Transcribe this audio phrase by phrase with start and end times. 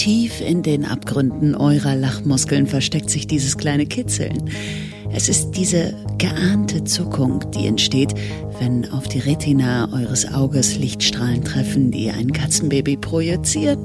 [0.00, 4.48] Tief in den Abgründen eurer Lachmuskeln versteckt sich dieses kleine Kitzeln.
[5.12, 8.14] Es ist diese geahnte Zuckung, die entsteht,
[8.60, 13.78] wenn auf die Retina eures Auges Lichtstrahlen treffen, die ein Katzenbaby projiziert,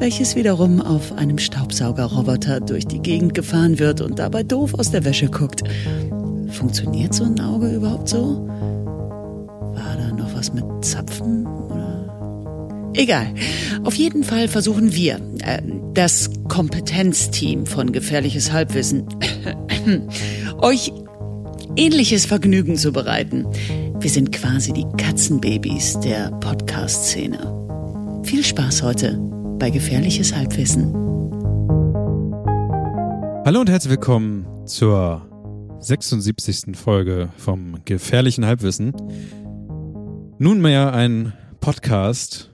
[0.00, 5.04] welches wiederum auf einem Staubsaugerroboter durch die Gegend gefahren wird und dabei doof aus der
[5.04, 5.62] Wäsche guckt.
[6.48, 8.44] Funktioniert so ein Auge überhaupt so?
[8.48, 11.46] War da noch was mit Zapfen?
[12.94, 13.34] Egal.
[13.82, 15.60] Auf jeden Fall versuchen wir, äh,
[15.94, 19.06] das Kompetenzteam von Gefährliches Halbwissen,
[20.58, 20.92] euch
[21.76, 23.46] ähnliches Vergnügen zu bereiten.
[23.98, 28.22] Wir sind quasi die Katzenbabys der Podcast-Szene.
[28.22, 29.18] Viel Spaß heute
[29.58, 30.92] bei Gefährliches Halbwissen.
[33.44, 35.28] Hallo und herzlich willkommen zur
[35.80, 36.76] 76.
[36.76, 38.92] Folge vom Gefährlichen Halbwissen.
[40.38, 42.53] Nunmehr ein Podcast,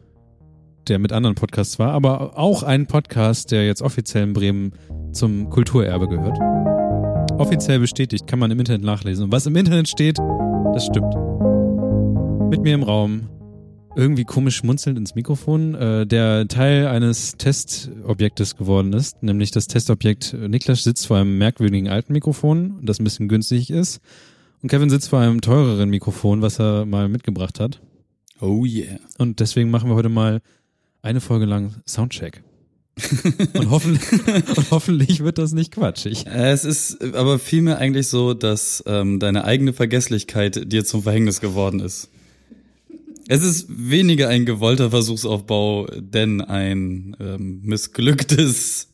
[0.88, 4.72] der mit anderen Podcasts war, aber auch ein Podcast, der jetzt offiziell in Bremen
[5.12, 6.38] zum Kulturerbe gehört.
[7.38, 9.24] Offiziell bestätigt, kann man im Internet nachlesen.
[9.24, 10.18] Und was im Internet steht,
[10.74, 11.14] das stimmt.
[12.50, 13.28] Mit mir im Raum,
[13.96, 20.32] irgendwie komisch schmunzelnd ins Mikrofon, äh, der Teil eines Testobjektes geworden ist, nämlich das Testobjekt
[20.32, 24.00] Niklas sitzt vor einem merkwürdigen alten Mikrofon, das ein bisschen günstig ist.
[24.62, 27.80] Und Kevin sitzt vor einem teureren Mikrofon, was er mal mitgebracht hat.
[28.40, 28.98] Oh yeah.
[29.18, 30.40] Und deswegen machen wir heute mal
[31.02, 32.43] eine Folge lang Soundcheck.
[33.54, 34.12] und, hoffentlich,
[34.56, 36.26] und hoffentlich wird das nicht quatschig.
[36.26, 41.80] Es ist aber vielmehr eigentlich so, dass ähm, deine eigene Vergesslichkeit dir zum Verhängnis geworden
[41.80, 42.10] ist.
[43.28, 48.88] Es ist weniger ein gewollter Versuchsaufbau, denn ein ähm, missglücktes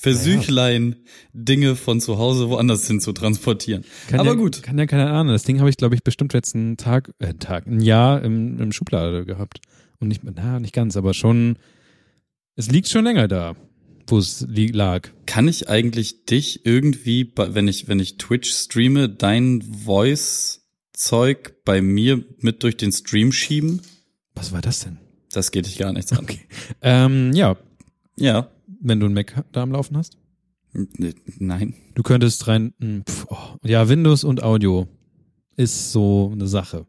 [0.00, 0.96] Versüchlein,
[1.34, 3.84] Dinge von zu Hause woanders hin zu transportieren.
[4.08, 4.62] Kann aber ja, gut.
[4.62, 5.34] Kann ja keine Ahnung.
[5.34, 8.58] Das Ding habe ich, glaube ich, bestimmt jetzt einen Tag, äh, Tag, ein Jahr im,
[8.58, 9.60] im Schublade gehabt.
[10.00, 11.56] Und nicht, na, nicht ganz, aber schon,
[12.56, 13.54] es liegt schon länger da,
[14.06, 15.08] wo es lag.
[15.26, 22.24] Kann ich eigentlich dich irgendwie, wenn ich, wenn ich Twitch streame, dein Voice-Zeug bei mir
[22.38, 23.82] mit durch den Stream schieben?
[24.34, 24.98] Was war das denn?
[25.32, 26.26] Das geht dich gar nichts an.
[26.82, 27.56] Ähm, ja,
[28.16, 28.50] Ja.
[28.80, 30.16] wenn du einen Mac da am Laufen hast.
[30.72, 30.88] N-
[31.38, 31.74] Nein.
[31.94, 34.88] Du könntest rein, hm, pf, oh, ja, Windows und Audio
[35.56, 36.86] ist so eine Sache.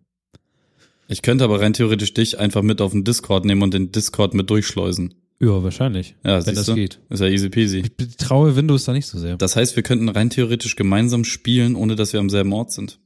[1.11, 4.33] Ich könnte aber rein theoretisch dich einfach mit auf den Discord nehmen und den Discord
[4.33, 5.13] mit durchschleusen.
[5.41, 6.16] Ja, wahrscheinlich.
[6.23, 6.75] Ja, wenn das du?
[6.75, 6.99] geht.
[7.09, 7.83] Ist ja easy peasy.
[7.99, 9.38] Ich traue Windows da nicht so sehr.
[9.38, 13.00] Das heißt, wir könnten rein theoretisch gemeinsam spielen, ohne dass wir am selben Ort sind.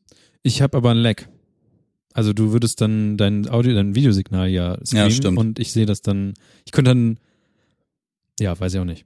[0.44, 1.24] Ich habe aber ein Lag.
[2.14, 5.38] Also du würdest dann dein Audio, dein Videosignal ja streamen stimmt.
[5.38, 6.34] und ich sehe das dann.
[6.66, 7.20] Ich könnte dann,
[8.40, 9.06] ja, weiß ich auch nicht.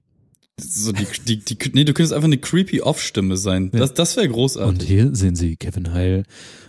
[0.60, 3.70] So die, die, die, nee, du könntest einfach eine creepy Off-Stimme sein.
[3.74, 3.80] Ja.
[3.80, 4.88] Das, das wäre Und großartig.
[4.88, 6.24] hier sehen Sie Kevin Heil,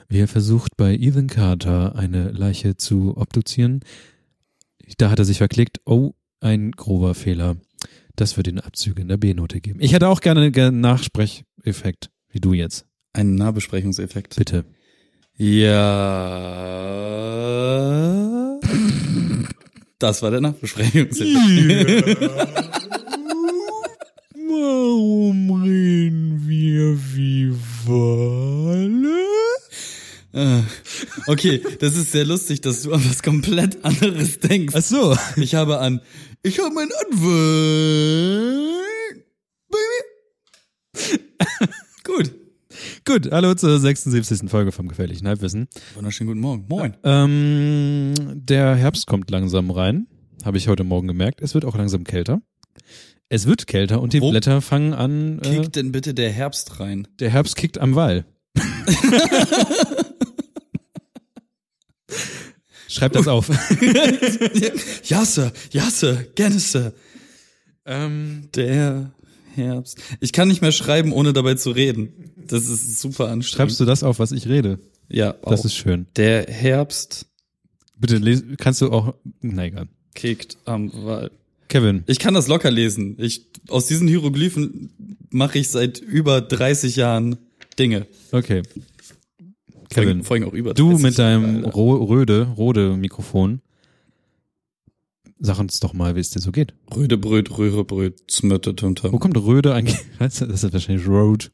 [0.08, 3.80] wie er versucht bei Ethan Carter eine Leiche zu obduzieren.
[4.98, 5.78] Da hat er sich verklickt.
[5.84, 7.56] Oh, ein grober Fehler.
[8.16, 9.80] Das wird den Abzüge in der B-Note geben.
[9.80, 12.86] Ich hätte auch gerne einen Nachsprecheffekt, wie du jetzt.
[13.12, 14.36] Ein Nahbesprechungseffekt.
[14.36, 14.64] Bitte.
[15.36, 15.60] Ja.
[19.98, 22.20] Das war der Nachbesprechungseffekt.
[25.10, 27.50] Warum reden wir wie
[27.84, 29.26] Wale?
[30.32, 30.62] Ah.
[31.26, 34.72] Okay, das ist sehr lustig, dass du an was komplett anderes denkst.
[34.76, 35.16] Ach so.
[35.34, 36.00] Ich habe an,
[36.44, 37.24] ich habe mein Antwort.
[39.68, 41.24] Baby.
[42.04, 42.32] Gut.
[43.04, 44.48] Gut, hallo zur 76.
[44.48, 45.66] Folge vom Gefährlichen Halbwissen.
[45.96, 46.66] Wunderschönen guten Morgen.
[46.68, 46.94] Moin.
[47.02, 50.06] Ähm, der Herbst kommt langsam rein,
[50.44, 51.42] habe ich heute Morgen gemerkt.
[51.42, 52.42] Es wird auch langsam kälter.
[53.32, 55.38] Es wird kälter und die Wo Blätter fangen an.
[55.42, 57.06] Äh, Kickt denn bitte der Herbst rein?
[57.20, 58.24] der Herbst kickt am Wall.
[62.88, 63.48] Schreib das auf.
[65.04, 65.52] ja, Sir.
[65.70, 66.26] Ja, Sir.
[66.34, 66.92] Gerne, Sir.
[67.86, 69.12] ähm, Der
[69.54, 70.00] Herbst.
[70.20, 72.32] Ich kann nicht mehr schreiben, ohne dabei zu reden.
[72.48, 73.44] Das ist super anstrengend.
[73.46, 74.80] schreibst du das auf, was ich rede?
[75.08, 75.34] Ja.
[75.44, 76.06] Das ist schön.
[76.16, 77.26] der Herbst
[77.96, 79.14] Bitte kannst du auch.
[79.40, 79.86] Na egal.
[80.14, 81.32] kickt am Wald.
[81.70, 83.16] Kevin, Ich kann das locker lesen.
[83.18, 84.90] Ich, aus diesen Hieroglyphen
[85.30, 87.38] mache ich seit über 30 Jahren
[87.78, 88.06] Dinge.
[88.32, 88.62] okay.
[89.88, 91.64] Kevin, vor allem auch über du 30 mit deinem.
[91.64, 93.60] Ro Röde, Rode Mikrofon.
[95.38, 96.74] Sag uns doch mal, wie es dir so geht.
[96.94, 98.74] Röde Bröt, Röhre Bröt, Smötte,
[99.12, 99.98] Wo kommt Röde eigentlich?
[100.18, 101.50] Das ist wahrscheinlich Road.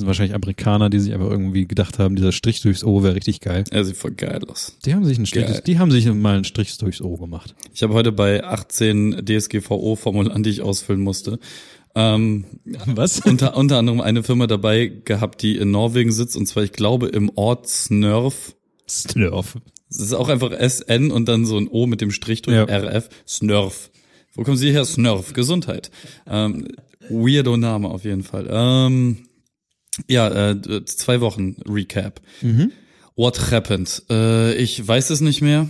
[0.00, 3.14] Das sind wahrscheinlich Amerikaner, die sich einfach irgendwie gedacht haben, dieser Strich durchs O wäre
[3.14, 3.64] richtig geil.
[3.70, 4.78] Er sieht voll geil aus.
[4.86, 5.62] Die haben sich einen Strich, Geil.
[5.66, 7.54] die haben sich mal einen Strich durchs O gemacht.
[7.74, 11.38] Ich habe heute bei 18 DSGVO-Formularen, die ich ausfüllen musste,
[11.94, 12.46] ähm,
[12.86, 13.20] Was?
[13.26, 17.08] unter, unter anderem eine Firma dabei gehabt, die in Norwegen sitzt, und zwar, ich glaube,
[17.08, 18.56] im Ort Snurf.
[18.88, 19.58] Snurf.
[19.90, 22.64] Es ist auch einfach SN und dann so ein O mit dem Strich durch, Ja.
[22.64, 23.90] RF, Snurf.
[24.34, 24.86] Wo kommen Sie her?
[24.86, 25.90] Snurf, Gesundheit.
[26.26, 26.68] Ähm,
[27.10, 28.46] weirdo Name auf jeden Fall.
[28.50, 29.18] Ähm,
[30.08, 32.20] ja, äh, zwei Wochen Recap.
[33.16, 34.02] What happened?
[34.08, 35.68] Äh, ich weiß es nicht mehr.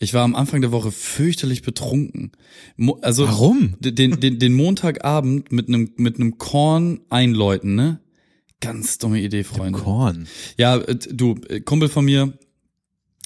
[0.00, 2.32] Ich war am Anfang der Woche fürchterlich betrunken.
[2.76, 3.74] Mo also Warum?
[3.80, 8.00] Den, den, den Montagabend mit einem mit einem Korn einläuten, ne?
[8.60, 9.78] Ganz dumme Idee, Freunde.
[9.78, 10.28] Korn.
[10.56, 12.32] Ja, du, äh, Kumpel von mir,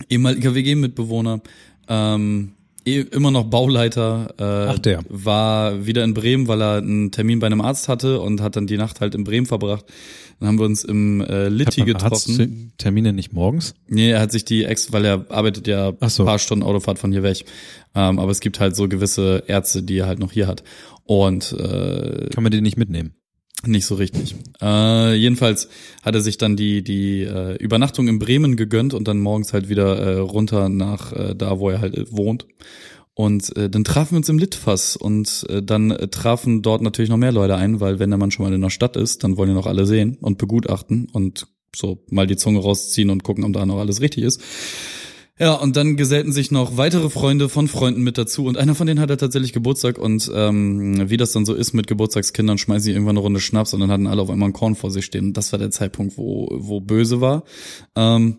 [0.09, 1.43] ehemaliger WG-Mitbewohner,
[1.89, 2.53] ähm,
[2.85, 5.01] eh, immer noch Bauleiter, äh, Ach, der.
[5.09, 8.67] war wieder in Bremen, weil er einen Termin bei einem Arzt hatte und hat dann
[8.67, 9.85] die Nacht halt in Bremen verbracht.
[10.41, 12.71] Dann haben wir uns im äh, Litti Hat getroffen.
[12.73, 13.75] Arzttermine nicht morgens?
[13.87, 16.25] Nee, er hat sich die ex, weil er arbeitet ja Ach so.
[16.25, 17.45] paar Stunden Autofahrt von hier weg.
[17.95, 20.65] Ähm, aber es gibt halt so gewisse Ärzte, die er halt noch hier hat.
[21.05, 23.15] Und äh, Kann man die nicht mitnehmen?
[23.65, 24.35] Nicht so richtig.
[24.61, 25.69] Äh, jedenfalls
[26.03, 29.69] hat er sich dann die die äh, Übernachtung in Bremen gegönnt und dann morgens halt
[29.69, 32.47] wieder äh, runter nach äh, da, wo er halt äh, wohnt.
[33.15, 37.11] Und äh, dann trafen wir uns im Litfass und äh, dann äh, trafen dort natürlich
[37.11, 39.37] noch mehr Leute ein, weil wenn der Mann schon mal in der Stadt ist, dann
[39.37, 41.47] wollen ja noch alle sehen und begutachten und
[41.77, 44.41] so mal die Zunge rausziehen und gucken, ob da noch alles richtig ist.
[45.43, 48.87] Ja, und dann gesellten sich noch weitere Freunde von Freunden mit dazu und einer von
[48.87, 52.93] denen hatte tatsächlich Geburtstag und ähm, wie das dann so ist mit Geburtstagskindern, schmeißen sie
[52.93, 55.25] irgendwann eine Runde Schnaps und dann hatten alle auf einmal ein Korn vor sich stehen.
[55.25, 57.43] Und das war der Zeitpunkt, wo, wo böse war.
[57.97, 58.39] Ähm,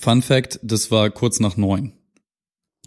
[0.00, 1.92] Fun Fact, das war kurz nach neun.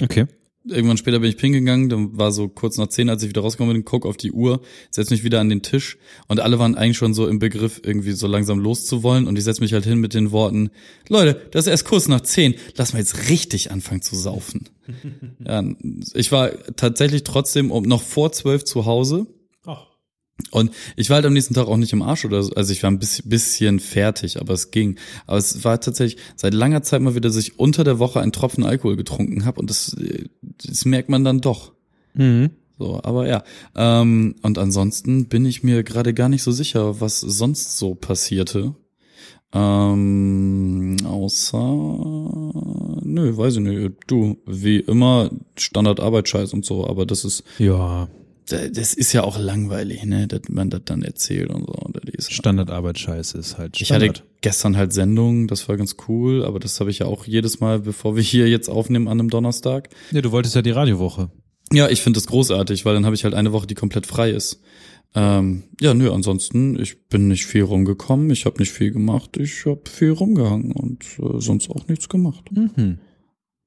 [0.01, 0.25] Okay.
[0.65, 3.41] Irgendwann später bin ich pinkeln gegangen, dann war so kurz nach zehn, als ich wieder
[3.41, 4.61] rausgekommen bin, guck auf die Uhr,
[4.91, 5.97] setz mich wieder an den Tisch.
[6.27, 9.27] Und alle waren eigentlich schon so im Begriff, irgendwie so langsam loszuwollen.
[9.27, 10.69] Und ich setz mich halt hin mit den Worten,
[11.09, 14.69] Leute, das ist erst kurz nach zehn, lass mal jetzt richtig anfangen zu saufen.
[15.45, 15.63] ja,
[16.13, 19.27] ich war tatsächlich trotzdem um noch vor zwölf zu Hause
[20.51, 22.53] und ich war halt am nächsten Tag auch nicht im Arsch oder so.
[22.53, 24.97] Also ich war ein bisschen, bisschen fertig, aber es ging.
[25.27, 28.31] Aber es war tatsächlich seit langer Zeit mal wieder, dass ich unter der Woche einen
[28.31, 31.73] Tropfen Alkohol getrunken habe und das, äh, das merkt man dann doch.
[32.13, 32.51] Mhm.
[32.79, 33.43] So, aber ja.
[33.75, 38.75] Ähm, und ansonsten bin ich mir gerade gar nicht so sicher, was sonst so passierte.
[39.53, 41.59] Ähm, außer,
[43.03, 43.91] nö, weiß ich nicht.
[44.07, 48.07] Du, wie immer, Standard-Arbeitsscheiß und so, aber das ist, Ja,
[48.47, 51.73] das ist ja auch langweilig, ne, dass man das dann erzählt und so.
[51.73, 52.03] Und das
[53.33, 54.19] ist halt ich Standard.
[54.19, 57.59] hatte gestern halt Sendung, das war ganz cool, aber das habe ich ja auch jedes
[57.59, 59.89] Mal, bevor wir hier jetzt aufnehmen an einem Donnerstag.
[60.11, 61.31] ja, du wolltest ja die Radiowoche.
[61.71, 64.31] Ja, ich finde das großartig, weil dann habe ich halt eine Woche, die komplett frei
[64.31, 64.61] ist.
[65.15, 69.65] Ähm, ja, nö, ansonsten, ich bin nicht viel rumgekommen, ich habe nicht viel gemacht, ich
[69.65, 72.51] habe viel rumgehangen und äh, sonst auch nichts gemacht.
[72.51, 72.99] Mhm.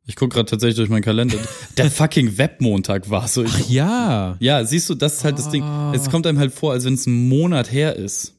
[0.08, 1.36] Ich guck gerade tatsächlich durch meinen Kalender.
[1.76, 3.44] Der fucking Webmontag war so.
[3.44, 5.62] Ach ja, ja, siehst du, das ist halt das Ding.
[5.64, 5.92] Ah.
[5.94, 8.34] Es kommt einem halt vor, als wenn es ein Monat her ist.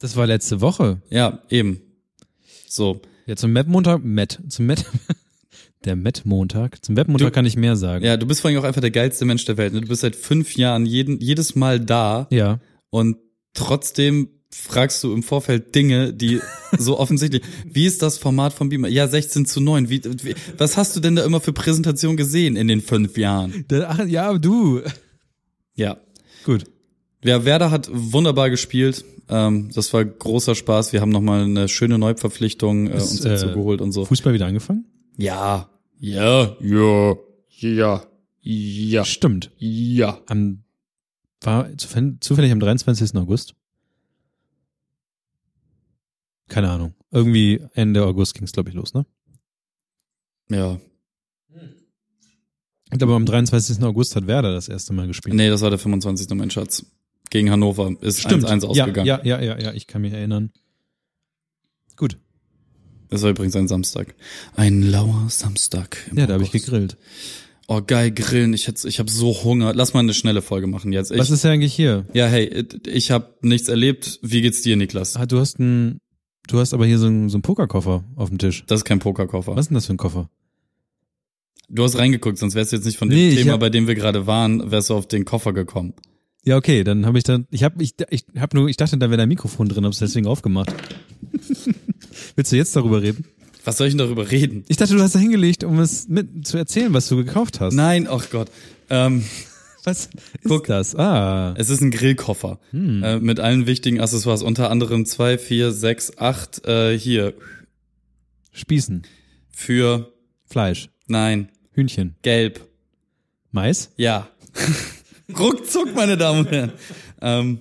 [0.00, 1.00] das war letzte Woche.
[1.10, 1.80] Ja, eben.
[2.68, 3.00] So.
[3.26, 4.84] Ja, zum Met-Montag, Met, zum Met,
[5.84, 6.84] der Met-Montag.
[6.84, 8.04] Zum Webmontag kann ich mehr sagen.
[8.04, 9.72] Ja, du bist vor allem auch einfach der geilste Mensch der Welt.
[9.72, 9.82] Ne?
[9.82, 12.58] Du bist seit fünf Jahren jeden, jedes Mal da Ja.
[12.90, 13.16] und
[13.54, 16.40] trotzdem fragst du im Vorfeld Dinge, die
[16.78, 17.42] so offensichtlich.
[17.64, 18.88] Wie ist das Format von Beamer?
[18.88, 19.88] Ja, 16 zu 9.
[19.88, 23.64] Wie, wie, was hast du denn da immer für Präsentation gesehen in den fünf Jahren?
[23.86, 24.80] Ach, ja, du.
[25.74, 25.96] Ja.
[26.44, 26.64] Gut.
[27.22, 29.04] Ja, Werder hat wunderbar gespielt.
[29.28, 30.92] Ähm, das war großer Spaß.
[30.92, 34.04] Wir haben nochmal eine schöne Neuverpflichtung äh, uns dazu äh, geholt und so.
[34.04, 34.86] Fußball wieder angefangen?
[35.16, 35.68] Ja.
[35.98, 36.56] Ja.
[36.60, 37.16] Ja.
[37.58, 38.02] Ja.
[38.42, 39.04] Ja.
[39.04, 39.50] Stimmt.
[39.58, 40.18] Ja.
[40.26, 40.64] Am,
[41.42, 43.14] war zufällig, zufällig am 23.
[43.16, 43.54] August?
[46.50, 46.94] Keine Ahnung.
[47.10, 49.06] Irgendwie Ende August ging es, glaube ich, los, ne?
[50.50, 50.78] Ja.
[52.92, 53.82] Ich glaube, am 23.
[53.84, 55.34] August hat Werder das erste Mal gespielt.
[55.36, 56.28] Nee, das war der 25.
[56.36, 56.84] mein Schatz.
[57.30, 59.06] Gegen Hannover ist 1-1 ausgegangen.
[59.06, 60.50] Ja, ja, ja, ja, ja, ich kann mich erinnern.
[61.96, 62.18] Gut.
[63.08, 64.14] Das war übrigens ein Samstag.
[64.56, 65.98] Ein lauer Samstag.
[66.14, 66.96] Ja, da habe ich gegrillt.
[67.68, 68.52] Oh, geil, grillen.
[68.52, 69.72] Ich, hätt- ich habe so Hunger.
[69.74, 71.12] Lass mal eine schnelle Folge machen jetzt.
[71.12, 72.04] Ich, Was ist ja eigentlich hier?
[72.12, 74.18] ja, hey, ich habe nichts erlebt.
[74.22, 75.14] Wie geht's dir, Niklas?
[75.14, 76.00] Ah, du hast ein,
[76.52, 78.64] du hast aber hier so einen, so einen Pokerkoffer auf dem Tisch.
[78.66, 79.54] Das ist kein Pokerkoffer.
[79.56, 80.28] Was ist denn das für ein Koffer?
[81.68, 83.86] Du hast reingeguckt, sonst wärst du jetzt nicht von dem Nee, Thema, hab- bei dem
[83.86, 85.94] wir gerade waren, wärst du auf den Koffer gekommen.
[86.44, 89.10] Ja, okay, dann habe ich dann, ich habe, ich, ich habe nur, ich dachte, da
[89.10, 90.72] wäre ein Mikrofon drin, hab's deswegen aufgemacht.
[92.34, 93.24] Willst du jetzt darüber reden?
[93.64, 94.64] Was soll ich denn darüber reden?
[94.68, 97.74] Ich dachte, du hast da hingelegt, um es mit zu erzählen, was du gekauft hast.
[97.74, 98.50] Nein, ach Gott.
[98.88, 99.22] Ähm,
[99.84, 100.10] Was
[100.46, 100.66] Guck.
[100.66, 100.94] das?
[100.94, 101.54] Ah.
[101.56, 103.02] es ist ein Grillkoffer Hm.
[103.02, 106.66] äh, mit allen wichtigen Accessoires, unter anderem zwei, vier, sechs, acht.
[106.66, 107.34] Äh, hier
[108.52, 109.02] Spießen,
[109.50, 110.12] für
[110.44, 112.66] Fleisch, nein, Hühnchen, gelb.
[113.52, 113.90] Mais.
[113.96, 114.28] Ja.
[115.38, 116.72] Ruckzuck, meine Damen und Herren.
[117.20, 117.60] Ähm,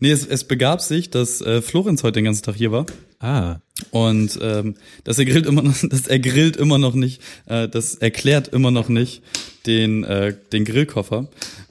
[0.00, 2.86] nee, es, es begab sich, dass äh, Florenz heute den ganzen Tag hier war.
[3.20, 3.56] Ah.
[3.90, 7.94] Und ähm, dass er grillt immer noch, dass er grillt immer noch nicht, äh, das
[7.94, 9.22] erklärt immer noch nicht
[9.66, 11.28] den, äh, den Grillkoffer.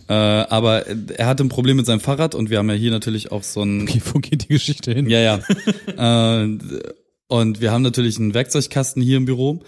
[0.07, 3.31] Äh, aber er hatte ein Problem mit seinem Fahrrad und wir haben ja hier natürlich
[3.31, 3.83] auch so ein.
[3.83, 5.09] Okay, wo geht die Geschichte hin?
[5.09, 5.39] Ja, ja.
[6.43, 6.57] äh,
[7.27, 9.61] und wir haben natürlich einen Werkzeugkasten hier im Büro.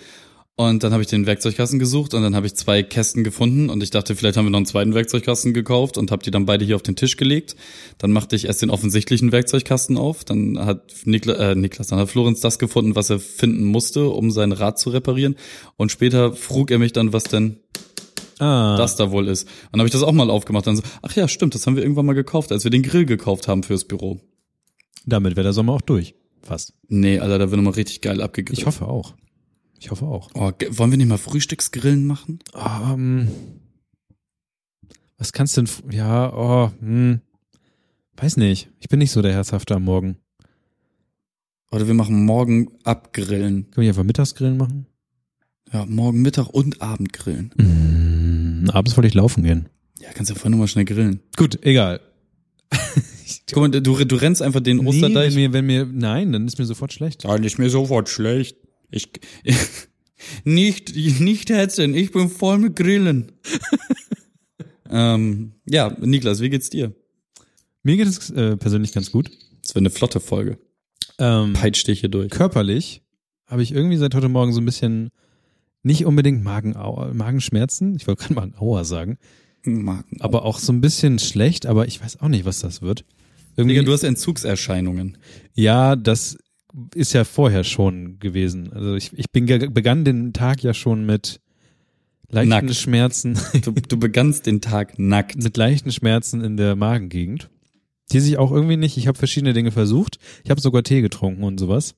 [0.57, 3.81] Und dann habe ich den Werkzeugkasten gesucht und dann habe ich zwei Kästen gefunden und
[3.81, 6.65] ich dachte, vielleicht haben wir noch einen zweiten Werkzeugkasten gekauft und habe die dann beide
[6.65, 7.55] hier auf den Tisch gelegt.
[7.97, 12.09] Dann machte ich erst den offensichtlichen Werkzeugkasten auf, dann hat Nikla äh, Niklas, dann hat
[12.09, 15.35] Florenz das gefunden, was er finden musste, um sein Rad zu reparieren.
[15.77, 17.57] Und später frug er mich dann, was denn
[18.37, 19.43] Ah, das da wohl ist.
[19.43, 20.65] Und dann habe ich das auch mal aufgemacht.
[20.67, 23.05] Dann so, ach ja, stimmt, das haben wir irgendwann mal gekauft, als wir den Grill
[23.05, 24.19] gekauft haben fürs Büro.
[25.05, 26.15] damit wäre der Sommer auch durch.
[26.41, 26.73] Fast.
[26.87, 28.57] Nee, Alter, da wird nochmal richtig geil abgegrillt.
[28.59, 29.13] Ich hoffe auch.
[29.81, 30.29] Ich hoffe auch.
[30.35, 32.39] Oh, wollen wir nicht mal Frühstücksgrillen machen?
[32.53, 33.29] Ähm,
[35.17, 37.21] was kannst du denn, ja, oh, hm,
[38.15, 38.69] weiß nicht.
[38.79, 40.17] Ich bin nicht so der Herzhafte am Morgen.
[41.71, 43.71] Oder wir machen morgen abgrillen.
[43.71, 44.85] Können wir einfach Mittagsgrillen machen?
[45.73, 47.51] Ja, morgen Mittag und Abend grillen.
[47.55, 49.69] Mm, abends wollte ich laufen gehen.
[49.99, 51.21] Ja, kannst ja vorhin nochmal schnell grillen.
[51.37, 52.01] Gut, egal.
[53.51, 55.33] Guck mal, du, du rennst einfach den Nee, Osterdeich.
[55.33, 57.23] wenn mir, wenn mir, nein, dann ist mir sofort schlecht.
[57.25, 58.57] Dann ist mir sofort schlecht.
[58.91, 59.09] Ich,
[60.43, 63.31] nicht, nicht hetzen, ich bin voll mit Grillen.
[64.89, 66.93] ähm, ja, Niklas, wie geht's dir?
[67.83, 69.31] Mir geht es äh, persönlich ganz gut.
[69.61, 70.59] Das wäre eine flotte Folge.
[71.17, 72.29] Ähm, Peitsch dich hier durch.
[72.29, 73.01] körperlich
[73.47, 75.09] habe ich irgendwie seit heute Morgen so ein bisschen
[75.83, 76.75] nicht unbedingt Magen,
[77.13, 77.95] Magenschmerzen.
[77.95, 79.17] Ich wollte gerade Aua sagen.
[79.63, 80.21] Marken.
[80.21, 83.05] Aber auch so ein bisschen schlecht, aber ich weiß auch nicht, was das wird.
[83.55, 85.17] Irgendwie, Digga, du hast Entzugserscheinungen.
[85.53, 86.37] ja, das
[86.95, 88.71] ist ja vorher schon gewesen.
[88.73, 91.39] Also ich, ich bin, begann den Tag ja schon mit
[92.29, 92.75] leichten Nackt.
[92.75, 95.41] Schmerzen, Du, du begannst den Tag nackt.
[95.43, 97.49] mit leichten Schmerzen in der Magengegend,
[98.11, 100.17] die sich auch irgendwie nicht, ich habe verschiedene Dinge versucht.
[100.43, 101.95] Ich habe sogar Tee getrunken und sowas.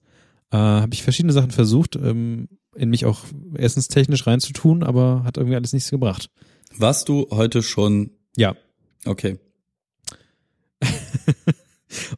[0.51, 3.19] Äh, habe ich verschiedene Sachen versucht, ähm, in mich auch
[3.55, 6.29] essenstechnisch reinzutun, aber hat irgendwie alles nichts gebracht.
[6.77, 8.55] Warst du heute schon, Ja.
[9.05, 9.37] okay.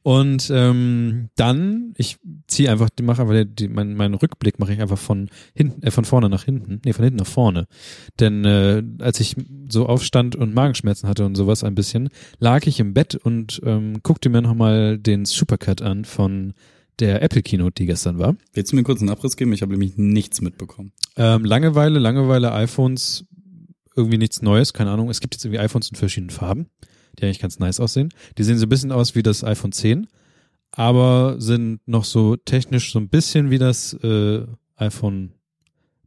[0.04, 2.18] Und ähm, dann, ich
[2.48, 5.92] ziehe einfach, die mache einfach die, meinen, meinen Rückblick mache ich einfach von hinten, äh,
[5.92, 7.68] von vorne nach hinten, nee, von hinten nach vorne.
[8.20, 9.36] Denn äh, als ich
[9.70, 14.02] so aufstand und Magenschmerzen hatte und sowas ein bisschen, lag ich im Bett und ähm,
[14.04, 16.54] guckte mir nochmal den Supercut an von
[17.00, 18.36] der Apple Keynote, die gestern war.
[18.54, 19.54] Willst du mir kurz einen Abriss geben?
[19.54, 20.94] Ich habe nämlich nichts mitbekommen.
[21.18, 23.26] Ähm, Langeweile, Langeweile, iPhones,
[23.96, 25.10] irgendwie nichts Neues, keine Ahnung.
[25.10, 26.68] Es gibt jetzt irgendwie iPhones in verschiedenen Farben,
[27.16, 28.10] die eigentlich ganz nice aussehen.
[28.38, 30.08] Die sehen so ein bisschen aus wie das iPhone 10,
[30.72, 34.46] aber sind noch so technisch so ein bisschen wie das äh,
[34.76, 35.32] iPhone.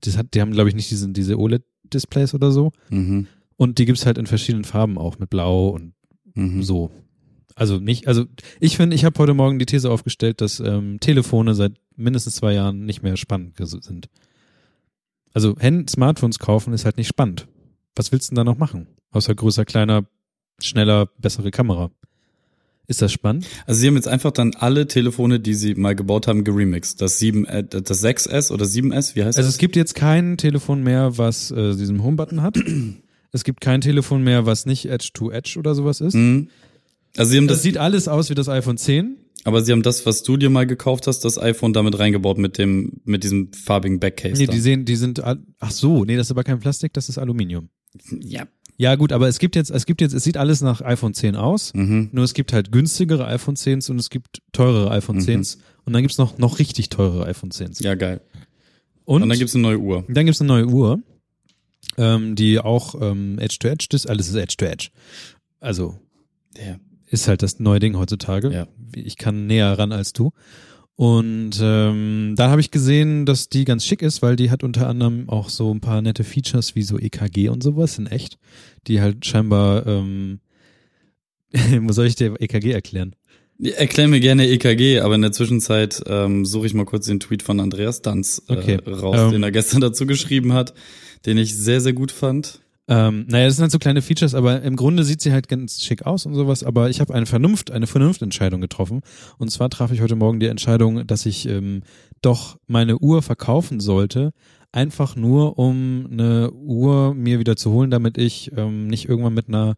[0.01, 2.73] Das hat, die haben, glaube ich, nicht diesen, diese OLED-Displays oder so.
[2.91, 3.27] Mhm.
[3.57, 5.95] Und die gibt's halt in verschiedenen Farben auch, mit Blau und
[6.35, 6.63] Mhm.
[6.63, 6.91] so.
[7.57, 8.27] Also nicht, also
[8.61, 12.53] ich finde, ich habe heute Morgen die These aufgestellt, dass ähm, Telefone seit mindestens zwei
[12.55, 14.09] Jahren nicht mehr spannend sind.
[15.33, 17.49] Also Hand Smartphones kaufen ist halt nicht spannend.
[17.97, 18.87] Was willst du denn da noch machen?
[19.11, 20.05] Außer größer, kleiner,
[20.63, 21.91] schneller, bessere Kamera.
[22.87, 23.47] Ist das spannend?
[23.67, 27.03] Also sie haben jetzt einfach dann alle Telefone, die sie mal gebaut haben, geremixed.
[27.03, 29.55] Das 7, äh, das 6S oder 7S, wie heißt Also das?
[29.55, 32.57] es gibt jetzt kein Telefon mehr, was äh, diesen Home-Button hat.
[33.33, 36.15] es gibt kein Telefon mehr, was nicht Edge-to-Edge oder sowas ist.
[36.15, 36.49] Mhm.
[37.17, 39.17] Also sie haben Das das, sieht alles aus wie das iPhone 10.
[39.45, 42.57] aber sie haben das, was du dir mal gekauft hast, das iPhone damit reingebaut mit
[42.57, 44.37] dem, mit diesem farbigen Backcase.
[44.41, 44.55] Nee, dann.
[44.55, 47.69] die sehen, die sind, ach so, nee, das ist aber kein Plastik, das ist Aluminium.
[48.21, 48.47] ja.
[48.81, 51.35] Ja, gut, aber es gibt jetzt, es gibt jetzt, es sieht alles nach iPhone 10
[51.37, 51.75] aus.
[51.75, 52.11] Mhm.
[52.13, 55.23] Nur es gibt halt günstigere iPhone 10s und es gibt teurere iPhone Mhm.
[55.23, 55.59] 10s.
[55.85, 57.83] Und dann gibt's noch, noch richtig teurere iPhone 10s.
[57.83, 58.21] Ja, geil.
[59.05, 60.05] Und, Und dann gibt's eine neue Uhr.
[60.09, 61.01] dann gibt's eine neue Uhr,
[61.97, 64.09] ähm, die auch ähm, Edge-to-Edge ist.
[64.09, 64.91] Alles ist Edge-to-Edge.
[65.61, 65.99] Also
[66.57, 66.77] Ja.
[67.07, 68.53] ist halt das neue Ding heutzutage.
[68.53, 68.69] Ja.
[68.95, 70.31] Ich kann näher ran als du.
[70.99, 74.89] Und ähm, da habe ich gesehen, dass die ganz schick ist, weil die hat unter
[74.89, 78.37] anderem auch so ein paar nette Features wie so EKG und sowas in echt,
[78.89, 80.41] die halt scheinbar, ähm,
[81.83, 83.15] wo soll ich dir EKG erklären?
[83.63, 87.45] Erklär mir gerne EKG, aber in der Zwischenzeit ähm, suche ich mal kurz den Tweet
[87.45, 88.79] von Andreas Danz äh, Okay.
[88.85, 89.31] raus, Ähm.
[89.31, 90.75] den er gestern dazu geschrieben hat,
[91.27, 92.59] den ich sehr, sehr gut fand.
[92.89, 95.83] Ähm, naja, das sind halt so kleine Features, aber im Grunde sieht sie halt ganz
[95.83, 96.65] schick aus und sowas.
[96.65, 99.03] Aber ich habe eine Vernunft, eine Vernunftentscheidung getroffen.
[99.37, 101.83] Und zwar traf ich heute Morgen die Entscheidung, dass ich ähm,
[102.23, 104.33] doch meine Uhr verkaufen sollte,
[104.73, 109.49] einfach nur um eine Uhr mir wieder zu holen, damit ich ähm, nicht irgendwann mit
[109.49, 109.75] einer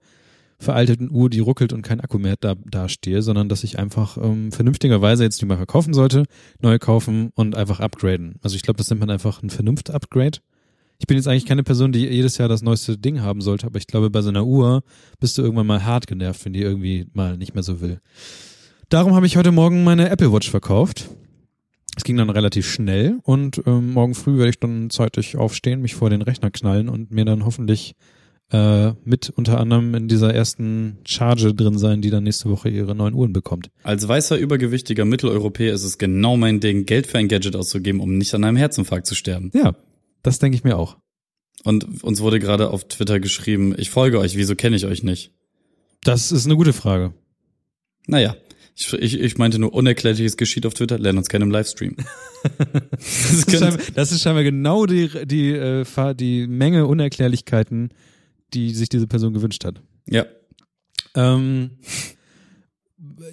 [0.60, 4.18] veralteten Uhr, die ruckelt und kein Akku mehr da, da stehe, sondern dass ich einfach
[4.18, 6.24] ähm, vernünftigerweise jetzt die mal verkaufen sollte,
[6.60, 8.36] neu kaufen und einfach upgraden.
[8.42, 10.38] Also ich glaube, das nennt man einfach ein Vernunft-Upgrade.
[11.00, 13.78] Ich bin jetzt eigentlich keine Person, die jedes Jahr das neueste Ding haben sollte, aber
[13.78, 14.84] ich glaube, bei so einer Uhr
[15.18, 18.00] bist du irgendwann mal hart genervt, wenn die irgendwie mal nicht mehr so will.
[18.90, 21.08] Darum habe ich heute Morgen meine Apple Watch verkauft.
[21.96, 25.94] Es ging dann relativ schnell und ähm, morgen früh werde ich dann zeitig aufstehen, mich
[25.94, 27.94] vor den Rechner knallen und mir dann hoffentlich
[28.52, 32.94] äh, mit unter anderem in dieser ersten Charge drin sein, die dann nächste Woche ihre
[32.94, 33.70] neuen Uhren bekommt.
[33.84, 38.18] Als weißer, übergewichtiger Mitteleuropäer ist es genau mein Ding, Geld für ein Gadget auszugeben, um
[38.18, 39.50] nicht an einem Herzinfarkt zu sterben.
[39.54, 39.74] Ja,
[40.22, 40.98] das denke ich mir auch.
[41.64, 45.32] Und uns wurde gerade auf Twitter geschrieben, ich folge euch, wieso kenne ich euch nicht?
[46.02, 47.12] Das ist eine gute Frage.
[48.06, 48.34] Naja,
[48.74, 51.96] ich, ich, ich meinte nur unerklärliches geschieht auf Twitter, lernen uns kennen im Livestream.
[52.90, 57.90] das, ist scheinbar, das ist scheinbar genau die, die, äh, die Menge Unerklärlichkeiten,
[58.54, 59.82] die sich diese Person gewünscht hat.
[60.08, 60.24] Ja.
[61.14, 61.78] Ähm,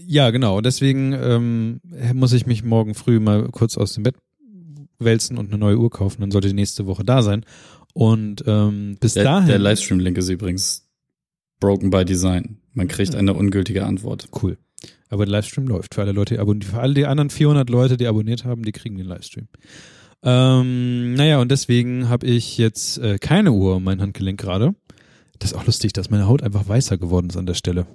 [0.06, 0.60] ja, genau.
[0.60, 1.82] Deswegen ähm,
[2.13, 4.15] muss ich mich morgen früh mal kurz aus dem Bett
[5.00, 6.22] wälzen und eine neue Uhr kaufen.
[6.22, 7.46] Dann sollte die nächste Woche da sein.
[7.94, 9.48] Und ähm, bis der, dahin.
[9.48, 10.88] Der Livestream-Link ist übrigens
[11.60, 12.60] broken by design.
[12.74, 14.30] Man kriegt eine ungültige Antwort.
[14.42, 14.58] Cool.
[15.10, 18.08] Aber der Livestream läuft für alle Leute, die für alle die anderen 400 Leute, die
[18.08, 19.48] abonniert haben, die kriegen den Livestream.
[20.24, 24.75] Ähm, naja, und deswegen habe ich jetzt äh, keine Uhr um mein Handgelenk gerade.
[25.39, 27.86] Das ist auch lustig, dass meine Haut einfach weißer geworden ist an der Stelle.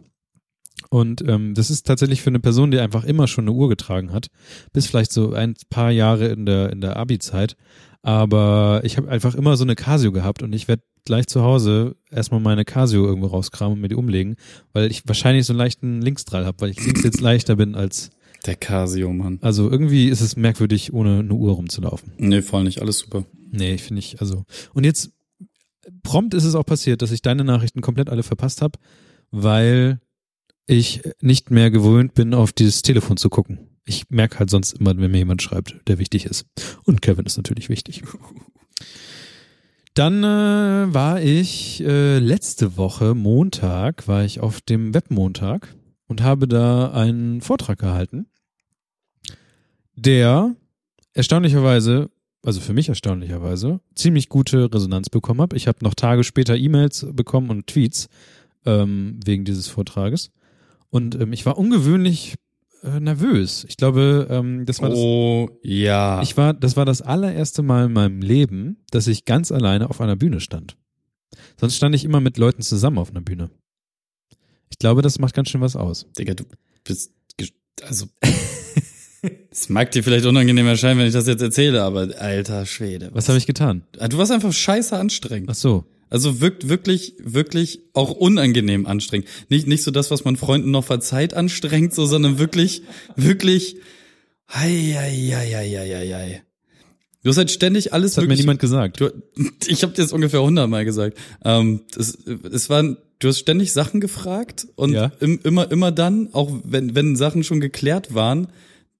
[0.90, 4.12] Und ähm, das ist tatsächlich für eine Person, die einfach immer schon eine Uhr getragen
[4.12, 4.26] hat,
[4.72, 7.56] bis vielleicht so ein paar Jahre in der in der Abi-Zeit.
[8.02, 11.96] Aber ich habe einfach immer so eine Casio gehabt und ich werde gleich zu Hause
[12.10, 14.36] erstmal meine Casio irgendwo rauskramen und mir die umlegen,
[14.72, 18.10] weil ich wahrscheinlich so einen leichten Linksdrall habe, weil ich links jetzt leichter bin als
[18.44, 19.38] der Casio, Mann.
[19.40, 22.12] Also irgendwie ist es merkwürdig, ohne eine Uhr rumzulaufen.
[22.18, 23.24] Nee, voll nicht, alles super.
[23.50, 24.44] Nee, finde ich, also.
[24.74, 25.12] Und jetzt
[26.02, 28.78] prompt ist es auch passiert, dass ich deine Nachrichten komplett alle verpasst habe,
[29.30, 30.00] weil
[30.66, 33.68] ich nicht mehr gewöhnt bin, auf dieses Telefon zu gucken.
[33.84, 36.46] Ich merke halt sonst immer, wenn mir jemand schreibt, der wichtig ist.
[36.84, 38.02] Und Kevin ist natürlich wichtig.
[39.94, 45.74] Dann äh, war ich äh, letzte Woche Montag, war ich auf dem Webmontag
[46.06, 48.26] und habe da einen Vortrag gehalten,
[49.94, 50.54] der
[51.12, 52.10] erstaunlicherweise,
[52.42, 55.52] also für mich erstaunlicherweise, ziemlich gute Resonanz bekommen hat.
[55.52, 58.08] Ich habe noch Tage später E-Mails bekommen und Tweets
[58.64, 60.30] ähm, wegen dieses Vortrages.
[60.92, 62.34] Und ähm, ich war ungewöhnlich
[62.84, 63.64] äh, nervös.
[63.66, 64.98] Ich glaube, ähm, das war das.
[64.98, 66.20] Oh ja.
[66.20, 70.02] Ich war, das war das allererste Mal in meinem Leben, dass ich ganz alleine auf
[70.02, 70.76] einer Bühne stand.
[71.58, 73.50] Sonst stand ich immer mit Leuten zusammen auf einer Bühne.
[74.68, 76.06] Ich glaube, das macht ganz schön was aus.
[76.18, 76.44] Digga, du
[76.84, 77.10] bist
[77.86, 78.06] also
[79.50, 83.06] es mag dir vielleicht unangenehm erscheinen, wenn ich das jetzt erzähle, aber alter Schwede.
[83.06, 83.82] Was, was habe ich getan?
[83.98, 85.48] Ah, du warst einfach scheiße anstrengend.
[85.50, 85.84] Ach so.
[86.12, 89.26] Also wirkt wirklich, wirklich auch unangenehm anstrengend.
[89.48, 92.82] Nicht, nicht so das, was man Freunden noch verzeiht, anstrengend, so, sondern wirklich,
[93.16, 93.76] wirklich,
[94.50, 96.42] hei, hei, hei, hei, hei.
[97.22, 98.12] Du hast halt ständig alles.
[98.12, 99.00] Das hat mir niemand gesagt.
[99.00, 99.10] Du,
[99.66, 101.16] ich habe dir das ungefähr hundertmal gesagt.
[101.46, 102.18] Ähm, es,
[102.52, 105.12] es waren, du hast ständig Sachen gefragt und ja.
[105.20, 108.48] im, immer, immer dann, auch wenn, wenn Sachen schon geklärt waren,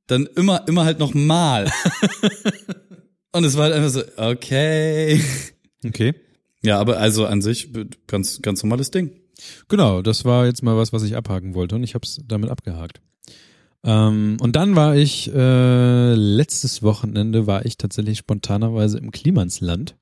[0.07, 1.70] dann immer, immer halt noch mal.
[3.33, 5.20] und es war halt einfach so, okay.
[5.85, 6.14] Okay.
[6.64, 7.70] Ja, aber also an sich
[8.07, 9.11] ganz ganz normales Ding.
[9.68, 12.51] Genau, das war jetzt mal was, was ich abhaken wollte und ich habe es damit
[12.51, 13.01] abgehakt.
[13.85, 19.96] Ähm, und dann war ich äh, letztes Wochenende war ich tatsächlich spontanerweise im Klimansland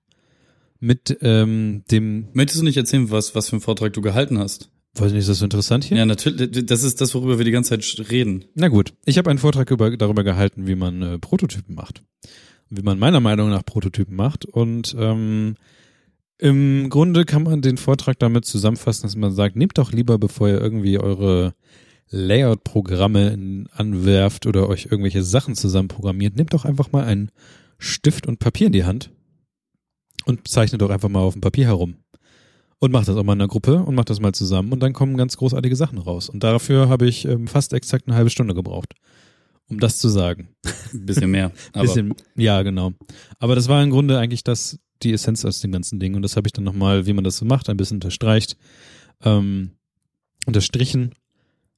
[0.80, 2.28] mit ähm, dem.
[2.34, 4.70] Möchtest du nicht erzählen, was was für einen Vortrag du gehalten hast?
[4.94, 5.96] Weiß nicht, ist das so interessant hier?
[5.96, 6.66] Ja, natürlich.
[6.66, 8.44] Das ist das, worüber wir die ganze Zeit reden.
[8.54, 12.02] Na gut, ich habe einen Vortrag über, darüber gehalten, wie man äh, Prototypen macht,
[12.70, 15.54] wie man meiner Meinung nach Prototypen macht und ähm,
[16.40, 20.48] im Grunde kann man den Vortrag damit zusammenfassen, dass man sagt, nehmt doch lieber, bevor
[20.48, 21.54] ihr irgendwie eure
[22.08, 27.30] Layout-Programme anwerft oder euch irgendwelche Sachen zusammenprogrammiert, nehmt doch einfach mal einen
[27.78, 29.10] Stift und Papier in die Hand
[30.24, 31.96] und zeichnet doch einfach mal auf dem Papier herum.
[32.78, 34.94] Und macht das auch mal in einer Gruppe und macht das mal zusammen und dann
[34.94, 36.30] kommen ganz großartige Sachen raus.
[36.30, 38.94] Und dafür habe ich ähm, fast exakt eine halbe Stunde gebraucht,
[39.68, 40.48] um das zu sagen.
[40.94, 41.52] Ein bisschen mehr.
[41.74, 42.92] Bisschen, ja, genau.
[43.38, 46.14] Aber das war im Grunde eigentlich das, die Essenz aus dem ganzen Ding.
[46.14, 48.56] Und das habe ich dann nochmal, wie man das so macht, ein bisschen unterstreicht,
[49.24, 49.72] ähm,
[50.46, 51.14] unterstrichen.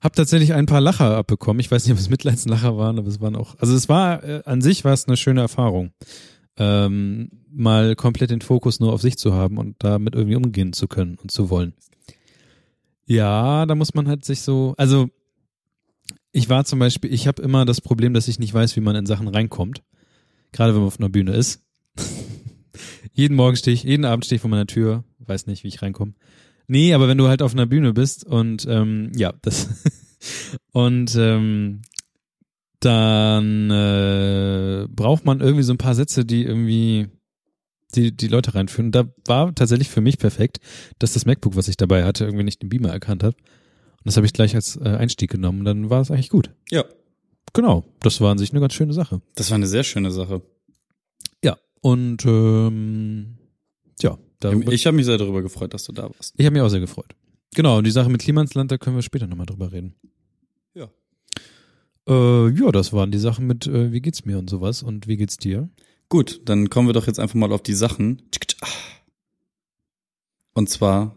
[0.00, 1.60] Hab tatsächlich ein paar Lacher abbekommen.
[1.60, 4.42] Ich weiß nicht, ob es Mitleidslacher waren, aber es waren auch, also es war, äh,
[4.44, 5.92] an sich war es eine schöne Erfahrung.
[6.56, 10.88] Ähm, mal komplett den Fokus nur auf sich zu haben und damit irgendwie umgehen zu
[10.88, 11.72] können und zu wollen.
[13.06, 15.08] Ja, da muss man halt sich so, also
[16.32, 18.96] ich war zum Beispiel, ich habe immer das Problem, dass ich nicht weiß, wie man
[18.96, 19.82] in Sachen reinkommt.
[20.52, 21.62] Gerade wenn man auf einer Bühne ist.
[23.12, 25.82] Jeden Morgen stehe ich, jeden Abend stehe ich vor meiner Tür, weiß nicht, wie ich
[25.82, 26.14] reinkomme.
[26.66, 29.68] Nee, aber wenn du halt auf einer Bühne bist und ähm, ja, das
[30.72, 31.82] und ähm,
[32.80, 37.08] dann äh, braucht man irgendwie so ein paar Sätze, die irgendwie
[37.94, 38.90] die, die Leute reinführen.
[38.90, 40.60] Da war tatsächlich für mich perfekt,
[40.98, 43.34] dass das MacBook, was ich dabei hatte, irgendwie nicht den Beamer erkannt hat.
[43.36, 45.64] Und das habe ich gleich als äh, Einstieg genommen.
[45.64, 46.50] Dann war es eigentlich gut.
[46.70, 46.84] Ja.
[47.52, 47.84] Genau.
[48.00, 49.20] Das war an sich eine ganz schöne Sache.
[49.34, 50.42] Das war eine sehr schöne Sache.
[51.82, 51.90] Ja.
[51.90, 53.38] Und ähm,
[53.98, 56.34] Tja, darüber, Ich habe mich sehr darüber gefreut, dass du da warst.
[56.36, 57.14] ich habe mich auch sehr gefreut.
[57.54, 59.94] Genau, und die Sache mit Klimansland, da können wir später nochmal drüber reden.
[60.74, 60.88] Ja.
[62.08, 65.16] Äh, ja, das waren die Sachen mit, äh, wie geht's mir und sowas und wie
[65.16, 65.68] geht's dir?
[66.08, 68.22] Gut, dann kommen wir doch jetzt einfach mal auf die Sachen.
[70.54, 71.16] Und zwar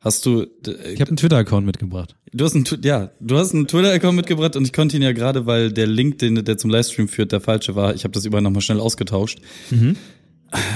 [0.00, 2.16] hast du äh, Ich habe einen Twitter-Account mitgebracht.
[2.32, 5.12] du hast einen ja, du hast einen Twitter Account mitgebracht und ich konnte ihn ja
[5.12, 7.94] gerade, weil der Link, den der zum Livestream führt, der falsche war.
[7.94, 9.40] Ich habe das überall nochmal schnell ausgetauscht.
[9.70, 9.96] Mhm.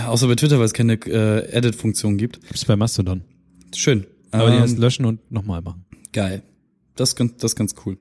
[0.07, 2.41] Außer bei Twitter, weil es keine äh, Edit Funktion gibt.
[2.43, 3.23] Gibt's bei Mastodon.
[3.75, 4.07] Schön.
[4.31, 5.85] Aber die Ähm, heißt löschen und nochmal machen.
[6.13, 6.43] Geil.
[6.97, 7.97] Das ist ganz, das ist ganz cool.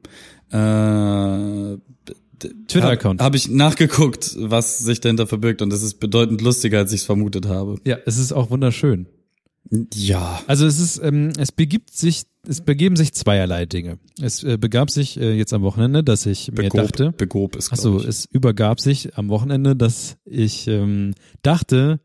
[0.51, 1.77] Äh,
[2.67, 3.21] Twitter-Account.
[3.21, 7.01] Habe hab ich nachgeguckt, was sich dahinter verbirgt und es ist bedeutend lustiger, als ich
[7.01, 7.77] es vermutet habe.
[7.85, 9.07] Ja, es ist auch wunderschön.
[9.71, 10.41] Ja.
[10.47, 13.97] Also es ist, ähm, es begibt sich, es begeben sich zweierlei Dinge.
[14.21, 17.97] Es äh, begab sich äh, jetzt am Wochenende, dass ich mir dachte, Begob ist, Achso,
[17.99, 18.05] ich.
[18.05, 21.99] es übergab sich am Wochenende, dass ich ähm, dachte,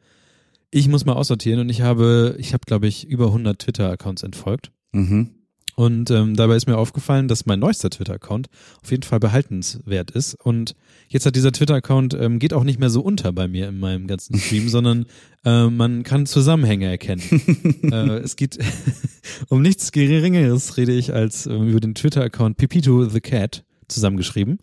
[0.70, 4.70] ich muss mal aussortieren und ich habe, ich habe glaube ich über 100 Twitter-Accounts entfolgt.
[4.92, 5.30] Mhm.
[5.78, 8.48] Und ähm, dabei ist mir aufgefallen, dass mein neuester Twitter-Account
[8.82, 10.34] auf jeden Fall behaltenswert ist.
[10.34, 10.74] Und
[11.06, 14.08] jetzt hat dieser Twitter-Account ähm, geht auch nicht mehr so unter bei mir in meinem
[14.08, 15.06] ganzen Stream, sondern
[15.44, 17.22] äh, man kann Zusammenhänge erkennen.
[17.92, 18.58] äh, es geht
[19.50, 24.58] um nichts Geringeres, rede ich, als ähm, über den Twitter-Account Pipito the Cat zusammengeschrieben.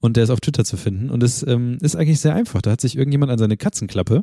[0.00, 1.08] Und der ist auf Twitter zu finden.
[1.08, 2.60] Und es ähm, ist eigentlich sehr einfach.
[2.60, 4.22] Da hat sich irgendjemand an seine Katzenklappe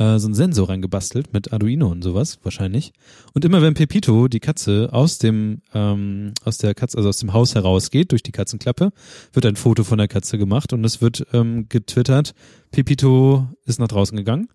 [0.00, 2.92] äh, so einen Sensor reingebastelt mit Arduino und sowas wahrscheinlich.
[3.34, 7.34] Und immer wenn Pepito, die Katze, aus dem, ähm, aus der Katze, also aus dem
[7.34, 8.92] Haus herausgeht, durch die Katzenklappe,
[9.32, 12.34] wird ein Foto von der Katze gemacht und es wird ähm, getwittert,
[12.70, 14.48] Pepito ist nach draußen gegangen.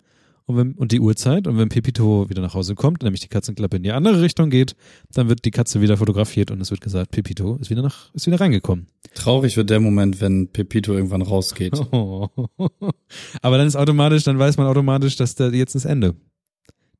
[0.47, 1.47] Und, wenn, und die Uhrzeit.
[1.47, 4.75] Und wenn Pepito wieder nach Hause kommt, nämlich die Katzenklappe in die andere Richtung geht,
[5.11, 8.27] dann wird die Katze wieder fotografiert und es wird gesagt, Pepito ist wieder nach, ist
[8.27, 8.87] wieder reingekommen.
[9.15, 11.73] Traurig wird der Moment, wenn Pepito irgendwann rausgeht.
[11.91, 12.29] Oh.
[13.41, 16.15] Aber dann ist automatisch, dann weiß man automatisch, dass da jetzt ist Ende.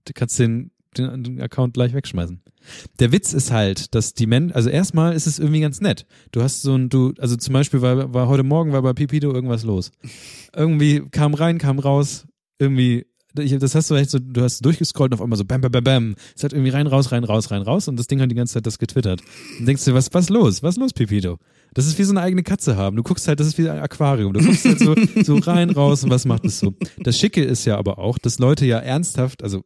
[0.05, 2.41] Du kannst den, den, den Account gleich wegschmeißen.
[2.99, 6.05] Der Witz ist halt, dass die Menschen, also erstmal ist es irgendwie ganz nett.
[6.31, 9.31] Du hast so ein, du, also zum Beispiel war, war heute Morgen war bei Pipito
[9.31, 9.91] irgendwas los.
[10.55, 12.25] Irgendwie kam rein, kam raus,
[12.57, 13.05] irgendwie,
[13.39, 15.71] ich, das hast du echt so, du hast durchgescrollt und auf einmal so bam, bam,
[15.71, 16.15] bam, bam.
[16.35, 18.55] Es hat irgendwie rein, raus, rein, raus, rein, raus und das Ding hat die ganze
[18.55, 19.21] Zeit das getwittert.
[19.59, 20.63] Und denkst du, was, was los?
[20.63, 21.37] Was los, Pipito?
[21.73, 22.95] Das ist wie so eine eigene Katze haben.
[22.95, 24.33] Du guckst halt, das ist wie ein Aquarium.
[24.33, 26.73] Du guckst halt so, so rein, raus und was macht es so?
[26.99, 29.63] Das Schicke ist ja aber auch, dass Leute ja ernsthaft, also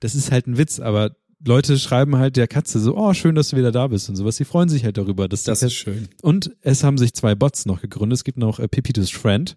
[0.00, 3.48] das ist halt ein Witz, aber Leute schreiben halt der Katze so, oh, schön, dass
[3.48, 4.36] du wieder da bist und sowas.
[4.36, 6.08] Sie freuen sich halt darüber, dass Das ist schön.
[6.22, 8.18] und es haben sich zwei Bots noch gegründet.
[8.18, 9.56] Es gibt noch äh, Pepitos Friend,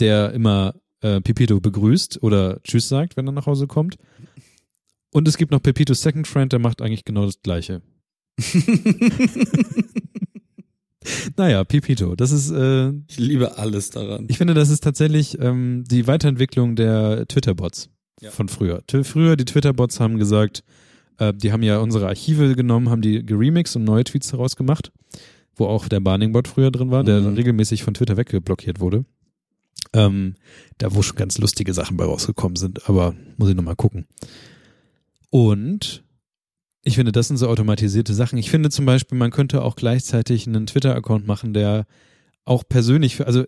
[0.00, 3.96] der immer äh, Pepito begrüßt oder Tschüss sagt, wenn er nach Hause kommt.
[5.12, 7.82] Und es gibt noch Pepitos Second Friend, der macht eigentlich genau das Gleiche.
[11.36, 14.26] naja, Pepito, das ist, äh, Ich liebe alles daran.
[14.28, 18.30] ich finde, das ist tatsächlich ähm, die Weiterentwicklung der Twitter-Bots Ja.
[18.30, 18.82] von früher.
[18.86, 20.62] T früher, die Twitter-Bots haben gesagt,
[21.18, 24.92] äh, die haben ja unsere Archive genommen, haben die geremixed und neue Tweets daraus gemacht,
[25.56, 27.24] wo auch der Barning-Bot früher drin war, der Mhm.
[27.24, 29.04] dann regelmäßig von Twitter weggeblockiert wurde.
[29.94, 30.36] Ähm,
[30.78, 34.06] da wo schon ganz lustige Sachen bei rausgekommen sind, aber muss ich nochmal gucken.
[35.30, 36.02] Und
[36.82, 38.38] ich finde, das sind so automatisierte Sachen.
[38.38, 41.86] Ich finde zum Beispiel, man könnte auch gleichzeitig einen Twitter-Account machen, der
[42.44, 43.44] auch persönlich, für, also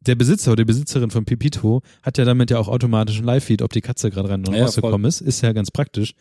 [0.00, 3.62] der Besitzer oder die Besitzerin von Pipito hat ja damit ja auch automatisch einen Live-Feed,
[3.62, 5.20] ob die Katze gerade rein und Ja, rausgekommen ist.
[5.20, 6.14] Ist ja ganz praktisch.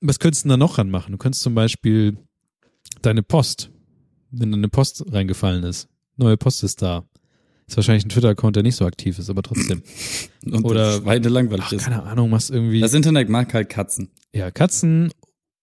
[0.00, 1.12] Was könntest du denn da noch ranmachen?
[1.12, 2.16] Du könntest zum Beispiel
[3.02, 3.70] deine Post,
[4.30, 5.88] wenn deine Post reingefallen ist.
[6.16, 7.04] Neue Post ist da.
[7.68, 9.82] Ist wahrscheinlich ein Twitter-Account, der nicht so aktiv ist, aber trotzdem.
[10.46, 11.84] Und Oder- Schweine langweilig Ach, ist.
[11.84, 12.80] keine Ahnung, machst irgendwie.
[12.80, 14.10] Das Internet mag halt Katzen.
[14.32, 15.12] ja, Katzen,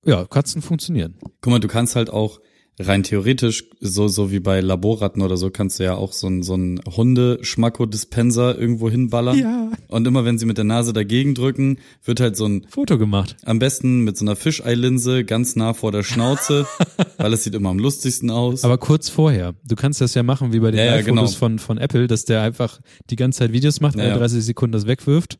[0.06, 1.16] ja, Katzen funktionieren.
[1.42, 2.40] Guck mal, du kannst halt auch
[2.80, 6.44] rein theoretisch, so, so wie bei Laborratten oder so, kannst du ja auch so ein,
[6.44, 6.80] so ein
[7.56, 9.38] Hunde-Schmacko-Dispenser irgendwo hinballern.
[9.38, 9.72] Ja.
[9.88, 13.38] Und immer wenn sie mit der Nase dagegen drücken, wird halt so ein, Foto gemacht.
[13.46, 16.66] am besten mit so einer Fischeilinse ganz nah vor der Schnauze,
[17.18, 18.64] weil es sieht immer am lustigsten aus.
[18.66, 19.56] Aber kurz vorher.
[19.66, 21.26] Du kannst das ja machen wie bei den Ja, ja, genau.
[21.28, 24.18] von, von Apple, dass der einfach die ganze Zeit Videos macht, Ja, alle ja.
[24.18, 25.40] 30 Sekunden das wegwirft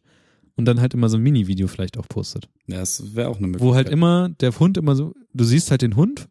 [0.56, 2.48] und dann halt immer so ein Mini-Video vielleicht auch postet.
[2.68, 3.68] ja, das wäre auch eine Möglichkeit.
[3.68, 6.28] Wo halt immer der Hund immer so, du siehst halt den Hund,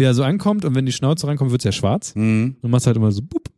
[0.00, 2.14] wie er so ankommt und wenn die Schnauze reinkommt, wird's ja schwarz.
[2.16, 2.56] Mhm.
[2.60, 3.48] Und machst halt immer so, bup.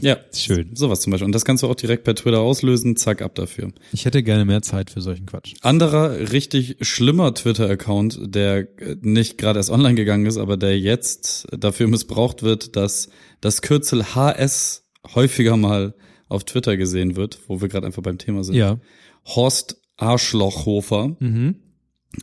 [0.00, 0.74] Ja, Schön.
[0.74, 1.26] sowas zum Beispiel.
[1.26, 3.70] Und das kannst du auch direkt per Twitter auslösen, zack, ab dafür.
[3.92, 5.54] Ich hätte gerne mehr Zeit für solchen Quatsch.
[5.60, 11.46] Anderer richtig schlimmer Twitter-Account, der äh, nicht gerade erst online gegangen ist, aber der jetzt
[11.56, 13.10] dafür missbraucht wird, dass
[13.42, 15.94] das Kürzel HS häufiger mal
[16.28, 18.54] auf Twitter gesehen wird, wo wir gerade einfach beim Thema sind.
[18.54, 18.78] Ja.
[19.26, 21.56] Horst Arschlochhofer Mhm.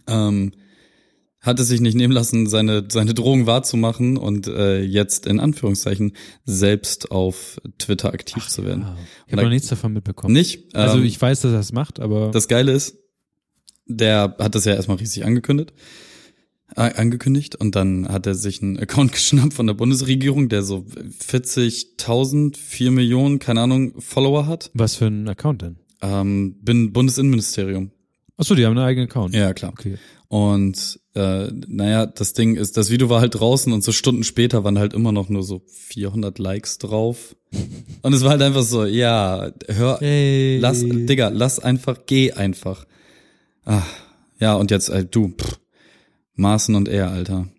[0.08, 0.52] ähm,
[1.42, 6.14] hat es sich nicht nehmen lassen, seine, seine Drohung wahrzumachen und äh, jetzt in Anführungszeichen
[6.46, 8.82] selbst auf Twitter aktiv zu werden.
[8.82, 8.98] Ja.
[9.26, 10.34] Ich habe noch nichts davon mitbekommen.
[10.34, 10.76] Nicht?
[10.76, 12.98] Also ähm, ich weiß, dass er es macht, aber Das Geile ist,
[13.88, 15.74] der hat das ja erstmal riesig angekündigt.
[16.76, 20.86] Äh, angekündigt und dann hat er sich einen Account geschnappt von der Bundesregierung, der so
[21.28, 24.70] 40.000, 4 Millionen, keine Ahnung, Follower hat.
[24.76, 25.78] was für ein Account denn?
[26.02, 27.92] Ähm, bin Bundesinnenministerium.
[28.38, 29.36] Achso, die haben einen eigenen Account.
[29.36, 29.72] Ja, klar.
[29.72, 29.98] Okay.
[30.32, 34.64] Und äh, naja, das Ding ist, das Video war halt draußen und so Stunden später
[34.64, 37.36] waren halt immer noch nur so 400 Likes drauf.
[38.02, 40.58] Und es war halt einfach so, ja, hör, Hey.
[40.60, 42.86] lass, Digga, lass einfach, geh einfach.
[43.66, 43.84] Ah,
[44.40, 45.60] ja, und jetzt, äh, du, pff,
[46.36, 47.50] Maßen und er, Alter.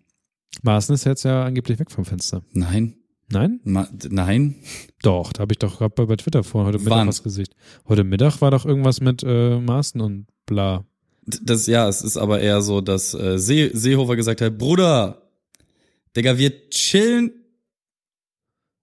[0.63, 2.41] Maaßen ist jetzt ja angeblich weg vom Fenster.
[2.53, 2.95] Nein,
[3.31, 3.59] Nein?
[3.65, 4.55] Ma nein,
[5.03, 7.07] Doch, da habe ich doch gerade bei, bei Twitter vor heute Mittag Wann?
[7.07, 7.47] was gesehen.
[7.87, 10.85] Heute Mittag war doch irgendwas mit äh, Maaßen und bla.
[11.25, 15.21] Das, ja, es ist aber eher so, dass äh, See, Seehofer gesagt hat, Bruder,
[16.15, 17.31] Digga, wir chillen,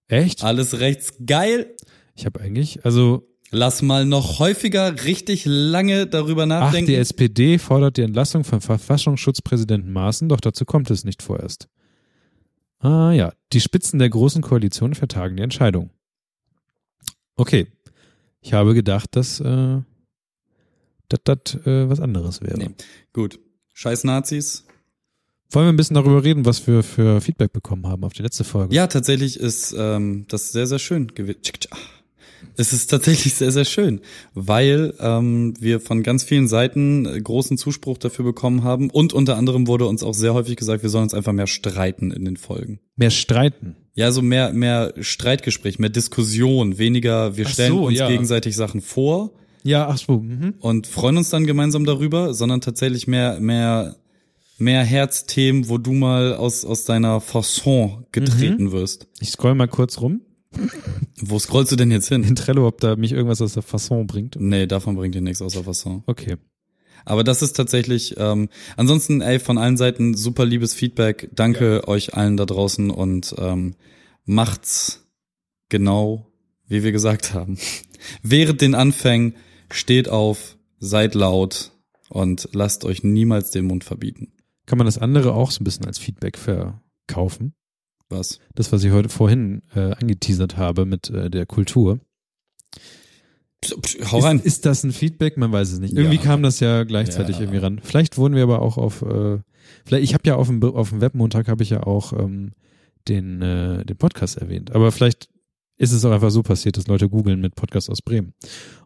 [0.07, 0.43] Echt?
[0.43, 1.75] alles rechts geil,
[2.15, 6.87] Ich habe eigentlich, also lass mal noch häufiger richtig lange darüber ach, nachdenken.
[6.87, 11.67] die SPD fordert die Entlassung von Verfassungsschutzpräsidenten Maaßen, doch dazu kommt es nicht vorerst.
[12.79, 15.91] Ah ja, die Spitzen der großen Koalition vertagen die Entscheidung.
[17.35, 17.67] Okay,
[18.41, 19.77] ich habe gedacht, dass äh,
[21.11, 22.57] das das äh, was anderes wäre.
[22.57, 22.69] Nee.
[23.13, 23.39] Gut.
[23.73, 24.65] Scheiß Nazis.
[25.49, 28.43] Wollen wir ein bisschen darüber reden, was wir für Feedback bekommen haben auf die letzte
[28.43, 28.73] Folge?
[28.73, 31.41] Ja, tatsächlich ist ähm, das sehr, sehr schön gewesen.
[32.57, 34.01] Es ist tatsächlich sehr, sehr schön,
[34.33, 39.37] weil ähm, wir von ganz vielen Seiten äh, großen Zuspruch dafür bekommen haben und unter
[39.37, 42.37] anderem wurde uns auch sehr häufig gesagt, wir sollen uns einfach mehr streiten in den
[42.37, 42.79] Folgen.
[42.95, 43.75] Mehr streiten.
[43.93, 48.07] Ja, so mehr, mehr Streitgespräch, mehr Diskussion, weniger wir stellen so, uns ja.
[48.07, 49.31] gegenseitig Sachen vor
[49.63, 50.19] Ja, ach so.
[50.19, 50.55] Mhm.
[50.59, 53.95] und freuen uns dann gemeinsam darüber, sondern tatsächlich mehr, mehr,
[54.57, 59.07] mehr Herzthemen, wo du mal aus, aus deiner Fasson getreten wirst.
[59.19, 60.21] Ich scroll mal kurz rum
[61.21, 62.23] Wo scrollst du denn jetzt hin?
[62.23, 64.35] in Trello, ob da mich irgendwas aus der Fasson bringt.
[64.39, 66.03] Nee, davon bringt dir nichts außer Fasson.
[66.07, 66.37] Okay.
[67.05, 71.29] Aber das ist tatsächlich, ähm, ansonsten, ey, von allen Seiten super liebes Feedback.
[71.33, 73.75] Danke euch allen da draußen und ähm,
[74.25, 75.07] macht's
[75.69, 76.27] genau,
[76.67, 77.57] wie wir gesagt haben.
[78.23, 79.35] Während den Anfängen
[79.73, 81.71] steht auf, seid laut
[82.09, 84.33] und lasst euch niemals den Mund verbieten.
[84.65, 87.53] Kann man das andere auch so ein bisschen als Feedback verkaufen?
[88.09, 88.39] Was?
[88.55, 91.99] Das, was ich heute vorhin äh, angeteasert habe mit äh, der Kultur.
[94.11, 94.37] Hau rein.
[94.37, 95.37] Ist, ist das ein Feedback?
[95.37, 95.93] Man weiß es nicht.
[95.95, 96.21] Irgendwie Ja.
[96.23, 97.41] kam das ja gleichzeitig Ja.
[97.43, 97.79] irgendwie ran.
[97.83, 99.37] Vielleicht wurden wir aber auch auf, äh,
[99.85, 102.53] vielleicht, ich habe ja auf dem, auf dem Webmontag habe ich ja auch ähm,
[103.07, 104.73] den, äh, den Podcast erwähnt.
[104.73, 105.29] Aber vielleicht
[105.81, 108.33] ist es auch einfach so passiert, dass Leute googeln mit Podcast aus Bremen.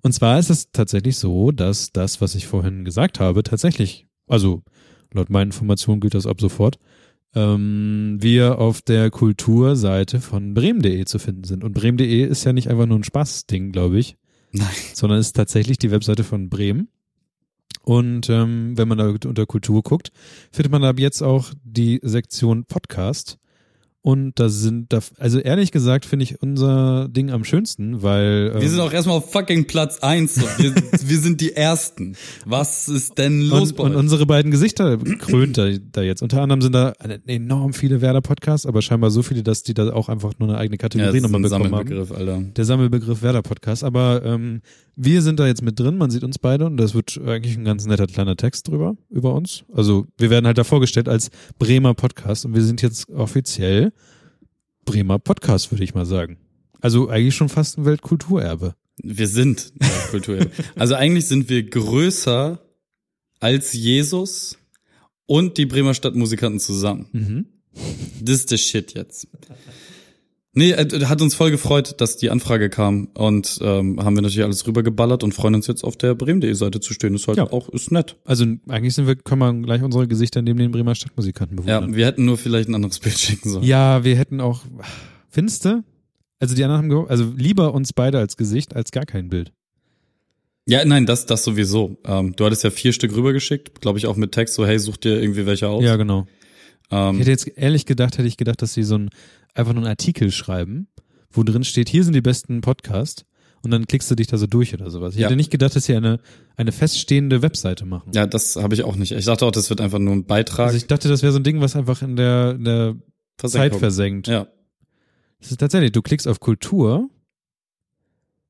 [0.01, 4.63] Und zwar ist es tatsächlich so, dass das, was ich vorhin gesagt habe, tatsächlich, also
[5.13, 6.77] laut meinen Informationen gilt das ab sofort,
[7.35, 11.65] ähm, wir auf der Kulturseite von bremen.de zu finden sind.
[11.65, 14.15] Und bremen.de ist ja nicht einfach nur ein Spaßding, glaube ich,
[14.53, 14.69] Nein.
[14.93, 16.87] sondern ist tatsächlich die Webseite von Bremen.
[17.83, 20.11] Und ähm, wenn man da unter Kultur guckt,
[20.49, 23.37] findet man ab jetzt auch die Sektion Podcast.
[24.05, 28.61] Und da sind, da, also ehrlich gesagt, finde ich unser Ding am schönsten, weil ähm,
[28.61, 30.39] Wir sind auch erstmal auf fucking Platz eins.
[30.59, 30.75] Wir,
[31.09, 32.15] wir sind die Ersten.
[32.45, 33.97] Was ist denn los und, bei und euch?
[33.97, 36.21] unsere beiden Gesichter krönt da, da jetzt.
[36.21, 36.93] Unter anderem sind da
[37.25, 40.75] enorm viele Werder-Podcasts, aber scheinbar so viele, dass die da auch einfach nur eine eigene
[40.75, 41.71] Ja, Kategorie ist nochmal bekommen haben.
[41.71, 42.41] Sammelbegriff, Alter.
[42.55, 43.83] der Sammelbegriff Werder-Podcast.
[43.83, 44.61] Aber ähm,
[44.95, 47.65] wir sind da jetzt mit drin, man sieht uns beide und das wird eigentlich ein
[47.65, 49.65] ganz netter kleiner Text drüber, über uns.
[49.73, 51.29] Also wir werden halt da vorgestellt als
[51.59, 53.93] Bremer Podcast und wir sind jetzt offiziell
[54.85, 56.37] Bremer Podcast, würde ich mal sagen.
[56.79, 58.75] Also eigentlich schon fast ein Weltkulturerbe.
[59.01, 59.73] Wir sind
[60.11, 60.39] Kultur.
[60.75, 62.59] Also eigentlich sind wir größer
[63.39, 64.57] als Jesus
[65.25, 67.07] und die Bremer Stadtmusikanten zusammen.
[67.11, 67.45] Mhm.
[68.21, 69.27] Das ist der Shit jetzt.
[70.57, 74.65] Nee, hat uns voll gefreut, dass die Anfrage kam und ähm, haben wir natürlich alles
[74.65, 77.13] rübergeballert und freuen uns jetzt auf der bremen.de Seite zu stehen.
[77.13, 77.51] Ist halt Ja.
[77.51, 78.15] auch, ist nett.
[78.23, 81.97] Also eigentlich sind wir, können wir gleich unsere Gesichter neben den Bremer Stadtmusikanten Ja, bewundern.
[81.97, 83.65] wir hätten nur vielleicht ein anderes Bild schicken sollen.
[83.65, 84.61] Ja, wir hätten auch,
[85.29, 85.83] findest du?
[86.39, 89.51] Also die anderen haben, also lieber uns beide als Gesicht als gar kein Bild.
[90.67, 91.97] Ja, nein, das, das sowieso.
[92.05, 94.97] Ähm, du hattest ja vier Stück rübergeschickt, glaube ich auch mit Text, so hey, such
[94.97, 95.83] dir irgendwie welche aus.
[95.83, 96.27] Ja, genau.
[96.89, 99.09] Ich ähm, hätte jetzt ehrlich gedacht, hätte ich gedacht, dass sie so ein,
[99.55, 100.87] einfach nur einen Artikel schreiben,
[101.31, 103.25] wo drin steht, hier sind die besten Podcasts
[103.63, 105.15] und dann klickst du dich da so durch oder sowas.
[105.15, 105.27] Ich Ja.
[105.27, 106.19] hätte nicht gedacht, dass sie eine,
[106.55, 108.11] eine feststehende Webseite machen.
[108.13, 109.11] ja, das habe ich auch nicht.
[109.11, 110.67] Ich dachte auch, das wird einfach nur ein Beitrag.
[110.67, 112.95] Also ich dachte, das wäre so ein Ding, was einfach in der, in der
[113.37, 114.27] Zeit versenkt.
[114.27, 114.47] Ja.
[115.39, 117.09] Das ist tatsächlich, du klickst auf Kultur,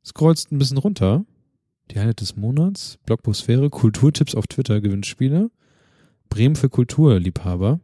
[0.05, 1.25] scrollst ein bisschen runter,
[1.91, 5.49] die Highlight des Monats, Blogbosphäre, Kulturtipps auf Twitter, Gewinnspiele,
[6.29, 7.79] Bremen für Kulturliebhaber.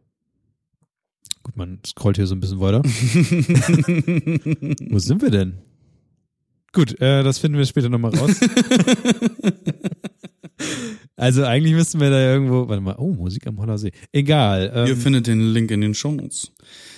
[1.43, 2.83] Gut, man scrollt hier so ein bisschen weiter.
[4.89, 5.57] Wo sind wir denn?
[6.73, 8.31] Gut, äh, das finden wir später nochmal raus.
[11.15, 13.91] also eigentlich müssten wir da irgendwo, warte mal, oh, Musik am Holler See.
[14.11, 14.71] Egal.
[14.73, 16.51] Ähm, Ihr findet den Link in den Shownotes.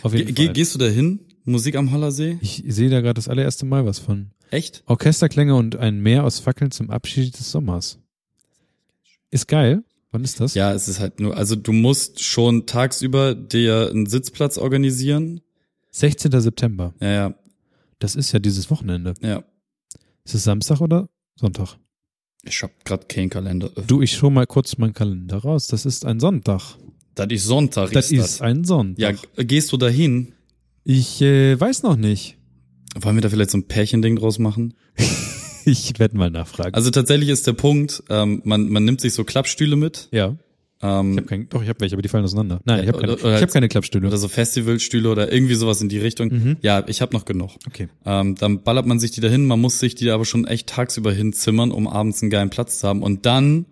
[0.03, 0.53] auf jeden Ge Fall.
[0.53, 1.19] gehst du da hin?
[1.45, 2.38] Musik am Hollersee?
[2.41, 4.32] Ich sehe da gerade das allererste Mal was von.
[4.51, 4.84] Echt?
[4.86, 7.99] Orchesterklänge und ein Meer aus Fackeln zum Abschied des Sommers.
[9.32, 9.84] Ist geil.
[10.13, 10.54] Wann ist das?
[10.54, 15.41] Ja, es ist halt nur, also du musst schon tagsüber dir einen Sitzplatz organisieren.
[15.89, 16.39] 16.
[16.39, 16.93] September.
[17.02, 17.36] Ja, ja,
[17.97, 19.15] Das ist ja dieses Wochenende.
[19.21, 19.43] ja.
[20.26, 21.76] Ist es Samstag oder Sonntag?
[22.43, 23.69] Ich hab grad keinen Kalender.
[23.88, 25.67] Du, ich schau mal kurz meinen Kalender raus.
[25.67, 26.78] Das ist ein Sonntag.
[27.15, 27.91] Das ist Sonntag.
[27.91, 29.17] Das ist ist ein Sonntag.
[29.36, 30.32] Ja, gehst du da hin?
[30.86, 32.38] Ich äh, weiß noch nicht.
[33.02, 34.76] Wollen wir da vielleicht so ein Pärchending draus machen?
[35.65, 36.73] Ich werde mal nachfragen.
[36.73, 40.08] Also tatsächlich ist der Punkt, ähm, man, man nimmt sich so Klappstühle mit.
[40.12, 40.36] ja.
[40.82, 42.60] Ähm, Ich habe kein, doch, ich habe welche, aber die fallen auseinander.
[42.65, 44.06] Nein, ich habe keine, ich hab keine Klappstühle.
[44.06, 46.28] oder so Festivalstühle oder irgendwie sowas in die Richtung.
[46.28, 46.58] Mhm.
[46.62, 47.52] Ja, ich habe noch genug.
[47.65, 47.88] Okay.
[48.06, 51.13] Ähm, dann ballert man sich die dahin, man muss sich die aber schon echt tagsüber
[51.13, 53.02] hinzimmern, um abends einen geilen Platz zu haben.
[53.02, 53.65] Und dann,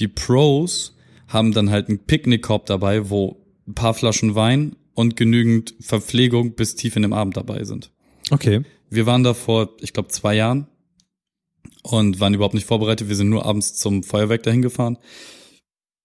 [0.00, 0.94] die Pros
[1.28, 6.74] haben dann halt einen Picknickkorb dabei, wo ein paar Flaschen Wein und genügend Verpflegung bis
[6.74, 7.90] tief in den Abend dabei sind.
[8.30, 8.60] Okay.
[8.90, 10.66] Wir waren da vor, ich glaube, zwei Jahren
[11.82, 13.08] und waren überhaupt nicht vorbereitet.
[13.08, 14.98] Wir sind nur abends zum Feuerwerk dahin gefahren.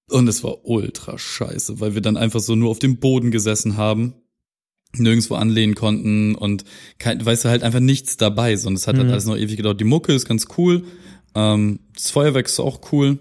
[0.09, 3.75] Und es war ultra scheiße, weil wir dann einfach so nur auf dem Boden gesessen
[3.75, 4.13] haben,
[4.95, 6.63] nirgendwo anlehnen konnten und
[6.99, 9.11] kein, weißt du, halt einfach nichts dabei, sondern es hat halt Mhm.
[9.13, 9.79] alles noch ewig gedauert.
[9.81, 10.83] Die Mucke ist ganz cool,
[11.33, 13.19] ähm, das Feuerwerk ist auch cool.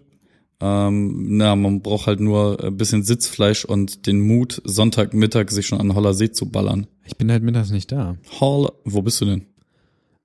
[0.61, 5.81] Ähm, na, man braucht halt nur ein bisschen Sitzfleisch und den Mut, Sonntagmittag sich schon
[5.81, 6.87] an Holler See zu ballern.
[7.07, 8.17] Ich bin halt mittags nicht da.
[8.41, 9.47] Holler, wo bist du denn?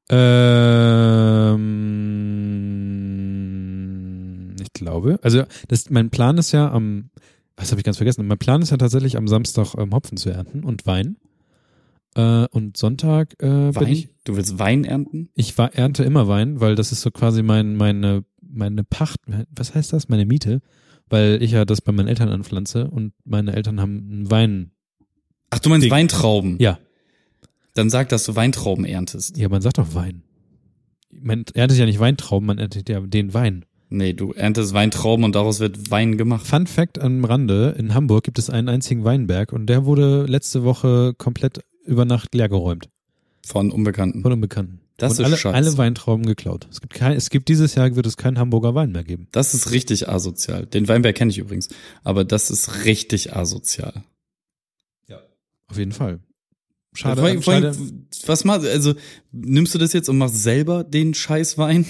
[0.10, 1.60] Ähm,
[4.62, 5.19] ich glaube.
[5.22, 7.10] Also das, mein Plan ist ja am,
[7.56, 8.26] das habe ich ganz vergessen.
[8.28, 11.17] Mein Plan ist ja tatsächlich am Samstag ähm, Hopfen zu ernten und Wein.
[12.15, 13.88] Äh, und Sonntag äh, Wein?
[13.88, 14.10] ich.
[14.24, 15.30] Du willst Wein ernten?
[15.36, 19.19] Ich war, ernte immer Wein, weil das ist so quasi mein, meine, meine Pacht,
[19.56, 20.10] was heißt das?
[20.10, 20.62] Meine Miete,
[21.10, 24.72] weil ich ja das bei meinen Eltern anpflanze und meine Eltern haben einen Wein.
[25.52, 25.91] Ach, du meinst Ding.
[25.91, 26.58] Weintrauben?
[26.60, 26.80] Ja,
[27.73, 29.38] Dann sag, dass du Weintrauben erntest.
[29.38, 30.23] ja, man sagt doch Wein.
[31.12, 33.65] Man erntet ja nicht Weintrauben, man erntet ja den Wein.
[33.89, 36.45] Nee, du erntest Weintrauben und daraus wird Wein gemacht.
[36.45, 40.63] Fun Fact am Rande, in Hamburg gibt es einen einzigen Weinberg und der wurde letzte
[40.63, 42.89] Woche komplett über Nacht leergeräumt
[43.45, 44.21] Von Unbekannten.
[44.21, 44.82] von Unbekannten.
[44.97, 45.55] Das und ist alle, scheiße.
[45.55, 46.67] alle Weintrauben geklaut.
[46.69, 49.27] Es gibt kein, es gibt dieses Jahr wird es keinen Hamburger Wein mehr geben.
[49.32, 50.65] Das ist richtig asozial.
[50.67, 51.69] Den Weinberg kenne ich übrigens.
[52.03, 54.03] Aber das ist richtig asozial.
[55.71, 56.19] Auf jeden Fall.
[56.93, 57.21] Schade.
[57.21, 57.75] Allem- vor schade.
[58.25, 58.93] Was machst also
[59.32, 61.86] nimmst du das jetzt und machst selber den Scheißwein?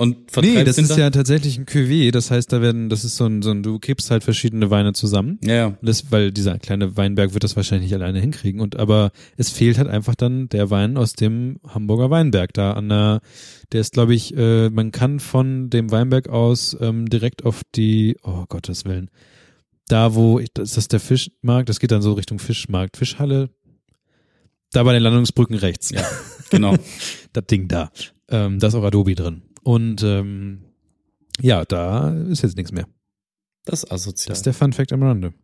[0.00, 3.26] Und Nee, das ist ja tatsächlich ein Cuvée, das heißt, da werden, das ist so
[3.26, 5.38] ein, so ein, du kippst halt verschiedene Weine zusammen.
[5.44, 5.78] Ja, ja.
[5.82, 8.62] Das, weil dieser kleine Weinberg wird das wahrscheinlich nicht alleine hinkriegen.
[8.62, 12.88] Und aber es fehlt halt einfach dann der Wein aus dem Hamburger Weinberg da an
[12.88, 13.20] der,
[13.72, 18.16] der ist, glaube ich, äh, man kann von dem Weinberg aus ähm, direkt auf die,
[18.22, 19.10] oh Gottes Willen,
[19.88, 23.50] da wo, ich, das ist das der Fischmarkt, das geht dann so Richtung Fischmarkt, Fischhalle,
[24.72, 25.90] da bei den Landungsbrücken rechts.
[25.90, 26.04] Ja,
[26.50, 26.76] genau.
[27.32, 27.90] das Ding da.
[28.28, 29.42] Ähm, da ist auch Adobe drin.
[29.62, 30.62] Und ähm,
[31.40, 32.86] ja, da ist jetzt nichts mehr.
[33.64, 34.30] Das ist asozial.
[34.30, 35.34] Das ist der Fun Fact am Rande.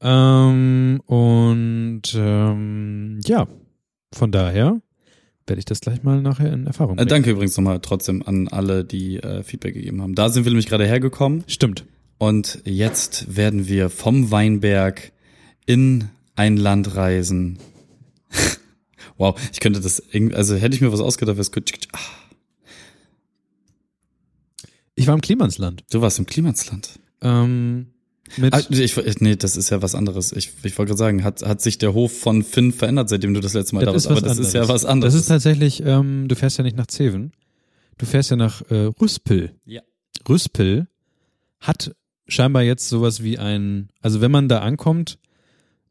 [0.00, 3.46] Ähm, und ähm, ja,
[4.12, 4.80] von daher
[5.46, 7.08] werde ich das gleich mal nachher in Erfahrung äh, bringen.
[7.08, 10.14] danke übrigens nochmal trotzdem an alle, die äh, Feedback gegeben haben.
[10.14, 11.44] Da sind wir nämlich gerade hergekommen.
[11.46, 11.84] Stimmt.
[12.18, 15.12] Und jetzt werden wir vom Weinberg
[15.66, 17.58] in ein Land reisen.
[19.18, 21.70] wow, ich könnte das irgendwie, also hätte ich mir was ausgedacht, wäre es gut.
[21.92, 21.98] Ah,
[24.94, 25.84] Ich war im Klimansland.
[25.90, 26.98] Du warst im Klimansland.
[27.22, 27.86] Ähm,
[28.36, 30.32] mit, Ah, ich, nee, das ist ja was anderes.
[30.32, 33.40] Ich, ich wollte gerade sagen, hat, hat sich der Hof von Finn verändert, seitdem du
[33.40, 34.06] das letzte Mal da warst?
[34.08, 35.14] Aber das ist ja was anderes.
[35.14, 37.32] Das ist tatsächlich, ähm, du fährst ja nicht nach Zeven.
[37.98, 39.52] Du fährst ja nach äh, Rüspel.
[39.64, 39.82] Ja.
[40.28, 40.88] Rüspel
[41.60, 41.94] hat
[42.26, 45.18] scheinbar jetzt sowas wie ein, also wenn man da ankommt,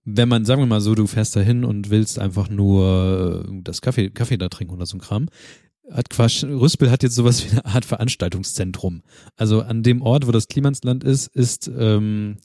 [0.04, 3.62] wenn man, sagen wir mal so, du fährst da hin und willst einfach nur äh,
[3.64, 5.28] das Kaffee, Kaffee da trinken oder so ein Kram,
[5.92, 9.04] hat Quatsch, Rüspel hat jetzt sowas wie eine Art Veranstaltungszentrum.
[9.36, 12.38] Also an dem Ort, wo das Klimansland ist, ist ähm,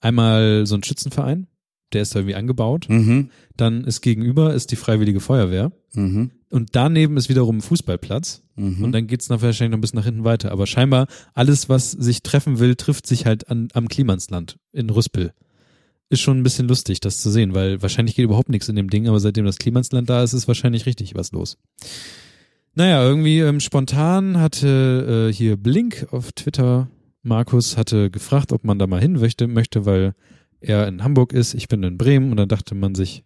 [0.00, 1.46] einmal so ein Schützenverein,
[1.92, 2.86] der ist da irgendwie angebaut.
[2.88, 3.30] Mhm.
[3.56, 5.72] Dann ist gegenüber ist die Freiwillige Feuerwehr.
[5.94, 6.30] Mhm.
[6.50, 8.42] Und daneben ist wiederum ein Fußballplatz.
[8.56, 8.84] Mhm.
[8.84, 10.52] Und dann geht's noch wahrscheinlich noch ein bisschen nach hinten weiter.
[10.52, 15.32] Aber scheinbar alles, was sich treffen will, trifft sich halt an, am Klimansland in Rüspel.
[16.10, 18.90] Ist schon ein bisschen lustig, das zu sehen, weil wahrscheinlich geht überhaupt nichts in dem
[18.90, 21.58] Ding, aber seitdem das Klimansland da ist, ist wahrscheinlich richtig was los.
[22.74, 26.88] Naja, irgendwie ähm, spontan hatte äh, hier Blink auf Twitter
[27.24, 30.14] Markus hatte gefragt, ob man da mal hin möchte, möchte, weil
[30.60, 33.24] er in Hamburg ist, ich bin in Bremen und dann dachte man sich,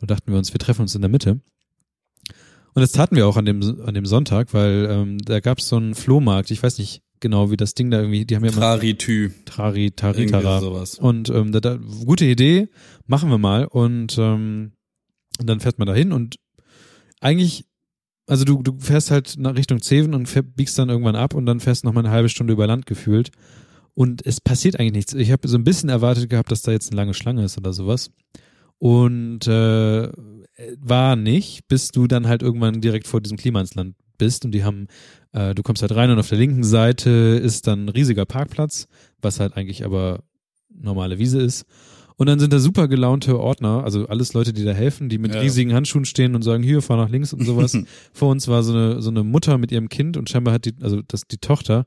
[0.00, 1.40] und dachten wir uns, wir treffen uns in der Mitte.
[2.74, 5.68] Und das taten wir auch an dem, an dem Sonntag, weil ähm, da gab es
[5.68, 8.50] so einen Flohmarkt, ich weiß nicht genau, wie das Ding da irgendwie, die haben ja
[8.50, 9.30] Traritü.
[9.44, 10.60] Trari, Taritara.
[10.60, 10.98] sowas.
[10.98, 12.68] Und ähm, da, da, gute Idee,
[13.06, 13.66] machen wir mal.
[13.66, 14.72] Und, ähm,
[15.38, 16.36] dann fährt man da hin und
[17.20, 17.64] eigentlich,
[18.26, 21.46] also du, du fährst halt nach Richtung Zeven und fähr, biegst dann irgendwann ab und
[21.46, 23.30] dann fährst noch mal eine halbe Stunde über Land gefühlt.
[23.94, 25.14] Und es passiert eigentlich nichts.
[25.14, 27.72] Ich habe so ein bisschen erwartet gehabt, dass da jetzt eine lange Schlange ist oder
[27.72, 28.10] sowas.
[28.78, 30.12] Und äh,
[30.78, 34.86] war nicht, bis du dann halt irgendwann direkt vor diesem Klimansland bist und die haben,
[35.32, 38.88] äh, du kommst halt rein und auf der linken Seite ist dann ein riesiger Parkplatz,
[39.20, 40.20] was halt eigentlich aber
[40.72, 41.64] normale Wiese ist.
[42.16, 45.34] Und dann sind da super gelaunte Ordner, also alles Leute, die da helfen, die mit
[45.34, 45.40] Ja.
[45.40, 47.76] riesigen Handschuhen stehen und sagen, hier, fahr nach links und sowas.
[48.12, 50.74] Vor uns war so eine, so eine Mutter mit ihrem Kind und scheinbar hat die,
[50.80, 51.86] also das die Tochter.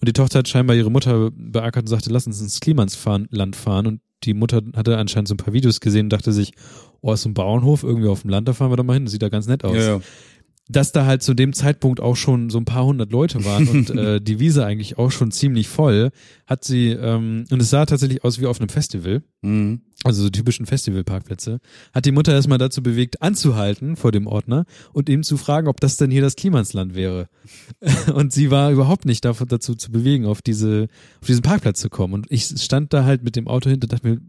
[0.00, 3.86] Und die Tochter hat scheinbar ihre Mutter beackert und sagte, lass uns ins Klimansland fahren.
[3.86, 6.52] Und die Mutter hatte anscheinend so ein paar Videos gesehen und dachte sich,
[7.00, 9.04] oh, ist so ein Bauernhof irgendwie auf dem Land, da fahren wir doch mal hin,
[9.04, 10.00] das sieht da ganz nett aus Ja, ja.
[10.68, 13.90] Dass da halt zu dem Zeitpunkt auch schon so ein paar hundert Leute waren und
[13.96, 16.10] äh, die Wiese eigentlich auch schon ziemlich voll,
[16.46, 19.82] hat sie, ähm, und es sah tatsächlich aus wie auf einem Festival, Mhm.
[20.02, 21.60] also so typischen Festivalparkplätze,
[21.92, 25.80] hat die Mutter erstmal dazu bewegt, anzuhalten vor dem Ordner und ihm zu fragen, ob
[25.80, 27.28] das denn hier das Klimansland wäre.
[28.14, 30.88] Und sie war überhaupt nicht davon, dazu zu bewegen, auf diese,
[31.20, 32.14] auf diesen Parkplatz zu kommen.
[32.14, 34.20] Und ich stand da halt mit dem Auto hinter und dachte mir,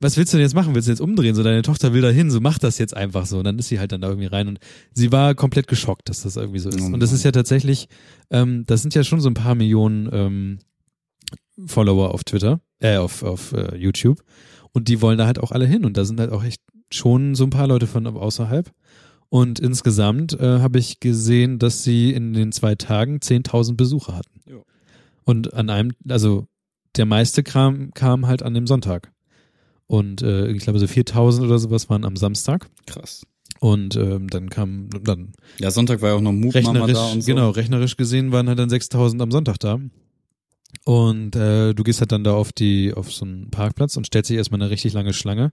[0.00, 0.74] was willst du denn jetzt machen?
[0.74, 1.34] Willst du jetzt umdrehen?
[1.34, 3.38] So, deine Tochter will da hin, so mach das jetzt einfach so.
[3.38, 4.58] Und dann ist sie halt dann da irgendwie rein und
[4.92, 6.80] sie war komplett geschockt, dass das irgendwie so ist.
[6.80, 7.88] Oh und das ist ja tatsächlich,
[8.30, 10.58] ähm, das sind ja schon so ein paar Millionen ähm,
[11.66, 14.22] Follower auf Twitter, äh, auf, auf äh, YouTube.
[14.72, 15.84] Und die wollen da halt auch alle hin.
[15.84, 18.72] Und da sind halt auch echt schon so ein paar Leute von außerhalb.
[19.28, 24.40] Und insgesamt äh, habe ich gesehen, dass sie in den zwei Tagen 10.000 Besucher hatten.
[24.46, 24.56] Ja.
[25.24, 26.46] Und an einem, also
[26.96, 29.12] der meiste Kram kam halt an dem Sonntag.
[29.90, 32.68] Und äh, ich glaube so 4.000 oder sowas waren am Samstag.
[32.86, 33.22] Krass.
[33.58, 37.12] Und ähm, dann kam dann Ja, Sonntag war ja auch noch Move Mama rechnerisch, da
[37.12, 37.26] und so.
[37.26, 39.80] genau, rechnerisch gesehen waren halt dann 6.000 am Sonntag da.
[40.84, 44.30] Und äh, du gehst halt dann da auf die auf so einen Parkplatz und stellst
[44.30, 45.50] dich erstmal eine richtig lange Schlange.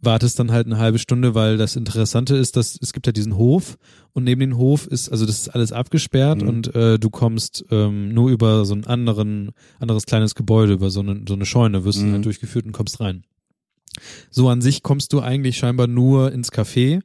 [0.00, 3.36] Wartest dann halt eine halbe Stunde, weil das Interessante ist, dass es gibt ja diesen
[3.36, 3.78] Hof
[4.12, 6.48] und neben dem Hof ist, also das ist alles abgesperrt Mhm.
[6.48, 11.00] und äh, du kommst ähm, nur über so ein anderen, anderes kleines Gebäude, über so
[11.00, 12.12] eine, so eine Scheune, wirst du Mhm.
[12.12, 13.24] halt durchgeführt und kommst rein.
[14.30, 17.00] So an sich kommst du eigentlich scheinbar nur ins Café.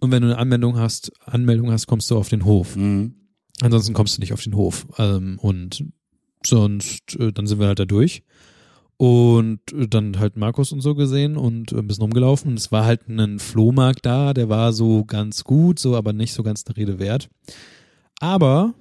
[0.00, 2.76] Und wenn du eine Anmeldung hast, Anmeldung hast, kommst du auf den Hof.
[2.76, 3.14] Mhm.
[3.60, 4.86] Ansonsten kommst du nicht auf den Hof.
[4.98, 5.84] Ähm, und
[6.44, 8.22] sonst, äh, dann sind wir halt da durch.
[8.96, 12.50] Und äh, dann halt Markus und so gesehen und äh, ein bisschen rumgelaufen.
[12.50, 16.32] Und es war halt ein Flohmarkt da, der war so ganz gut, so aber nicht
[16.32, 17.28] so ganz eine Rede wert.
[18.20, 18.74] Aber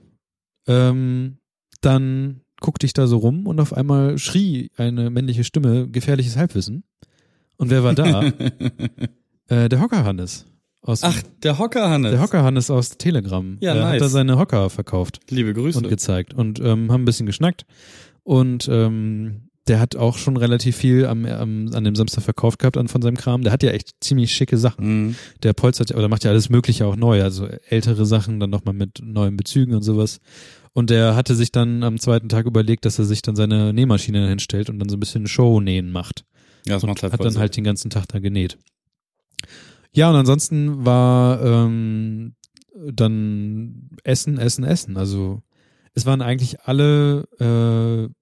[0.68, 1.38] ähm,
[1.82, 6.84] dann guckte ich da so rum und auf einmal schrie eine männliche Stimme gefährliches Halbwissen.
[7.58, 8.24] Und wer war da?
[9.48, 10.46] äh, der Hocker Hannes.
[10.82, 12.12] Aus Ach, der Hocker Hannes.
[12.12, 13.58] der Hocker Hannes aus Telegram.
[13.60, 14.02] Ja, er hat nice.
[14.02, 15.78] da seine Hocker verkauft Liebe Grüße.
[15.78, 17.66] und gezeigt und ähm, haben ein bisschen geschnackt.
[18.24, 22.78] Und ähm, der hat auch schon relativ viel am, am, an dem Samstag verkauft gehabt
[22.78, 23.44] an, von seinem Kram.
[23.44, 24.86] Der hat ja echt ziemlich schicke Sachen.
[25.08, 25.16] Mhm.
[25.44, 27.22] Der polstert ja, oder macht ja alles Mögliche auch neu.
[27.22, 30.20] Also ältere Sachen dann nochmal mit neuen Bezügen und sowas.
[30.74, 34.28] Und der hatte sich dann am zweiten Tag überlegt, dass er sich dann seine Nähmaschine
[34.30, 36.26] hinstellt und dann so ein bisschen Show-Nähen macht
[36.66, 37.40] Ja, das und macht halt hat dann Sinn.
[37.42, 38.58] halt den ganzen Tag da genäht.
[39.92, 42.36] Ja, und ansonsten war ähm,
[42.92, 44.98] dann Essen, Essen, Essen.
[44.98, 45.42] Also
[45.96, 48.14] es waren eigentlich alle, äh,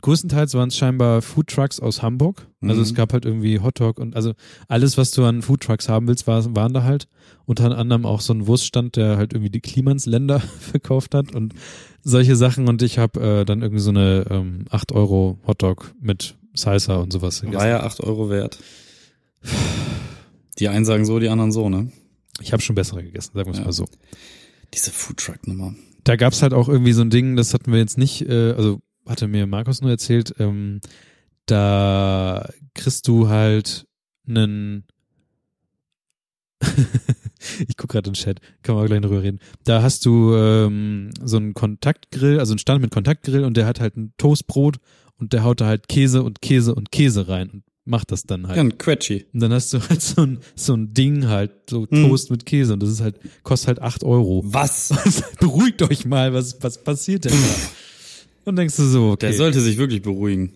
[0.00, 2.46] größtenteils waren es scheinbar Foodtrucks aus Hamburg.
[2.62, 2.82] Also Mhm.
[2.82, 4.32] es gab halt irgendwie Hotdog und also
[4.68, 7.08] alles, was du an Foodtrucks haben willst, war, waren da halt.
[7.46, 11.54] Unter anderem auch so ein Wurststand, der halt irgendwie die Klimansländer verkauft hat und
[12.02, 12.68] solche Sachen.
[12.68, 17.12] Und ich habe äh, dann irgendwie so eine ähm, 8 Euro Hotdog mit Salsa und
[17.12, 17.58] sowas gegessen.
[17.60, 18.58] War ja 8 Euro wert.
[20.58, 21.90] Die einen sagen so, die anderen so, ne?
[22.40, 23.64] Ich habe schon bessere gegessen, sagen wir es Ja.
[23.64, 23.86] mal so.
[24.74, 25.74] Diese Foodtruck-Nummer.
[26.04, 28.80] Da gab's halt auch irgendwie so ein Ding, das hatten wir jetzt nicht, äh, also
[29.10, 30.80] hatte mir Markus nur erzählt, ähm,
[31.46, 33.86] da kriegst du halt
[34.26, 34.84] einen
[37.68, 39.40] ich guck gerade in den Chat, kann man auch gleich drüber reden.
[39.64, 43.80] Da hast du ähm, so einen Kontaktgrill, also einen Stand mit Kontaktgrill und der hat
[43.80, 44.76] halt ein Toastbrot
[45.16, 48.46] und der haut da halt Käse und Käse und Käse rein und macht das dann
[48.46, 48.56] halt.
[48.56, 49.26] Ja, ein Quetschi.
[49.32, 52.08] Und dann hast du halt so ein, so ein Ding halt, so Hm.
[52.08, 54.42] Toast mit Käse und das ist halt, kostet halt acht Euro.
[54.44, 54.92] Was?
[55.40, 57.38] Beruhigt euch mal, was, was passiert denn da?
[58.50, 60.52] Und denkst du so, okay, Der sollte sich wirklich beruhigen.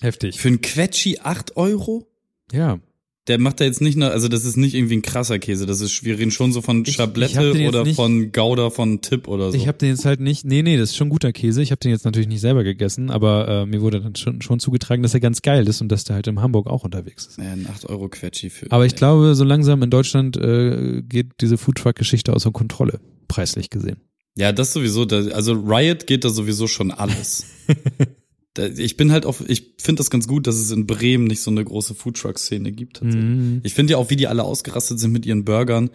[0.00, 0.38] heftig.
[0.40, 2.06] Für ein Quetschi 8 Euro?
[2.52, 2.78] Ja,
[3.26, 5.82] der macht da jetzt nicht nur, also das ist nicht irgendwie ein krasser Käse, das
[5.82, 9.56] ist, wir reden schon so von Schablette oder nicht- von Gouda von Tipp oder so.
[9.58, 11.60] Ich habe den jetzt halt nicht, nee, nee, das ist schon guter Käse.
[11.60, 14.60] Ich habe den jetzt natürlich nicht selber gegessen, aber äh, mir wurde dann schon, schon
[14.60, 17.36] zugetragen, dass er ganz geil ist und dass der halt in Hamburg auch unterwegs ist.
[17.38, 18.72] ja, ein 8 Euro Quetschi für.
[18.72, 23.98] Aber ich glaube, so langsam in Deutschland äh, geht diese Foodtruck-Geschichte außer Kontrolle, preislich gesehen.
[24.38, 25.02] Ja, das sowieso.
[25.02, 27.44] Also Riot geht da sowieso schon alles.
[28.76, 31.50] ich bin halt auch, ich finde das ganz gut, dass es in Bremen nicht so
[31.50, 33.02] eine große Foodtruck-Szene gibt.
[33.02, 33.60] Mhm.
[33.64, 35.90] Ich finde ja auch, wie die alle ausgerastet sind mit ihren Burgern.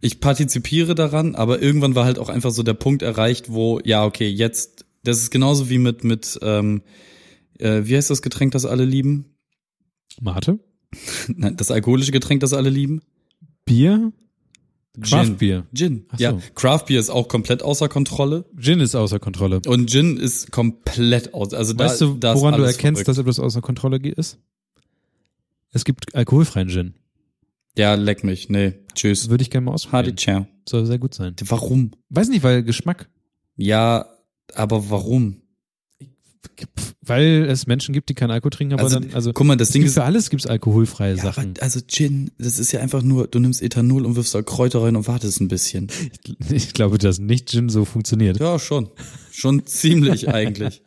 [0.00, 4.04] Ich partizipiere daran, aber irgendwann war halt auch einfach so der Punkt erreicht, wo, ja,
[4.04, 6.82] okay, jetzt, das ist genauso wie mit, mit, ähm,
[7.60, 9.36] äh, wie heißt das Getränk, das alle lieben?
[10.20, 10.58] Mate?
[11.28, 13.02] Nein, das alkoholische Getränk, das alle lieben?
[13.64, 14.12] Bier?
[15.00, 15.36] Craft Gin.
[15.36, 15.66] Bier.
[15.74, 16.06] Gin.
[16.10, 16.22] Ach so.
[16.24, 18.44] Ja, Craft Beer ist auch komplett außer Kontrolle.
[18.58, 19.60] Gin ist außer Kontrolle.
[19.66, 21.52] Und Gin ist komplett aus.
[21.52, 23.08] Also Weißt da, du, da woran du erkennst, verrückt.
[23.08, 24.38] dass etwas außer Kontrolle ist?
[25.72, 26.94] Es gibt alkoholfreien Gin.
[27.76, 28.48] Ja, leck mich.
[28.48, 29.28] Nee, tschüss.
[29.28, 30.16] Würde ich gerne mal Hardy ausprobieren.
[30.16, 30.46] ciao.
[30.68, 31.34] Soll sehr gut sein.
[31.46, 31.90] Warum?
[32.10, 33.08] Weiß nicht, weil Geschmack.
[33.56, 34.06] Ja,
[34.54, 35.42] aber warum?
[37.02, 39.70] Weil es Menschen gibt, die keinen Alkohol trinken, aber Also, dann, also guck mal, das
[39.70, 41.50] Ding ist, für alles gibt's alkoholfreie ja, Sachen.
[41.50, 44.82] aber, also Gin, das ist ja einfach nur, du nimmst Ethanol und wirfst da Kräuter
[44.82, 45.88] rein und wartest ein bisschen.
[46.50, 48.40] Ich glaube, dass nicht Gin so funktioniert.
[48.40, 48.90] Ja, schon.
[49.30, 50.82] Schon ziemlich eigentlich.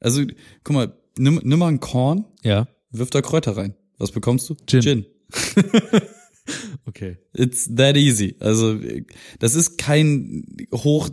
[0.00, 0.22] Also,
[0.64, 3.74] guck mal, nimm, nimm mal ein Korn, Ja, wirf da Kräuter rein.
[3.98, 4.56] Was bekommst du?
[4.66, 4.80] Gin.
[4.82, 5.06] Gin.
[6.86, 7.16] okay.
[7.34, 8.36] It's that easy.
[8.40, 8.78] Also,
[9.38, 11.08] das ist kein hoch,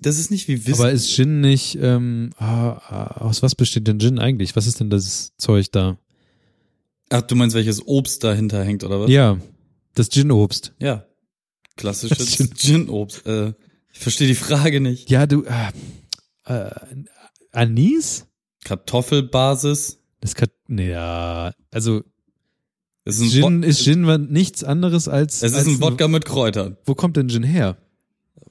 [0.00, 0.80] das ist nicht wie Wissen.
[0.80, 4.56] Aber ist Gin nicht, ähm, ah, ah, aus was besteht denn Gin eigentlich?
[4.56, 5.98] Was ist denn das Zeug da?
[7.10, 9.10] Ach, du meinst, welches Obst dahinter hängt, oder was?
[9.10, 9.38] Ja,
[9.94, 10.74] das Gin-Obst.
[10.78, 11.06] Ja.
[11.76, 12.54] Klassisches Gin.
[12.54, 13.26] Gin-Obst.
[13.26, 13.54] Äh,
[13.92, 15.10] ich verstehe die Frage nicht.
[15.10, 15.70] Ja, du, ah,
[16.44, 16.70] äh,
[17.52, 18.26] Anis?
[18.64, 19.98] Kartoffelbasis.
[20.20, 20.34] Das
[20.66, 22.02] nee, ja, also
[23.16, 25.42] ist ein, Gin ist Gin nichts anderes als.
[25.42, 26.76] Es ist als ein Wodka mit Kräutern.
[26.84, 27.76] Wo kommt denn Gin her?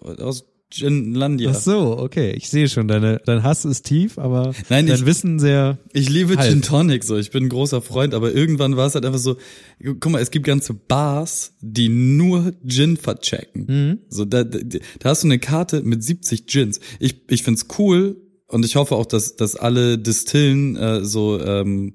[0.01, 1.51] Aus Ginlandia.
[1.51, 2.31] Ach so, okay.
[2.31, 5.77] Ich sehe schon, deine, dein Hass ist tief, aber Nein, dein ich- Wissen sehr.
[5.93, 6.49] Ich liebe Halb.
[6.49, 7.15] Gin Tonic so.
[7.17, 9.37] Ich bin ein großer Freund, aber irgendwann war es halt einfach so,
[9.81, 13.65] guck mal, es gibt ganze Bars, die nur Gin verchecken.
[13.67, 13.99] Mhm.
[14.09, 14.59] So, da, da,
[14.99, 16.81] da hast du eine Karte mit 70 Gins.
[16.99, 21.93] Ich, ich find's cool und ich hoffe auch, dass, dass alle Distillen äh, so ähm,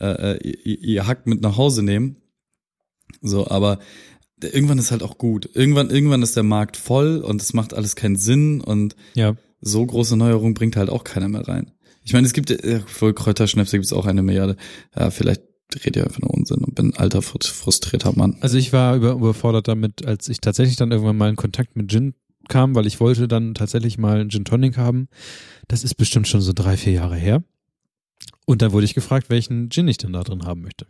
[0.00, 2.16] äh, äh, ihr, ihr Hack mit nach Hause nehmen.
[3.22, 3.78] So, aber
[4.42, 5.48] irgendwann ist halt auch gut.
[5.54, 9.36] Irgendwann, irgendwann ist der Markt voll und es macht alles keinen Sinn und Ja.
[9.60, 11.72] so große Neuerung bringt halt auch keiner mehr rein.
[12.04, 14.56] Ich meine, es gibt, äh, voll Kräuterschnäpse gibt's auch eine Milliarde.
[14.96, 15.42] Ja, vielleicht
[15.84, 18.36] rede ich einfach nur Unsinn und bin ein alter, frus- frustrierter Mann.
[18.40, 21.90] Also ich war über, überfordert damit, als ich tatsächlich dann irgendwann mal in Kontakt mit
[21.90, 22.14] Gin
[22.48, 25.08] kam, weil ich wollte dann tatsächlich mal einen Gin Tonic haben.
[25.68, 27.44] Das ist bestimmt schon so drei, vier Jahre her.
[28.50, 30.84] Und dann wurde ich gefragt, welchen Gin ich denn da drin haben möchte.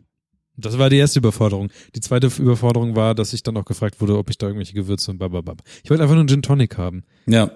[0.57, 1.69] Das war die erste Überforderung.
[1.95, 5.11] Die zweite Überforderung war, dass ich dann auch gefragt wurde, ob ich da irgendwelche Gewürze
[5.11, 5.61] und bababab.
[5.85, 7.05] Ich wollte einfach nur einen Gin Tonic haben.
[7.27, 7.51] Ja,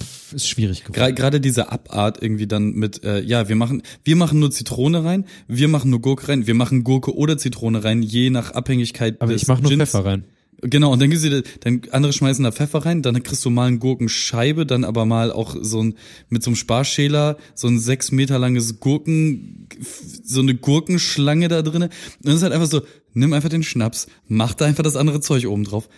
[0.00, 1.12] Pff, ist schwierig geworden.
[1.16, 5.24] gerade diese Abart irgendwie dann mit, äh, ja, wir machen, wir machen nur Zitrone rein,
[5.48, 9.32] wir machen nur Gurke rein, wir machen Gurke oder Zitrone rein, je nach Abhängigkeit Aber
[9.32, 9.90] ich mache nur Gins.
[9.90, 10.24] Pfeffer rein.
[10.60, 13.68] Genau, und dann gibt's dir, dann andere schmeißen da Pfeffer rein, dann kriegst du mal
[13.68, 15.94] eine Gurkenscheibe, dann aber mal auch so ein,
[16.30, 19.68] mit so einem Sparschäler, so ein sechs Meter langes Gurken,
[20.24, 21.86] so eine Gurkenschlange da drinne.
[21.86, 22.82] Und das ist halt einfach so,
[23.14, 25.88] nimm einfach den Schnaps, mach da einfach das andere Zeug oben drauf.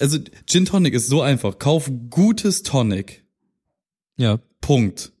[0.00, 1.60] Also Gin Tonic ist so einfach.
[1.60, 3.24] Kauf gutes Tonic.
[4.16, 4.40] Ja.
[4.60, 5.12] Punkt.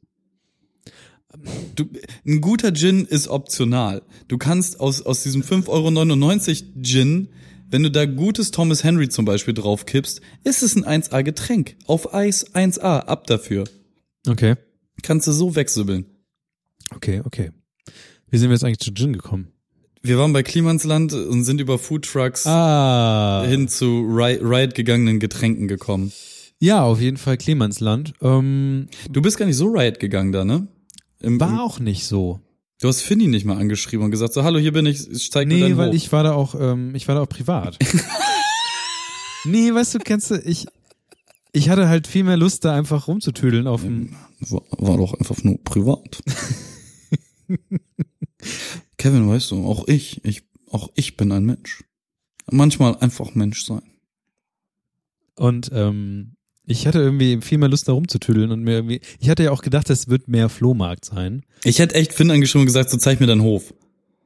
[1.76, 1.84] Du,
[2.26, 4.02] ein guter Gin ist optional.
[4.28, 7.28] Du kannst aus, aus diesem 5,99 Euro Gin,
[7.72, 11.74] wenn du da gutes Thomas Henry zum Beispiel drauf kippst, ist es ein 1A Getränk.
[11.86, 13.64] Auf Eis 1A, ab dafür.
[14.28, 14.54] Okay.
[15.02, 16.06] Kannst du so wechseln.
[16.94, 17.50] Okay, okay.
[18.30, 19.48] Wie sind wir jetzt eigentlich zu Gin gekommen?
[20.02, 23.44] Wir waren bei Klimansland und sind über Food Trucks Ah.
[23.48, 26.12] hin zu Ri- Riot gegangenen Getränken gekommen.
[26.60, 28.12] Ja, auf jeden Fall Clemensland.
[28.20, 30.68] Ähm, Du bist gar nicht so Riot gegangen da, ne?
[31.20, 32.40] Im, war auch nicht so.
[32.82, 35.46] Du hast Finny nicht mal angeschrieben und gesagt so, hallo, hier bin ich, ich zeig
[35.46, 35.94] mir Nee, weil Hof.
[35.94, 37.78] ich war da auch, ähm, ich war da auch privat.
[39.44, 40.66] nee, weißt du, kennst du, ich,
[41.52, 44.16] ich hatte halt viel mehr Lust, da einfach rumzutüdeln auf dem.
[44.40, 46.22] War, war doch einfach nur privat.
[48.98, 51.84] Kevin, weißt du, auch ich, ich, auch ich bin ein Mensch.
[52.50, 53.82] Manchmal einfach Mensch sein.
[55.36, 56.34] Und ähm,
[56.64, 59.00] ich hatte irgendwie viel mehr Lust, da rumzutüdeln und mir irgendwie.
[59.18, 61.42] Ich hatte ja auch gedacht, es wird mehr Flohmarkt sein.
[61.64, 63.74] Ich hätte echt Finn angeschrieben und gesagt, so zeig mir deinen Hof.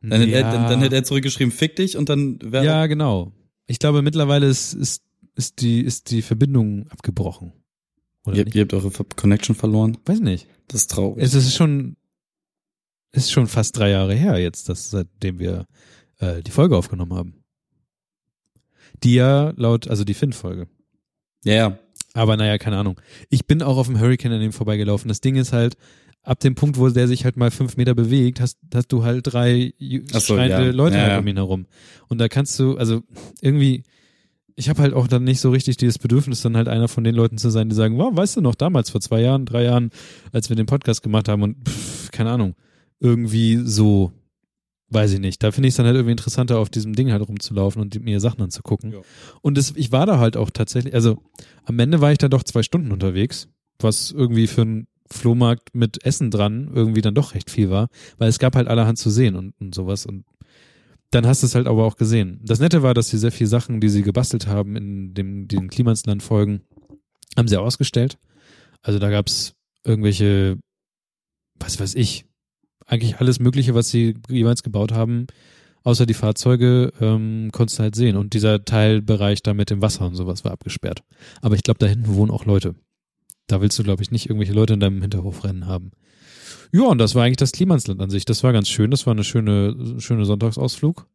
[0.02, 0.52] Dann, hätte, er, Ja.
[0.52, 3.32] dann, dann hätte er zurückgeschrieben, fick dich und dann wäre Ja, genau.
[3.66, 5.02] Ich glaube, mittlerweile ist, ist,
[5.34, 7.52] ist, die, ist die Verbindung abgebrochen.
[8.24, 9.96] Oder ihr, ihr habt eure Connection verloren.
[10.04, 10.46] Weiß nicht.
[10.68, 11.24] Das ist traurig.
[11.24, 11.96] Es ist schon,
[13.12, 15.66] ist schon fast drei Jahre her jetzt, dass, seitdem wir
[16.18, 17.34] äh, die Folge aufgenommen haben.
[19.02, 20.68] Die ja laut, also die Finn-Folge.
[21.44, 21.78] Ja, ja.
[22.16, 23.00] Aber naja, keine Ahnung.
[23.28, 25.08] Ich bin auch auf dem Hurricane an dem vorbeigelaufen.
[25.08, 25.76] Das Ding ist halt,
[26.22, 29.32] ab dem Punkt, wo der sich halt mal fünf Meter bewegt, hast, hast du halt
[29.32, 29.72] drei
[30.12, 30.72] so, schreiende ja.
[30.72, 31.18] Leute Ja, halt ja.
[31.18, 31.66] um ihn herum.
[32.08, 33.02] Und da kannst du, also
[33.40, 33.84] irgendwie,
[34.56, 37.14] ich habe halt auch dann nicht so richtig dieses Bedürfnis, dann halt einer von den
[37.14, 39.90] Leuten zu sein, die sagen, wow, weißt du noch, damals vor zwei Jahren, drei Jahren,
[40.32, 42.54] als wir den Podcast gemacht haben und pff, keine Ahnung,
[42.98, 44.10] irgendwie so,
[44.96, 45.42] weiß ich nicht.
[45.42, 48.18] Da finde ich es dann halt irgendwie interessanter, auf diesem Ding halt rumzulaufen und mir
[48.18, 48.92] Sachen anzugucken.
[48.92, 48.98] Ja.
[49.42, 51.22] Und das, ich war da halt auch tatsächlich, also
[51.64, 56.02] am Ende war ich dann doch zwei Stunden unterwegs, was irgendwie für einen Flohmarkt mit
[56.04, 59.36] Essen dran irgendwie dann doch recht viel war, weil es gab halt allerhand zu sehen
[59.36, 60.24] und, und sowas und
[61.10, 62.40] dann hast du es halt aber auch gesehen.
[62.42, 65.68] Das Nette war, dass sie sehr viele Sachen, die sie gebastelt haben in dem, den
[65.68, 66.62] Klimansland-Folgen,
[67.36, 68.18] haben sie ausgestellt.
[68.82, 70.58] Also da gab's irgendwelche,
[71.60, 72.25] was weiß ich,
[72.86, 75.26] eigentlich alles Mögliche, was sie jeweils gebaut haben,
[75.82, 78.16] außer die Fahrzeuge, ähm, konntest du halt sehen.
[78.16, 81.02] Und dieser Teilbereich da mit dem Wasser und sowas war abgesperrt.
[81.42, 82.74] Aber ich glaube, da hinten wohnen auch Leute.
[83.46, 85.92] Da willst du, glaube ich, nicht irgendwelche Leute in deinem Hinterhof rennen haben.
[86.72, 88.24] Ja, und das war eigentlich das Klimansland an sich.
[88.24, 88.90] Das war ganz schön.
[88.90, 91.06] Das war eine schöne, schöne Sonntagsausflug.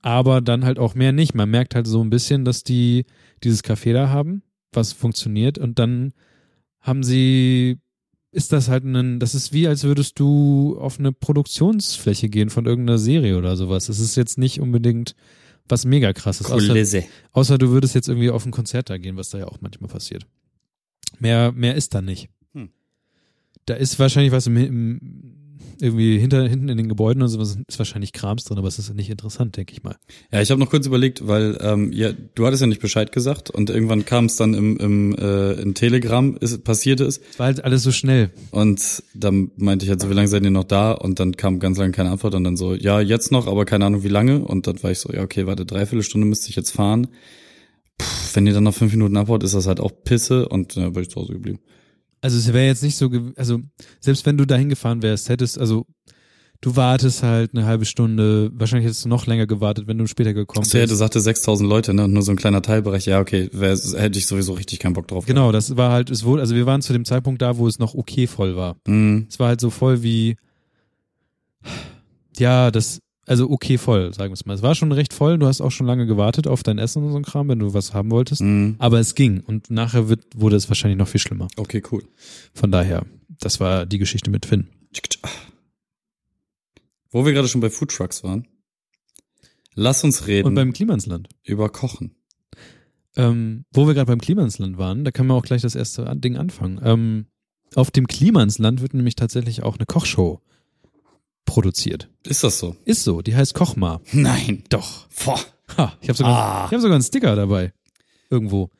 [0.00, 1.34] Aber dann halt auch mehr nicht.
[1.34, 3.06] Man merkt halt so ein bisschen, dass die
[3.44, 4.42] dieses Café da haben,
[4.72, 5.58] was funktioniert.
[5.58, 6.12] Und dann
[6.80, 7.78] haben sie,
[8.32, 12.64] ist das halt ein, das ist wie, als würdest du auf eine Produktionsfläche gehen von
[12.66, 13.90] irgendeiner Serie oder sowas.
[13.90, 15.14] Es ist jetzt nicht unbedingt
[15.68, 16.50] was mega krasses.
[16.50, 17.02] Außer,
[17.32, 19.90] außer du würdest jetzt irgendwie auf ein Konzert da gehen, was da ja auch manchmal
[19.90, 20.26] passiert.
[21.20, 22.30] Mehr, mehr ist da nicht.
[22.54, 22.70] Hm.
[23.66, 25.41] Da ist wahrscheinlich was im, im
[25.82, 28.94] irgendwie hinter, hinten in den Gebäuden und sowas ist wahrscheinlich Krams drin, aber es ist
[28.94, 29.96] nicht interessant, denke ich mal.
[30.32, 33.50] Ja, ich habe noch kurz überlegt, weil ähm, ja, du hattest ja nicht Bescheid gesagt
[33.50, 37.46] und irgendwann kam es dann im, im äh, in Telegram, ist, passierte es Es war
[37.46, 38.30] halt alles so schnell.
[38.52, 40.92] und dann meinte ich halt so, wie lange seid ihr noch da?
[40.92, 43.84] Und dann kam ganz lange keine Antwort und dann so, ja, jetzt noch, aber keine
[43.84, 44.44] Ahnung wie lange.
[44.44, 47.08] Und dann war ich so, ja, okay, warte, dreiviertel Stunde müsste ich jetzt fahren.
[47.98, 50.92] Puh, wenn ihr dann noch fünf Minuten abhaut, ist das halt auch Pisse und dann
[50.92, 51.58] bin ich zu Hause geblieben.
[52.22, 53.58] Also es wäre jetzt nicht so, also
[54.00, 55.84] selbst wenn du dahin gefahren wärst, hättest, also
[56.60, 60.32] du wartest halt eine halbe Stunde, wahrscheinlich hättest du noch länger gewartet, wenn du später
[60.32, 61.00] gekommen Achso, ja, du wärst.
[61.00, 62.04] sagte 6000 Leute, ne?
[62.04, 63.06] Und nur so ein kleiner Teilbereich.
[63.06, 65.26] Ja, okay, wär, hätte ich sowieso richtig keinen Bock drauf.
[65.26, 67.80] Genau, das war halt, es wurde, also wir waren zu dem Zeitpunkt da, wo es
[67.80, 68.76] noch okay voll war.
[68.86, 69.26] Mhm.
[69.28, 70.36] Es war halt so voll wie,
[72.38, 74.54] ja, das, also okay voll, sagen wir es mal.
[74.54, 77.12] Es war schon recht voll, du hast auch schon lange gewartet auf dein Essen und
[77.12, 78.40] so ein Kram, wenn du was haben wolltest.
[78.42, 78.76] Mhm.
[78.78, 81.48] Aber es ging und nachher wird, wurde es wahrscheinlich noch viel schlimmer.
[81.56, 82.02] Okay, cool.
[82.52, 84.68] Von daher, das war die Geschichte mit Finn.
[87.10, 88.48] Wo wir gerade schon bei Foodtrucks waren,
[89.74, 91.28] lass uns reden Und beim Klimansland.
[91.44, 92.14] über Kochen.
[93.14, 96.38] Ähm, wo wir gerade beim Klimansland waren, da kann man auch gleich das erste Ding
[96.38, 96.80] anfangen.
[96.82, 97.26] Ähm,
[97.74, 100.40] auf dem Klimansland wird nämlich tatsächlich auch eine Kochshow
[101.44, 102.08] produziert.
[102.24, 102.76] Ist das so?
[102.84, 104.00] Ist so, die heißt Kochmar.
[104.12, 104.64] Nein.
[104.68, 105.06] Doch.
[105.24, 105.38] Boah.
[105.76, 106.66] Ha, ich habe sogar, Ah.
[106.66, 107.72] ich hab sogar einen Sticker dabei.
[108.30, 108.70] Irgendwo.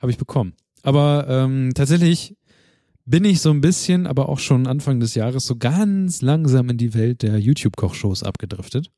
[0.00, 0.54] Habe ich bekommen.
[0.82, 2.36] Aber ähm, tatsächlich
[3.06, 6.76] bin ich so ein bisschen, aber auch schon Anfang des Jahres so ganz langsam in
[6.78, 8.90] die Welt der YouTube-Kochshows abgedriftet.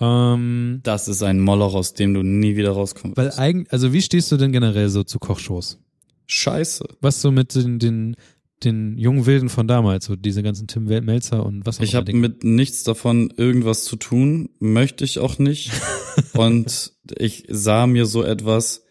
[0.00, 3.16] Ähm, Das ist ein Moloch, aus dem du nie wieder rauskommst.
[3.16, 5.78] weil eigentlich, also wie stehst du denn generell so zu Kochshows?
[6.26, 6.84] Scheiße.
[7.00, 8.16] Was so mit den, den,
[8.64, 11.98] den jungen Wilden von damals, so diese ganzen Tim Melzer und was auch Ich immer
[11.98, 12.20] habe Dinge.
[12.20, 15.70] mit nichts davon irgendwas zu tun, möchte ich auch nicht.
[16.34, 18.84] Und ich sah mir so etwas.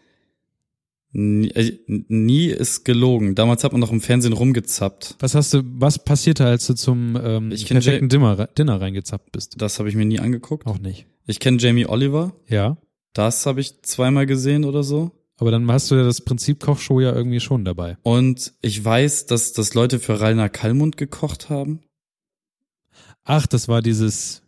[1.13, 3.35] Nie, äh, nie ist gelogen.
[3.35, 5.17] Damals hat man noch im Fernsehen rumgezappt.
[5.19, 9.55] Was hast du, was passierte, als du zum ähm, Ich perfekten Dinner, Dinner reingezappt bist?
[9.57, 10.65] Das habe ich mir nie angeguckt.
[10.65, 11.05] Auch nicht.
[11.27, 12.33] Ich kenne Jamie Oliver.
[12.47, 12.77] Ja.
[13.13, 15.11] Das habe ich zweimal gesehen oder so.
[15.41, 17.97] Aber dann hast du ja das Prinzip Kochshow ja irgendwie schon dabei.
[18.03, 21.79] Und ich weiß, dass, dass Leute für Rainer Kallmund gekocht haben.
[23.23, 24.43] Ach, das war dieses.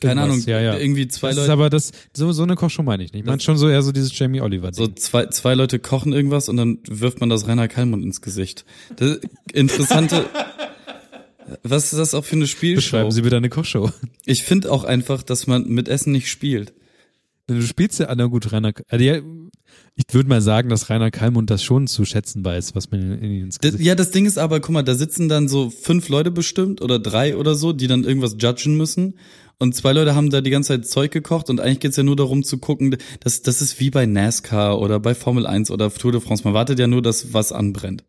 [0.00, 0.76] Keine Ahnung, ja, ja.
[0.76, 1.52] irgendwie zwei das ist Leute.
[1.52, 3.20] aber das, so, so eine Kochshow meine ich nicht.
[3.20, 4.72] Ich meine Das- schon so eher so dieses Jamie Oliver.
[4.72, 8.64] So zwei, zwei Leute kochen irgendwas und dann wirft man das Rainer Kallmund ins Gesicht.
[8.96, 9.20] Das
[9.52, 10.24] interessante.
[11.62, 12.78] Was ist das auch für eine Spielshow?
[12.80, 13.90] Beschreiben Sie bitte eine Kochshow.
[14.26, 16.74] Ich finde auch einfach, dass man mit Essen nicht spielt.
[17.48, 19.20] Du spielst ja, na gut, Rainer, also ja,
[19.94, 23.32] ich würde mal sagen, dass Rainer Kalmund das schon zu schätzen weiß, was man in
[23.32, 25.70] ihn ins Das, Gesicht ja, das Ding ist aber, guck mal, da sitzen dann so
[25.70, 29.14] fünf Leute bestimmt oder drei oder so, die dann irgendwas judgen müssen.
[29.58, 32.16] Und zwei Leute haben da die ganze Zeit Zeug gekocht und eigentlich geht's ja nur
[32.16, 36.12] darum zu gucken, das, das ist wie bei NASCAR oder bei Formel 1 oder Tour
[36.12, 36.44] de France.
[36.44, 38.04] Man wartet ja nur, dass was anbrennt.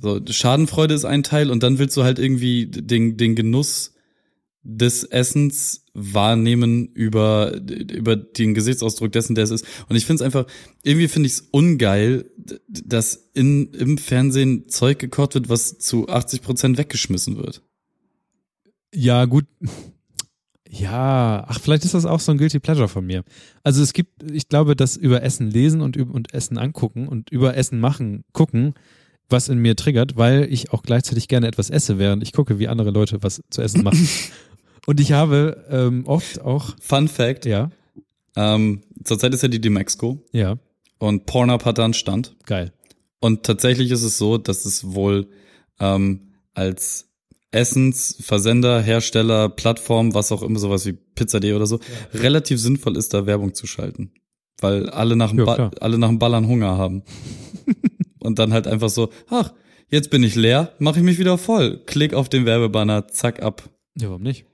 [0.00, 3.92] So, Schadenfreude ist ein Teil und dann willst du halt irgendwie den, den Genuss
[4.62, 9.66] des Essens wahrnehmen über, über den Gesichtsausdruck dessen, der es ist.
[9.88, 10.46] Und ich finde es einfach,
[10.82, 12.30] irgendwie finde ich es ungeil,
[12.68, 17.62] dass in, im Fernsehen Zeug gekocht wird, was zu 80 Prozent weggeschmissen wird.
[18.94, 19.46] Ja, gut.
[20.68, 23.24] Ja, ach, vielleicht ist das auch so ein Guilty Pleasure von mir.
[23.62, 27.56] Also es gibt, ich glaube, dass über Essen lesen und, und Essen angucken und über
[27.56, 28.74] Essen machen, gucken,
[29.28, 32.68] was in mir triggert, weil ich auch gleichzeitig gerne etwas esse, während ich gucke, wie
[32.68, 34.08] andere Leute was zu essen machen.
[34.86, 36.74] und ich habe ähm, oft auch.
[36.80, 37.46] Fun Fact.
[37.46, 37.70] Ja.
[38.36, 40.24] Ähm, zurzeit ist ja die Demexco.
[40.32, 40.58] Ja.
[40.98, 42.36] Und Pornhub hat da einen Stand.
[42.46, 42.72] Geil.
[43.20, 45.28] Und tatsächlich ist es so, dass es wohl
[45.78, 47.08] ähm, als
[47.52, 52.20] Essensversender, Hersteller, Plattform, was auch immer, sowas wie Pizza.de oder so, ja.
[52.20, 54.12] relativ sinnvoll ist, da Werbung zu schalten.
[54.60, 57.02] Weil alle nach dem, ja, alle nach dem Ballern Hunger haben.
[58.20, 59.52] Und dann halt einfach so, ach,
[59.88, 61.82] jetzt bin ich leer, mache ich mich wieder voll.
[61.86, 63.68] Klick auf den Werbebanner, zack ab.
[63.96, 64.46] Ja, warum nicht?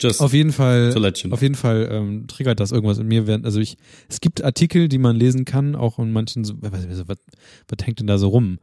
[0.00, 0.94] Just auf jeden Fall,
[1.30, 3.26] auf jeden Fall ähm, triggert das irgendwas in mir.
[3.26, 3.76] Während, also ich,
[4.08, 7.18] es gibt Artikel, die man lesen kann, auch in manchen, so, was, was,
[7.68, 8.58] was hängt denn da so rum?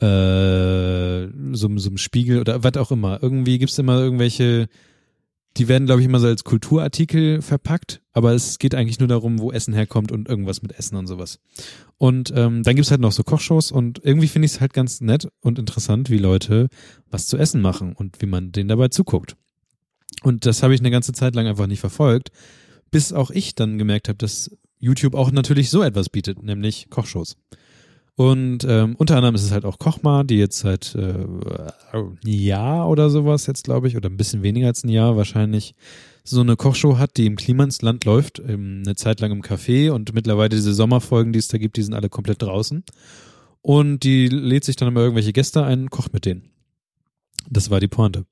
[0.00, 3.22] Äh, so, so einem Spiegel oder was auch immer.
[3.22, 4.68] Irgendwie gibt's immer irgendwelche,
[5.58, 9.40] die werden, glaube ich, immer so als Kulturartikel verpackt, aber es geht eigentlich nur darum,
[9.40, 11.38] wo Essen herkommt und irgendwas mit Essen und sowas.
[11.98, 15.02] Und ähm, dann gibt's halt noch so Kochshows und irgendwie finde ich es halt ganz
[15.02, 16.68] nett und interessant, wie Leute
[17.10, 19.36] was zu essen machen und wie man denen dabei zuguckt.
[20.22, 22.30] Und das habe ich eine ganze Zeit lang einfach nicht verfolgt,
[22.90, 24.50] bis auch ich dann gemerkt habe, dass
[24.80, 27.36] YouTube auch natürlich so etwas bietet, nämlich Kochshows.
[28.14, 31.24] Und ähm, unter anderem ist es halt auch Kochma, die jetzt seit äh,
[31.92, 35.76] ein Jahr oder sowas jetzt, glaube ich, oder ein bisschen weniger als ein Jahr wahrscheinlich,
[36.24, 40.14] so eine Kochshow hat, die im Klimansland läuft, ähm, eine Zeit lang im Café und
[40.14, 42.82] mittlerweile diese Sommerfolgen, die es da gibt, die sind alle komplett draußen.
[43.62, 46.50] Und die lädt sich dann immer irgendwelche Gäste ein kocht mit denen.
[47.48, 48.26] Das war die Pointe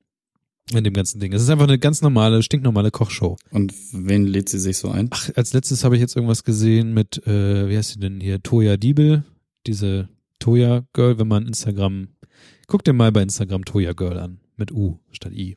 [0.73, 1.33] in dem ganzen Ding.
[1.33, 3.37] Es ist einfach eine ganz normale, stinknormale Kochshow.
[3.51, 5.09] Und wen lädt sie sich so ein?
[5.13, 8.43] Ach, als letztes habe ich jetzt irgendwas gesehen mit, äh, wie heißt sie denn hier,
[8.43, 9.25] Toya Diebel,
[9.67, 10.09] diese
[10.39, 12.09] Toya Girl, wenn man Instagram,
[12.67, 15.57] guck dir mal bei Instagram Toya Girl an, mit U statt I.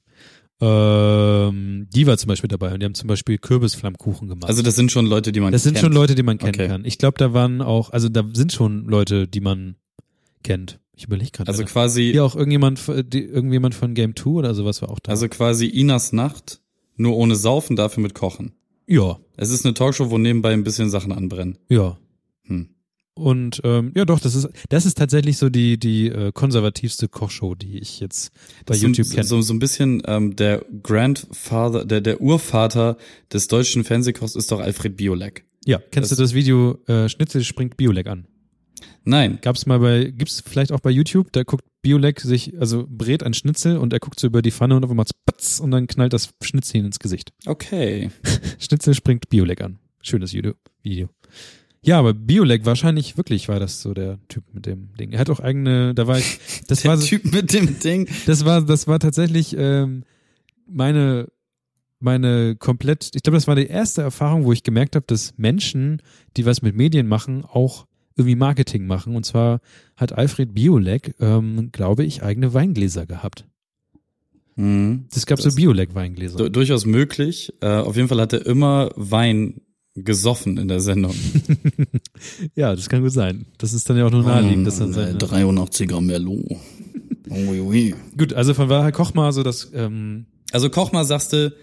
[0.61, 4.49] Ähm, die war zum Beispiel dabei und die haben zum Beispiel Kürbisflammkuchen gemacht.
[4.49, 5.77] Also das sind schon Leute, die man Das kennt.
[5.77, 6.67] sind schon Leute, die man kennen okay.
[6.67, 6.85] kann.
[6.85, 9.75] Ich glaube, da waren auch, also da sind schon Leute, die man
[10.43, 10.79] kennt.
[10.99, 11.47] Ich überlege gerade.
[11.47, 12.11] Also quasi.
[12.11, 12.81] Hier auch irgendjemand,
[13.13, 15.11] die, irgendjemand von Game 2 oder sowas war auch da.
[15.11, 16.59] Also quasi Inas Nacht,
[16.97, 18.51] nur ohne Saufen, dafür mit Kochen.
[18.85, 19.17] Ja.
[19.37, 21.57] Es ist eine Talkshow, wo nebenbei ein bisschen Sachen anbrennen.
[21.69, 21.97] Ja.
[22.43, 22.67] Hm.
[23.13, 27.55] Und ähm, ja doch, das ist das ist tatsächlich so die die äh, konservativste Kochshow,
[27.55, 28.31] die ich jetzt
[28.65, 29.23] bei das YouTube kenne.
[29.23, 32.97] So, so ein bisschen ähm, der Grandfather, der der Urvater
[33.31, 35.45] des deutschen Fernsehkochs ist doch Alfred Biolek.
[35.65, 38.27] Ja, kennst das, du das Video äh, Schnitzel springt Biolek an?
[39.03, 39.39] Nein.
[39.41, 43.33] Gab's mal bei, gibt's vielleicht auch bei YouTube, da guckt Biolek sich, also brät ein
[43.33, 46.13] Schnitzel und er guckt so über die Pfanne und auf einmal spatz und dann knallt
[46.13, 47.31] das Schnitzel ins Gesicht.
[47.45, 48.11] Okay.
[48.59, 49.79] Schnitzel springt Biolek an.
[50.01, 50.53] Schönes Video.
[50.83, 51.09] Video.
[51.81, 55.11] Ja, aber Biolek wahrscheinlich wirklich war das so der Typ mit dem Ding.
[55.11, 58.07] Er hat auch eigene, da war ich, das der war so, Typ mit dem Ding.
[58.25, 60.03] Das war, das war tatsächlich ähm,
[60.67, 61.27] meine
[61.99, 66.01] meine komplett, ich glaube, das war die erste Erfahrung, wo ich gemerkt habe, dass Menschen,
[66.37, 67.85] die was mit Medien machen, auch
[68.19, 69.15] irgendwie Marketing machen.
[69.15, 69.61] Und zwar
[69.95, 73.45] hat Alfred Biolek, ähm, glaube ich, eigene Weingläser gehabt.
[74.55, 75.05] Mhm.
[75.15, 76.49] Es gab das so Biolek-Weingläser.
[76.49, 77.53] Durchaus möglich.
[77.61, 79.61] Äh, auf jeden Fall hat er immer Wein
[79.95, 81.15] gesoffen in der Sendung.
[82.55, 83.45] ja, das kann gut sein.
[83.57, 84.67] Das ist dann ja auch nur naheliegend.
[84.67, 86.45] Das dann seine 83er Merlot.
[87.29, 87.95] oui, oui.
[88.17, 89.71] Gut, also von daher koch mal so das.
[89.73, 91.53] Ähm, also koch mal, sagst du,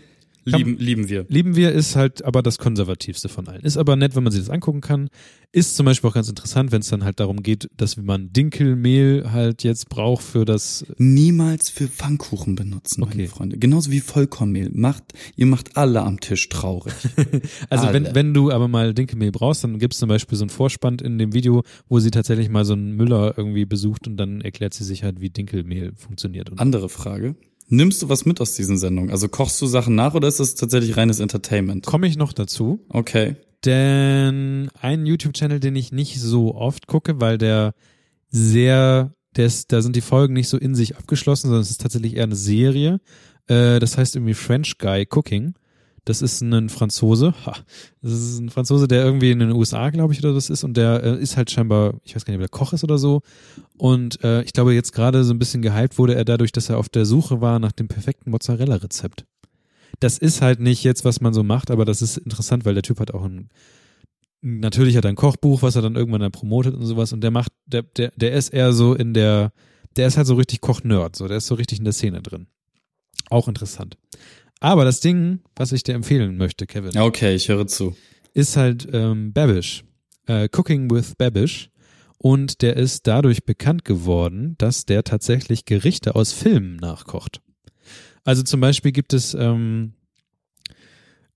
[0.47, 1.27] Lieben, lieben wir.
[1.29, 3.63] Lieben wir ist halt aber das konservativste von allen.
[3.63, 5.09] Ist aber nett, wenn man sich das angucken kann.
[5.51, 9.33] Ist zum Beispiel auch ganz interessant, wenn es dann halt darum geht, dass man Dinkelmehl
[9.33, 10.87] halt jetzt braucht für das.
[10.99, 13.17] Niemals für Pfannkuchen benutzen, okay.
[13.17, 13.59] meine Freunde.
[13.59, 14.71] Genauso wie Vollkornmehl.
[14.73, 16.95] Macht, ihr macht alle am Tisch traurig.
[17.69, 20.51] also wenn, wenn du aber mal Dinkelmehl brauchst, dann gibt es zum Beispiel so einen
[20.51, 24.43] Vorspann in dem Video, wo sie tatsächlich mal so einen Müller irgendwie besucht und dann
[24.43, 26.53] erklärt sie sich halt, wie Dinkelmehl funktioniert.
[26.57, 27.35] Andere Frage.
[27.69, 29.11] Nimmst du was mit aus diesen Sendungen?
[29.11, 31.85] Also kochst du Sachen nach oder ist das tatsächlich reines Entertainment?
[31.85, 32.81] Komme ich noch dazu.
[32.89, 33.37] Okay.
[33.65, 37.75] Denn ein YouTube-Channel, den ich nicht so oft gucke, weil der
[38.29, 41.81] sehr, der ist, da sind die Folgen nicht so in sich abgeschlossen, sondern es ist
[41.81, 43.01] tatsächlich eher eine Serie.
[43.49, 45.55] Äh, das heißt irgendwie French Guy Cooking.
[46.07, 47.35] Das ist ein Franzose.
[48.01, 50.63] Das ist ein Franzose, der irgendwie in den USA, glaube ich, oder was ist.
[50.63, 52.97] Und der äh, ist halt scheinbar, ich weiß gar nicht, ob der Koch ist oder
[52.97, 53.23] so.
[53.77, 56.79] Und äh, ich glaube, jetzt gerade so ein bisschen gehypt wurde er dadurch, dass er
[56.79, 59.27] auf der Suche war nach dem perfekten Mozzarella-Rezept.
[59.99, 62.85] Das ist halt nicht jetzt, was man so macht, aber das ist interessant, weil der
[62.85, 63.49] Typ hat auch ein,
[64.43, 67.13] natürlich hat er ein Kochbuch, was er dann irgendwann dann promotet und sowas.
[67.13, 69.53] Und der macht, der, der, der ist eher so in der,
[69.97, 72.47] der ist halt so richtig Koch-Nerd, so, der ist so richtig in der Szene drin.
[73.29, 73.99] Auch interessant.
[74.61, 76.97] Aber das Ding, was ich dir empfehlen möchte, Kevin.
[76.97, 77.97] Okay, ich höre zu.
[78.33, 79.85] Ist halt ähm, Babish.
[80.27, 81.71] Äh, Cooking with Babish.
[82.19, 87.41] Und der ist dadurch bekannt geworden, dass der tatsächlich Gerichte aus Filmen nachkocht.
[88.25, 89.93] Also zum Beispiel gibt es, ähm,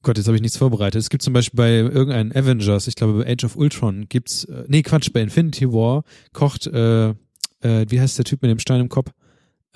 [0.03, 1.01] Gott, jetzt habe ich nichts vorbereitet.
[1.01, 4.65] Es gibt zum Beispiel bei irgendeinen Avengers, ich glaube bei Age of Ultron gibt's, äh,
[4.67, 6.03] nee Quatsch, bei Infinity War
[6.33, 7.15] kocht, äh, äh,
[7.61, 9.13] wie heißt der Typ mit dem Stein im Kopf?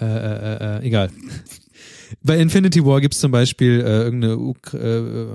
[0.00, 1.10] Äh, äh, äh, äh egal.
[2.22, 5.26] Bei Infinity War gibt's zum Beispiel äh, irgendeine, Uk äh, äh,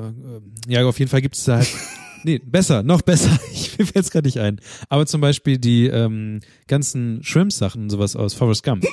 [0.67, 1.69] ja auf jeden Fall gibt's da halt
[2.23, 3.39] Nee, besser, noch besser.
[3.53, 4.59] Ich mir jetzt gerade nicht ein.
[4.89, 8.85] Aber zum Beispiel die ähm, ganzen Shrimps-Sachen, sowas aus Forrest Gump.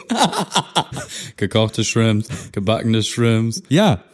[1.37, 3.63] Gekochte Shrimps, gebackene Shrimps.
[3.69, 4.05] Ja,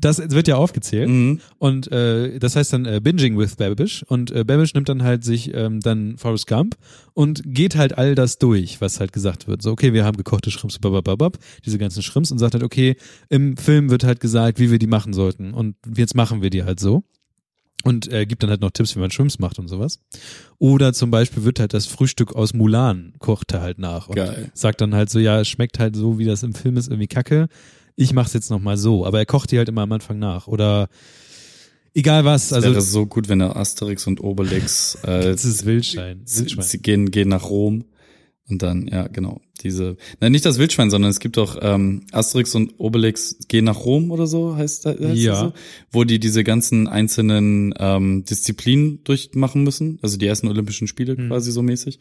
[0.00, 1.08] das wird ja aufgezählt.
[1.08, 1.40] Mhm.
[1.58, 4.04] Und äh, das heißt dann äh, Binging with Babish.
[4.08, 6.76] Und äh, Babish nimmt dann halt sich ähm, dann Forrest Gump
[7.14, 9.62] und geht halt all das durch, was halt gesagt wird.
[9.62, 12.96] So, okay, wir haben gekochte Shrimps, babababab, diese ganzen Shrimps und sagt halt, okay,
[13.28, 15.52] im Film wird halt gesagt, wie wir die machen sollten.
[15.52, 17.04] Und jetzt machen wir die halt so
[17.84, 20.00] und äh, gibt dann halt noch Tipps, wie man Shrimps macht und sowas.
[20.58, 24.50] Oder zum Beispiel wird halt das Frühstück aus Mulan kocht er halt nach und Geil.
[24.54, 27.08] sagt dann halt so, ja, es schmeckt halt so, wie das im Film ist, irgendwie
[27.08, 27.48] kacke.
[28.00, 30.46] Ich mach's jetzt noch mal so, aber er kocht die halt immer am Anfang nach
[30.46, 30.88] oder
[31.92, 32.52] egal was.
[32.52, 34.98] Also wäre so gut, wenn er Asterix und Obelix.
[35.04, 36.22] Äh, das ist Wildschein.
[36.26, 36.64] Wildschwein.
[36.64, 37.84] Sie gehen gehen nach Rom
[38.48, 42.54] und dann, ja, genau, diese, nein, nicht das Wildschwein, sondern es gibt auch ähm, Asterix
[42.54, 45.32] und Obelix gehen nach Rom oder so, heißt, heißt ja.
[45.32, 45.52] das so?
[45.90, 51.28] Wo die diese ganzen einzelnen ähm, Disziplinen durchmachen müssen, also die ersten Olympischen Spiele hm.
[51.28, 51.98] quasi so mäßig.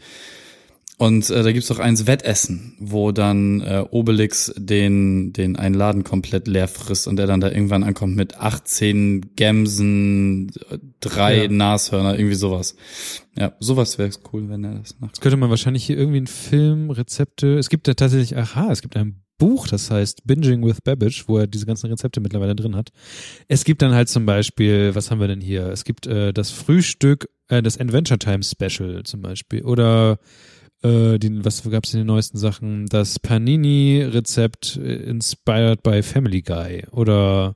[0.99, 6.03] Und äh, da gibt's auch eins Wettessen, wo dann äh, Obelix den, den einen Laden
[6.03, 10.51] komplett leer frisst und der dann da irgendwann ankommt mit 18 Gämsen,
[10.99, 11.49] drei ja.
[11.49, 12.75] Nashörner, irgendwie sowas.
[13.37, 15.11] Ja, sowas wäre cool, wenn er das macht.
[15.11, 17.57] Jetzt könnte man wahrscheinlich hier irgendwie einen Film, Rezepte.
[17.57, 21.37] Es gibt ja tatsächlich, aha, es gibt ein Buch, das heißt Binging with Babbage, wo
[21.37, 22.89] er diese ganzen Rezepte mittlerweile drin hat.
[23.47, 25.67] Es gibt dann halt zum Beispiel, was haben wir denn hier?
[25.67, 29.63] Es gibt äh, das Frühstück, äh, das Adventure Time Special zum Beispiel.
[29.63, 30.19] Oder
[30.81, 32.87] äh, den, was gab es in den neuesten Sachen?
[32.87, 37.55] Das Panini-Rezept äh, inspired by Family Guy oder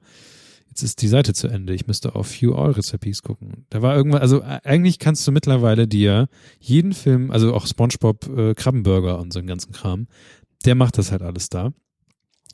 [0.69, 1.74] jetzt ist die Seite zu Ende.
[1.74, 3.65] Ich müsste auf Few All Recipes gucken.
[3.69, 6.28] Da war irgendwann, also äh, eigentlich kannst du mittlerweile dir
[6.59, 10.07] jeden Film, also auch SpongeBob äh, Krabbenburger und so einen ganzen Kram,
[10.65, 11.74] der macht das halt alles da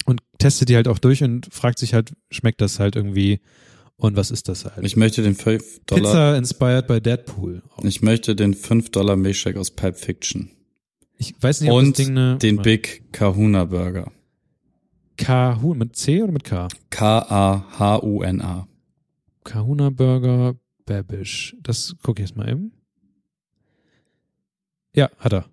[0.05, 3.39] und testet die halt auch durch und fragt sich halt, schmeckt das halt irgendwie
[3.95, 4.85] und was ist das halt?
[4.85, 6.01] Ich möchte den 5 Dollar.
[6.01, 7.63] Pizza inspired by Deadpool.
[7.83, 10.51] Ich möchte den 5 Dollar Milchshake aus Pulp Fiction.
[11.19, 14.09] Ich weiß nicht, ob Und das Ding eine, den Big Kahuna Burger.
[15.17, 16.69] Kahuna mit C oder mit K?
[16.89, 18.67] K-A-H-U-N-A.
[19.43, 20.55] Kahuna Burger
[20.85, 21.57] Babish.
[21.61, 22.71] Das gucke ich jetzt mal eben.
[24.95, 25.45] Ja, hat er.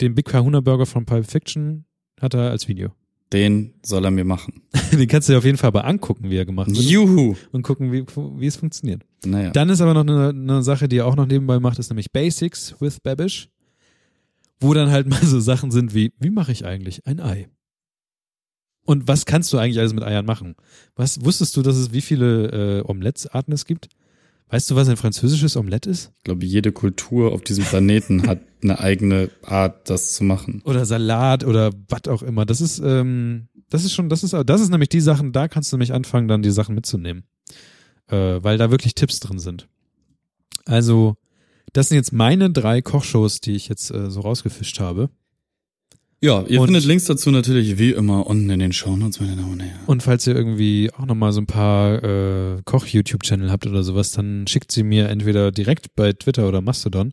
[0.00, 1.84] Den Big Kahuna Burger von Pulp Fiction
[2.20, 2.90] hat er als Video.
[3.32, 4.62] Den soll er mir machen.
[4.92, 6.80] Den kannst du dir auf jeden Fall aber angucken, wie er gemacht wird.
[6.80, 7.36] Juhu!
[7.52, 9.04] Und gucken, wie, wie es funktioniert.
[9.24, 9.50] Naja.
[9.52, 12.10] Dann ist aber noch eine, eine Sache, die er auch noch nebenbei macht, ist nämlich
[12.10, 13.48] Basics with Babish
[14.62, 17.48] wo dann halt mal so Sachen sind wie, wie mache ich eigentlich ein Ei?
[18.84, 20.56] Und was kannst du eigentlich alles mit Eiern machen?
[20.96, 23.88] Was wusstest du, dass es wie viele äh, Omelettes-Arten es gibt?
[24.48, 26.12] Weißt du, was ein französisches Omelette ist?
[26.18, 30.60] Ich glaube, jede Kultur auf diesem Planeten hat eine eigene Art, das zu machen.
[30.66, 32.44] Oder Salat oder was auch immer.
[32.44, 35.72] Das ist, ähm, das ist schon, das ist, das ist nämlich die Sachen, da kannst
[35.72, 37.24] du nämlich anfangen, dann die Sachen mitzunehmen.
[38.08, 39.68] Äh, weil da wirklich Tipps drin sind.
[40.66, 41.16] Also,
[41.72, 45.10] das sind jetzt meine drei Kochshows, die ich jetzt äh, so rausgefischt habe.
[46.20, 49.54] Ja, ihr und, findet Links dazu natürlich wie immer unten in den Shownotes, meine Damen
[49.54, 49.80] und Herren.
[49.86, 54.46] Und falls ihr irgendwie auch nochmal so ein paar äh, Koch-YouTube-Channel habt oder sowas, dann
[54.46, 57.12] schickt sie mir entweder direkt bei Twitter oder Mastodon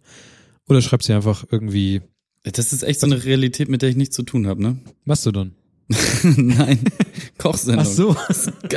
[0.67, 2.01] oder schreibt sie einfach irgendwie.
[2.43, 4.77] Das ist echt so eine Realität, mit der ich nichts zu tun habe, ne?
[5.05, 5.53] Mastodon.
[6.21, 6.79] Nein,
[7.39, 7.85] Kochsendung.
[7.87, 8.15] Ach so.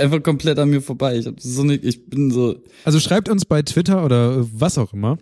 [0.00, 1.18] einfach komplett an mir vorbei.
[1.18, 2.64] Ich, hab so nicht, ich bin so.
[2.84, 5.18] Also schreibt uns bei Twitter oder was auch immer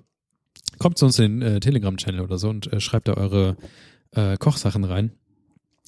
[0.81, 3.57] kommt zu uns in den äh, Telegram-Channel oder so und äh, schreibt da eure
[4.13, 5.13] äh, Kochsachen rein.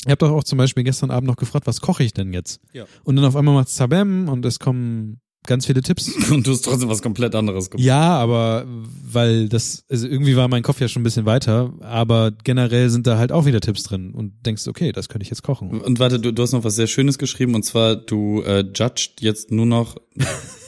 [0.07, 2.61] Ihr habt doch auch zum Beispiel gestern Abend noch gefragt, was koche ich denn jetzt?
[2.73, 2.85] Ja.
[3.05, 6.09] Und dann auf einmal macht Zabem und es kommen ganz viele Tipps.
[6.31, 7.85] Und du hast trotzdem was komplett anderes gemacht.
[7.85, 8.65] Ja, aber
[9.05, 13.09] weil das, also irgendwie war mein Kopf ja schon ein bisschen weiter, aber generell sind
[13.09, 15.81] da halt auch wieder Tipps drin und denkst, okay, das könnte ich jetzt kochen.
[15.81, 19.21] Und warte, du, du hast noch was sehr Schönes geschrieben und zwar, du äh, judged
[19.21, 19.97] jetzt nur noch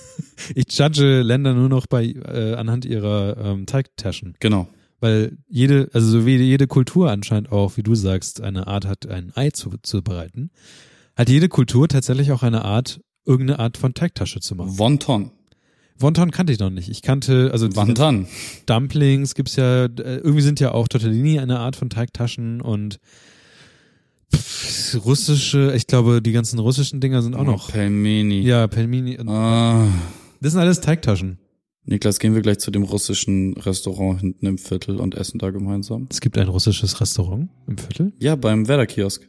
[0.55, 4.37] ich judge Länder nur noch bei äh, anhand ihrer ähm, Teigtaschen.
[4.41, 4.69] Genau.
[5.01, 9.07] Weil jede, also so wie jede Kultur anscheinend auch, wie du sagst, eine Art hat,
[9.07, 10.51] ein Ei zu, zu bereiten,
[11.17, 14.79] hat jede Kultur tatsächlich auch eine Art, irgendeine Art von Teigtasche zu machen.
[14.79, 15.31] Wonton.
[15.99, 16.89] Wonton kannte ich noch nicht.
[16.89, 18.27] Ich kannte, also Wonton.
[18.67, 22.99] Dumplings gibt's ja, äh, irgendwie sind ja auch Tortellini eine Art von Teigtaschen und
[25.05, 27.71] russische, ich glaube, die ganzen russischen Dinger sind auch oh, noch.
[27.71, 28.41] Pelmeni.
[28.41, 29.19] Ja, Pelmeni.
[29.27, 29.87] Ah.
[30.45, 31.39] Das sind alles Teigtaschen.
[31.85, 36.07] Niklas, gehen wir gleich zu dem russischen Restaurant hinten im Viertel und essen da gemeinsam?
[36.11, 38.13] Es gibt ein russisches Restaurant im Viertel?
[38.19, 39.27] Ja, beim Werder-Kiosk.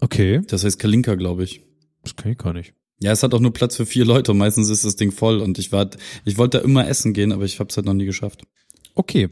[0.00, 0.42] Okay.
[0.48, 1.62] Das heißt Kalinka, glaube ich.
[2.02, 2.74] Das kann ich gar nicht.
[2.98, 5.38] Ja, es hat auch nur Platz für vier Leute und meistens ist das Ding voll
[5.38, 5.88] und ich war,
[6.24, 8.42] ich wollte da immer essen gehen, aber ich habe es halt noch nie geschafft.
[8.96, 9.28] Okay.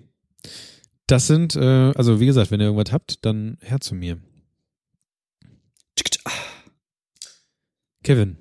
[1.09, 4.23] Das sind, äh, also wie gesagt, wenn ihr irgendwas habt, dann her zu mir.
[8.05, 8.37] Kevin,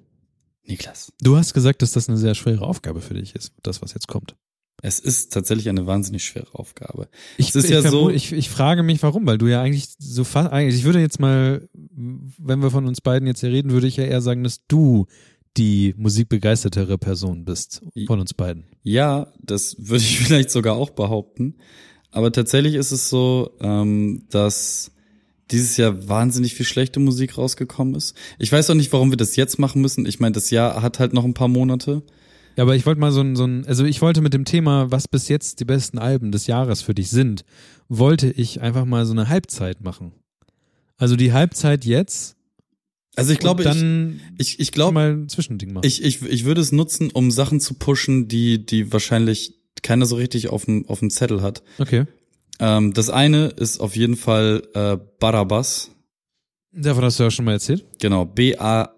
[0.68, 1.12] Niklas.
[1.22, 4.08] du hast gesagt, dass das eine sehr schwere Aufgabe für dich ist, das, was jetzt
[4.08, 4.36] kommt.
[4.84, 7.08] Es ist tatsächlich eine wahnsinnig schwere Aufgabe.
[7.38, 10.52] Ich, ich, ja so- ich, ich frage mich, warum, weil du ja eigentlich so fast,
[10.52, 13.98] eigentlich, ich würde jetzt mal, wenn wir von uns beiden jetzt hier reden, würde ich
[13.98, 15.08] ja eher sagen, dass du
[15.58, 18.66] die musikbegeistertere Person bist von uns beiden.
[18.84, 21.56] Ja, das würde ich vielleicht sogar auch behaupten.
[22.12, 24.92] Aber tatsächlich ist es so, ähm, dass
[25.52, 28.16] dieses Jahr wahnsinnig viel schlechte Musik rausgekommen ist.
[28.38, 30.06] Ich weiß auch nicht, warum wir das jetzt machen müssen.
[30.06, 32.04] Ich meine, das Jahr hat halt noch ein paar Monate.
[32.58, 34.92] Ja, aber ich wollte mal so ein, so ein, also ich wollte mit dem Thema,
[34.92, 37.46] was bis jetzt die besten Alben des Jahres für dich sind,
[37.88, 40.12] wollte ich einfach mal so eine Halbzeit machen.
[40.98, 42.36] Also die Halbzeit jetzt.
[43.16, 45.86] Also ich glaube, und ich, dann ich, ich glaube, mal ein Zwischending machen.
[45.86, 50.16] ich, ich, ich würde es nutzen, um Sachen zu pushen, die, die wahrscheinlich keiner so
[50.16, 51.64] richtig auf dem, auf dem Zettel hat.
[51.78, 52.06] okay.
[52.60, 55.92] Ähm, das eine ist auf jeden Fall äh, Barabbas.
[56.72, 57.86] Davon hast du ja schon mal erzählt.
[58.00, 58.96] Genau, B-A-R-A-B-A-Z.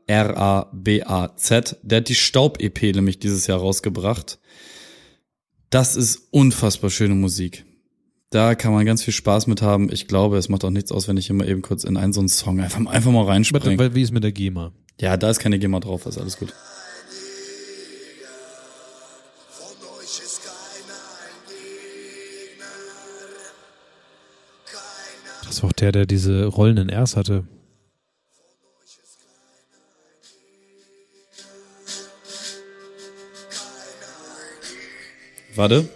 [1.81, 4.39] Der hat die Staub-EP nämlich dieses Jahr rausgebracht.
[5.69, 7.65] Das ist unfassbar schöne Musik.
[8.31, 9.91] Da kann man ganz viel Spaß mit haben.
[9.91, 12.19] Ich glaube, es macht auch nichts aus, wenn ich immer eben kurz in einen so
[12.19, 13.95] einen Song einfach, einfach mal reinspringe.
[13.95, 14.71] wie ist mit der GEMA?
[14.99, 16.53] Ja, da ist keine GEMA drauf, ist alles gut.
[25.49, 27.43] Das war auch der, der diese rollenden Rs hatte.
[35.55, 35.89] Warte.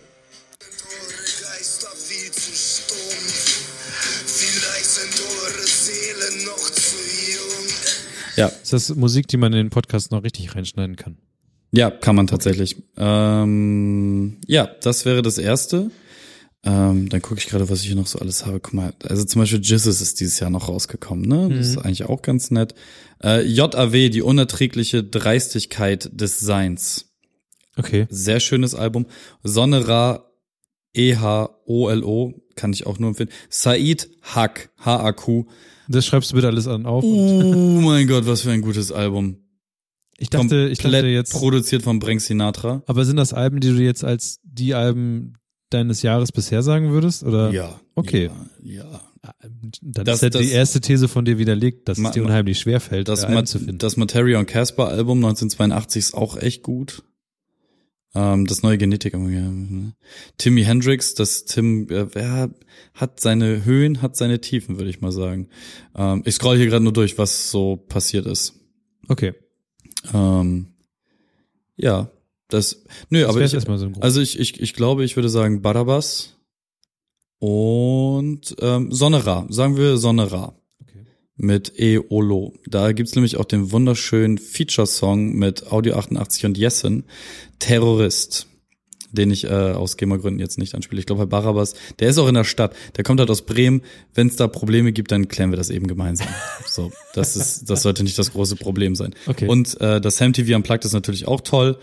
[8.36, 11.20] Ja, Ist das Musik, die man in den Podcast noch richtig reinschneiden kann?
[11.72, 12.78] Ja, kann man tatsächlich.
[12.97, 15.91] Ähm, ja, das wäre das erste.
[16.66, 18.59] Ähm, dann gucke ich gerade, was ich hier noch so alles habe.
[18.61, 21.49] Guck mal, also zum Beispiel Jizzes ist dieses Jahr noch rausgekommen, ne?
[21.49, 22.74] Das ist eigentlich auch ganz nett.
[23.22, 27.14] Äh, JAW, die unerträgliche Dreistigkeit des Seins.
[27.76, 28.07] Okay.
[28.09, 29.07] Sehr schönes Album.
[29.43, 30.30] Sonera
[30.95, 33.30] E-H-O-L-O, kann ich auch nur empfehlen.
[33.49, 35.45] Said Haq, H-A-Q.
[35.89, 37.03] Das schreibst du bitte alles an auf.
[37.03, 39.38] Oh mein Gott, was für ein gutes Album.
[40.18, 42.84] Ich dachte, ich dachte Komplett jetzt, produziert von Brenk Sinatra.
[42.86, 45.34] aber sind das Alben, die du jetzt als die Alben
[45.74, 47.24] deines Jahres bisher sagen würdest?
[47.24, 47.51] Oder?
[47.51, 47.80] Ja.
[47.95, 48.30] Okay.
[48.61, 48.84] Ja.
[48.84, 49.01] ja.
[49.82, 52.24] Dann Das- ist ja das- die erste These von dir widerlegt, dass Ma- es dir
[52.24, 53.78] unheimlich schwerfällt, Das, äh, Alben Ma zu finden.
[53.78, 57.03] das Materia und Casper Album 1982 ist auch echt gut.
[58.15, 59.13] Ähm, das neue Genetik.
[59.13, 59.51] Ja.
[60.38, 62.49] Timmy Hendrix, das Tim, äh, wer
[62.93, 65.47] hat seine Höhen, hat seine Tiefen, würde ich mal sagen.
[65.95, 68.53] Ähm, ich scroll hier gerade nur durch, was so passiert ist.
[69.07, 69.34] okay.
[70.13, 70.67] Ähm,
[71.78, 72.09] ja,
[72.54, 76.38] das, nö, Das aber ich, so also ich, ich, ich glaube, ich würde sagen Barabbas
[77.39, 79.45] und ähm, Sonera.
[79.49, 81.06] Sagen wir Sonera okay.
[81.36, 82.54] mit Eolo.
[82.68, 87.06] Da gibt's nämlich auch den wunderschönen Feature-Song mit Audio 88 und Jessen,
[87.60, 88.47] Terrorist,
[89.12, 90.99] den ich äh, aus GEMA-Gründen jetzt nicht anspiele.
[90.99, 93.82] Ich glaube, Herr Barabbas, der ist auch in der Stadt, der kommt halt aus Bremen.
[94.14, 96.28] Wenn es da Probleme gibt, dann klären wir das eben gemeinsam.
[96.66, 99.14] So, das ist, das sollte nicht das große Problem sein.
[99.26, 99.47] Okay.
[99.47, 101.78] Und äh, das Sam TV Unplugged ist natürlich auch toll,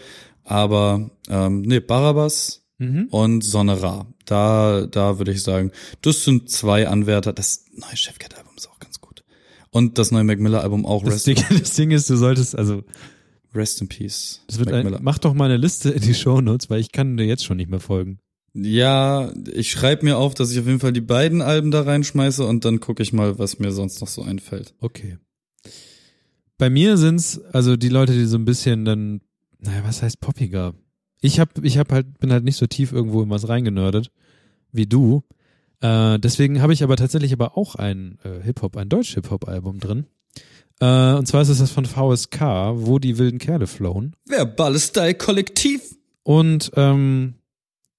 [0.51, 3.09] aber ähm, nee, Barabbas Mhm.
[3.11, 4.07] und Sonera.
[4.25, 5.71] Da, da würde ich sagen,
[6.01, 7.35] das sind zwei Anwärter.
[7.35, 9.23] Das neue Chefcat-Album ist auch ganz gut.
[9.71, 12.83] Und das neue Mac Miller-Album auch Das Rest, Ding, das Ding ist, du solltest, also,
[13.55, 14.41] Rest in Peace.
[14.47, 17.27] das wird ein, mach doch mal eine Liste in die Shownotes, weil ich kann dir
[17.27, 18.19] jetzt schon nicht mehr folgen.
[18.55, 22.47] Ja, ich schreibe mir auf, dass ich auf jeden Fall die beiden Alben da reinschmeiße
[22.47, 24.73] und dann gucke ich mal, was mir sonst noch so einfällt.
[24.81, 25.19] Okay.
[26.57, 29.21] Bei mir sind's also die Leute, die so ein bisschen dann,
[29.61, 30.75] naja, was heißt poppiger?
[31.21, 34.11] Ich hab, ich hab halt, bin halt nicht so tief irgendwo in was reingenördet
[34.73, 35.23] wie du.
[35.81, 40.07] Äh, deswegen habe ich aber tatsächlich aber auch ein äh, Hip-Hop, ein Deutsch-Hip-Hop-Album drin.
[40.81, 42.41] Äh, und zwar ist es das von VSK,
[42.75, 44.15] wo die wilden Kerle flown.
[44.27, 45.97] Verbales Style Kollektiv.
[46.23, 47.35] Und ähm,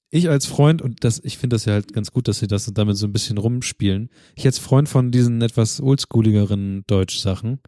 [0.10, 2.72] ich als Freund, und das, ich finde das ja halt ganz gut, dass sie das
[2.74, 4.10] damit so ein bisschen rumspielen.
[4.36, 7.60] Ich als Freund von diesen etwas oldschooligeren Deutsch-Sachen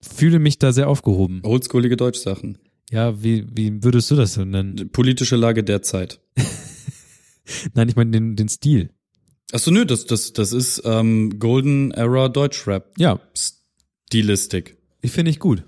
[0.00, 1.40] fühle mich da sehr aufgehoben.
[1.44, 2.58] Oldschoolige Deutschsachen.
[2.90, 4.76] Ja, wie, wie würdest du das denn nennen?
[4.76, 6.20] Die Politische Lage der Zeit.
[7.74, 8.90] Nein, ich meine den, den Stil.
[9.52, 13.20] Ach so, nö, das, das, das ist ähm, Golden Era Deutschrap Ja,
[14.06, 14.76] Stilistik.
[15.02, 15.64] ich finde ich gut.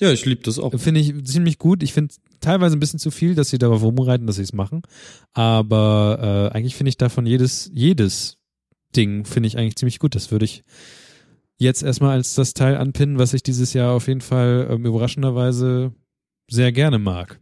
[0.00, 0.76] Ja, ich liebe das auch.
[0.78, 1.82] Finde ich ziemlich gut.
[1.84, 4.82] Ich finde teilweise ein bisschen zu viel, dass sie darauf rumreiten, dass sie es machen.
[5.32, 8.38] Aber äh, eigentlich finde ich davon jedes, jedes
[8.96, 10.14] Ding finde ich eigentlich ziemlich gut.
[10.16, 10.64] Das würde ich
[11.58, 15.92] jetzt erstmal als das Teil anpinnen, was ich dieses Jahr auf jeden Fall ähm, überraschenderweise
[16.50, 17.40] sehr gerne mag.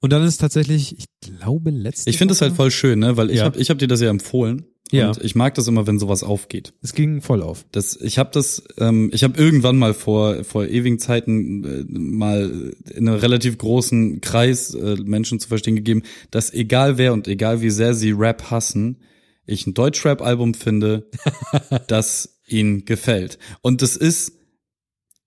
[0.00, 3.16] Und dann ist tatsächlich, ich glaube, letzte Ich finde es Woche- halt voll schön, ne?
[3.16, 3.44] Weil ich Ja.
[3.44, 4.66] hab ich hab dir das ja empfohlen.
[4.92, 5.08] Ja.
[5.08, 6.72] Und ich mag das immer, wenn sowas aufgeht.
[6.80, 7.66] Es ging voll auf.
[7.72, 12.72] Das, ich habe das, ähm, ich habe irgendwann mal vor vor ewigen Zeiten äh, mal
[12.94, 17.62] in einem relativ großen Kreis äh, Menschen zu verstehen gegeben, dass egal wer und egal
[17.62, 18.98] wie sehr sie Rap hassen,
[19.44, 21.08] ich ein Deutschrap-Album finde,
[21.88, 23.38] das ihnen gefällt.
[23.60, 24.32] Und das ist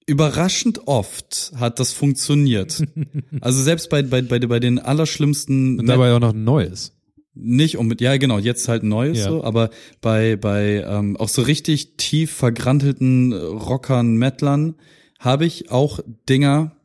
[0.10, 2.84] überraschend oft hat das funktioniert.
[3.42, 6.94] Also selbst bei bei bei, bei den allerschlimmsten Und dabei auch noch ein neues.
[7.36, 9.30] nicht um mit ja genau jetzt halt neues Ja.
[9.30, 9.70] so aber
[10.02, 14.76] bei bei ähm, auch so richtig tief vergrantelten Rockern Mettlern
[15.20, 16.76] habe ich auch Dinger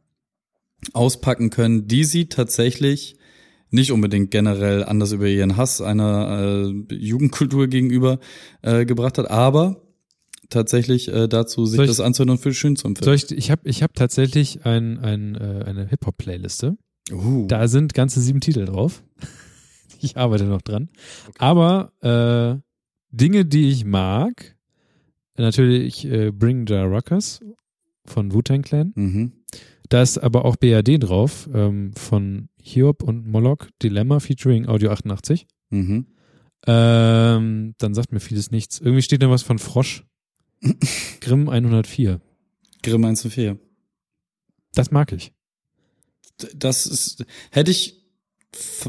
[0.92, 3.16] auspacken können die sie tatsächlich
[3.70, 8.20] nicht unbedingt generell anders über ihren Hass einer äh, Jugendkultur gegenüber
[8.62, 9.80] äh, gebracht hat aber
[10.50, 13.14] tatsächlich äh, dazu sich ich- das anzuhören und für schön zu empfinden.
[13.14, 16.76] Ich, ich habe ich hab tatsächlich ein, ein, äh, eine Hip-Hop-Playliste.
[17.12, 17.46] Uh.
[17.48, 19.02] Da sind ganze sieben Titel drauf.
[20.00, 20.90] Ich arbeite noch dran.
[21.38, 22.60] Aber äh,
[23.10, 24.54] Dinge, die ich mag,
[25.38, 27.40] natürlich äh, Bring the Ruckers
[28.04, 28.92] von Wu-Tang Clan.
[28.96, 29.32] Mhm.
[29.88, 35.46] Da ist aber auch BAD drauf ähm, von Hiob und Moloch Dilemma featuring Audio 88.
[35.70, 36.06] Mhm.
[36.66, 38.80] Ähm, dann sagt mir vieles nichts.
[38.80, 40.04] Irgendwie steht da was von Frosch.
[41.20, 42.20] Grimm 104.
[42.82, 43.58] Grimm 1 zu 4.
[44.74, 45.32] Das mag ich.
[46.54, 48.04] Das ist, hätte ich,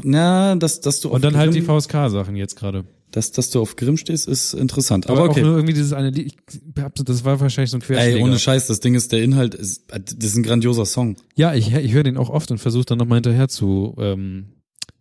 [0.02, 2.84] na, dass, dass du auf Und dann halt die Grimm, VSK-Sachen jetzt gerade.
[3.12, 5.06] dass, dass du auf Grimm stehst, ist interessant.
[5.06, 5.42] Aber, Aber, auch okay.
[5.42, 6.34] nur irgendwie dieses eine Lied.
[6.52, 8.18] Ich hab, das war wahrscheinlich so ein Querschläger.
[8.18, 11.16] Ey, ohne Scheiß, das Ding ist, der Inhalt ist, das ist ein grandioser Song.
[11.36, 14.52] Ja, ich, ich höre den auch oft und versuche dann nochmal hinterher zu ähm,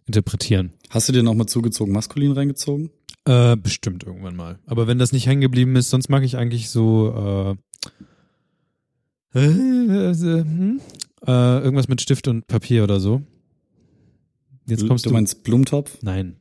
[0.06, 0.74] interpretieren.
[0.90, 2.92] Hast du dir noch mal zugezogen, maskulin reingezogen?
[3.28, 4.60] Äh, bestimmt irgendwann mal.
[4.66, 7.58] Aber wenn das nicht hängen geblieben ist, sonst mag ich eigentlich so
[9.36, 10.80] äh, äh, äh, hm?
[11.26, 13.22] äh, irgendwas mit Stift und Papier oder so.
[14.68, 15.10] Jetzt kommst du.
[15.10, 16.38] du meinst Blumentopf Nein.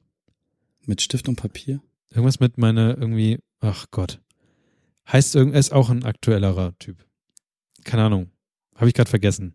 [0.87, 1.81] mit Stift und Papier?
[2.11, 3.39] Irgendwas mit meiner irgendwie.
[3.61, 4.21] Ach Gott.
[5.11, 7.05] Heißt irgend ist auch ein aktuellerer Typ.
[7.85, 8.31] Keine Ahnung.
[8.77, 9.55] Habe ich gerade vergessen.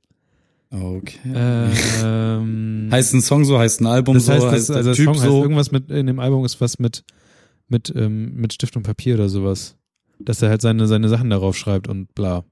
[0.72, 1.34] Okay.
[1.34, 4.96] Ähm, heißt ein Song so, heißt ein Album das so, heißt, das, heißt also der
[4.96, 5.42] Typ Song heißt so.
[5.42, 7.04] irgendwas mit in dem Album ist was mit
[7.70, 9.78] mit ähm, mit Stift und Papier oder sowas,
[10.20, 12.46] dass er halt seine seine Sachen darauf schreibt und bla.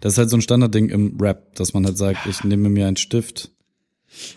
[0.00, 2.86] Das ist halt so ein Standardding im Rap, dass man halt sagt, ich nehme mir
[2.86, 3.52] einen Stift.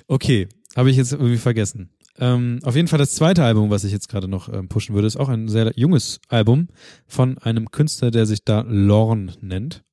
[0.07, 1.89] Okay, habe ich jetzt irgendwie vergessen.
[2.19, 5.07] Ähm, auf jeden Fall das zweite Album, was ich jetzt gerade noch ähm, pushen würde,
[5.07, 6.67] ist auch ein sehr junges Album
[7.07, 9.83] von einem Künstler, der sich da Lorne nennt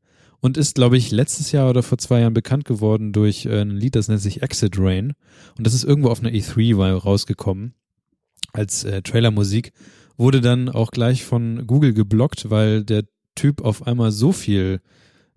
[0.40, 3.70] und ist, glaube ich, letztes Jahr oder vor zwei Jahren bekannt geworden durch äh, ein
[3.70, 5.14] Lied, das nennt sich Exit Rain
[5.56, 7.74] und das ist irgendwo auf einer E3 war rausgekommen
[8.52, 9.72] als äh, Trailermusik,
[10.18, 13.04] wurde dann auch gleich von Google geblockt, weil der
[13.34, 14.80] Typ auf einmal so viel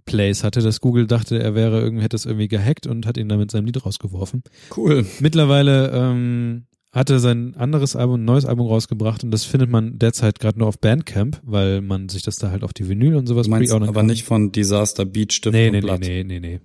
[0.06, 3.30] Plays hatte, dass Google dachte, er wäre irgendwie, hätte es irgendwie gehackt und hat ihn
[3.30, 4.44] dann mit seinem Lied rausgeworfen.
[4.76, 5.06] Cool.
[5.20, 10.00] Mittlerweile ähm, hat er sein anderes Album, ein neues Album rausgebracht und das findet man
[10.00, 13.28] derzeit gerade nur auf Bandcamp, weil man sich das da halt auf die Vinyl und
[13.28, 14.08] sowas Du meinst aber kann.
[14.08, 16.00] nicht von Disaster Beat Stift nee, und nee, nee, Blatt.
[16.02, 16.60] nee, nee, nee.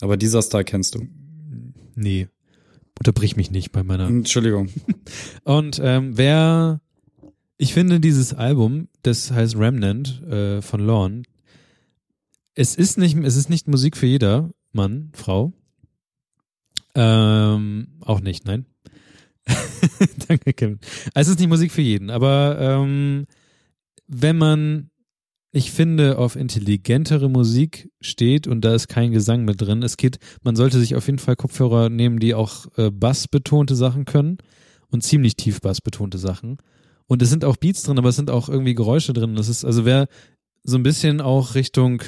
[0.00, 1.06] Aber Disaster kennst du.
[1.94, 2.28] Nee.
[2.98, 4.08] Unterbrich mich nicht bei meiner.
[4.08, 4.70] Entschuldigung.
[5.44, 6.80] Und ähm, wer,
[7.58, 11.22] ich finde dieses Album, das heißt Remnant äh, von Lorne,
[12.54, 15.52] es ist nicht, es ist nicht Musik für jeder Mann, Frau.
[16.94, 18.66] Ähm, auch nicht, nein.
[20.28, 20.78] Danke, Kevin.
[21.14, 23.26] Es ist nicht Musik für jeden, aber ähm,
[24.06, 24.90] wenn man,
[25.52, 30.18] ich finde, auf intelligentere Musik steht und da ist kein Gesang mit drin, es geht,
[30.42, 34.38] man sollte sich auf jeden Fall Kopfhörer nehmen, die auch äh, bassbetonte Sachen können
[34.90, 36.58] und ziemlich tief bassbetonte Sachen.
[37.08, 39.34] Und es sind auch Beats drin, aber es sind auch irgendwie Geräusche drin.
[39.34, 40.06] Das ist, also wer
[40.62, 42.02] so ein bisschen auch Richtung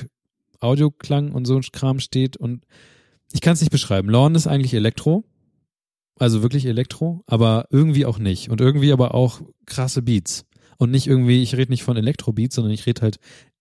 [0.60, 2.64] Audioklang und so ein Kram steht und
[3.32, 4.08] ich kann es nicht beschreiben.
[4.08, 5.24] Lorne ist eigentlich Elektro,
[6.18, 8.50] also wirklich Elektro, aber irgendwie auch nicht.
[8.50, 10.44] Und irgendwie aber auch krasse Beats.
[10.76, 13.18] Und nicht irgendwie, ich rede nicht von Elektro-Beats, sondern ich rede halt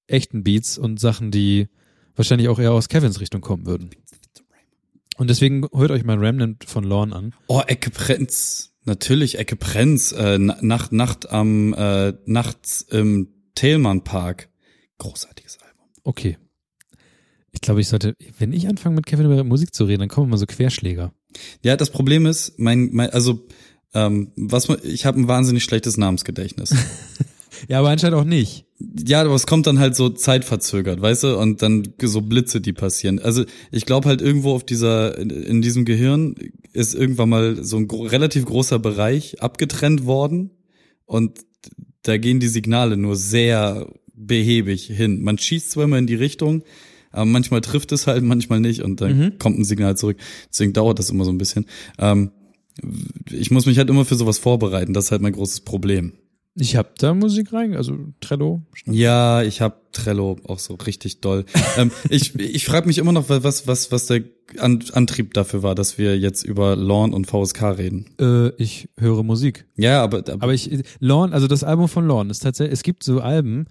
[0.08, 1.68] echten Beats und Sachen, die
[2.16, 3.92] wahrscheinlich auch eher aus Kevins Richtung kommen würden.
[5.18, 7.34] Und deswegen hört euch mal Remnant von Lorne an.
[7.48, 8.72] Oh, Ecke Prenz.
[8.90, 10.12] Natürlich, Ecke Prenz.
[10.12, 14.50] Äh, Na- Nacht, Nacht am, äh, nachts im Thälmann Park.
[14.98, 15.86] Großartiges Album.
[16.04, 16.38] Okay.
[17.52, 20.28] Ich glaube, ich sollte, wenn ich anfange mit Kevin über Musik zu reden, dann kommen
[20.28, 21.14] immer so Querschläger.
[21.64, 23.48] Ja, das Problem ist, mein, mein also,
[23.94, 26.72] ähm, was man, ich habe ein wahnsinnig schlechtes Namensgedächtnis.
[27.68, 28.66] Ja, aber anscheinend auch nicht.
[28.80, 32.74] ja, aber es kommt dann halt so zeitverzögert, weißt du, und dann so Blitze, die
[32.74, 33.20] passieren.
[33.20, 36.36] Also ich glaube halt irgendwo auf dieser, in, diesem Gehirn
[36.74, 40.52] ist irgendwann mal so ein gro relativ großer Bereich abgetrennt worden
[41.06, 41.40] und
[42.04, 45.22] da gehen die Signale nur sehr behäbig hin.
[45.22, 46.64] Man schießt zwar immer in die Richtung,
[47.12, 50.18] aber manchmal trifft es halt, manchmal nicht und dann kommt ein Signal zurück.
[50.50, 51.66] Deswegen dauert das immer so ein bisschen.
[51.98, 52.32] Ähm,
[53.32, 54.94] ich muss mich halt immer für sowas vorbereiten.
[54.94, 56.14] Das ist halt mein großes Problem.
[56.56, 58.64] Ich habe da Musik rein, also Trello.
[58.86, 61.46] Ja, ich habe Trello auch so richtig doll.
[61.78, 64.24] ähm, ich ich frage mich immer noch, was was was der
[64.58, 68.08] An Antrieb dafür war, dass wir jetzt über Lawn und VSK reden.
[68.20, 69.66] Äh, ich höre Musik.
[69.76, 73.04] Ja, aber, aber, Aber ich, Lorne, also das Album von Lorne ist tatsächlich, es gibt
[73.04, 73.68] so Alben,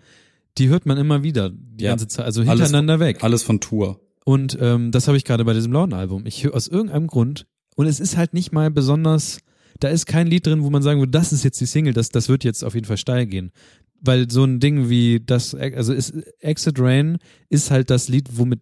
[0.56, 1.90] die hört man immer wieder die Ja.
[1.90, 3.22] ganze Zeit, also Alles- hintereinander weg.
[3.24, 4.00] alles von Tour.
[4.24, 6.26] Und ähm, das habe ich gerade bei diesem Lorne-Album.
[6.26, 7.46] Ich höre aus irgendeinem Grund,
[7.76, 9.38] und es ist halt nicht mal besonders,
[9.80, 12.08] da ist kein Lied drin, wo man sagen würde, das ist jetzt die Single, das,
[12.08, 13.52] das wird jetzt auf jeden Fall steil gehen.
[14.00, 17.18] Weil so ein Ding wie das, also ist, Exit Rain
[17.48, 18.60] ist halt das Lied, womit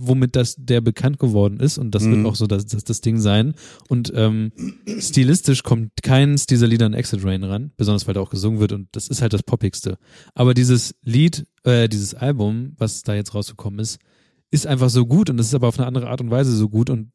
[0.00, 2.12] womit das der bekannt geworden ist und das Mhm.
[2.18, 3.54] wird auch so das, das, das Ding sein
[3.88, 4.52] und ähm,
[5.00, 8.70] stilistisch kommt keins dieser Lieder an Exit Rain ran, besonders weil da auch gesungen wird
[8.72, 9.98] und das ist halt das poppigste.
[10.34, 13.98] Aber dieses Lied, äh, dieses Album, was da jetzt rausgekommen ist,
[14.52, 16.68] ist einfach so gut und es ist aber auf eine andere Art und Weise so
[16.68, 17.10] gut und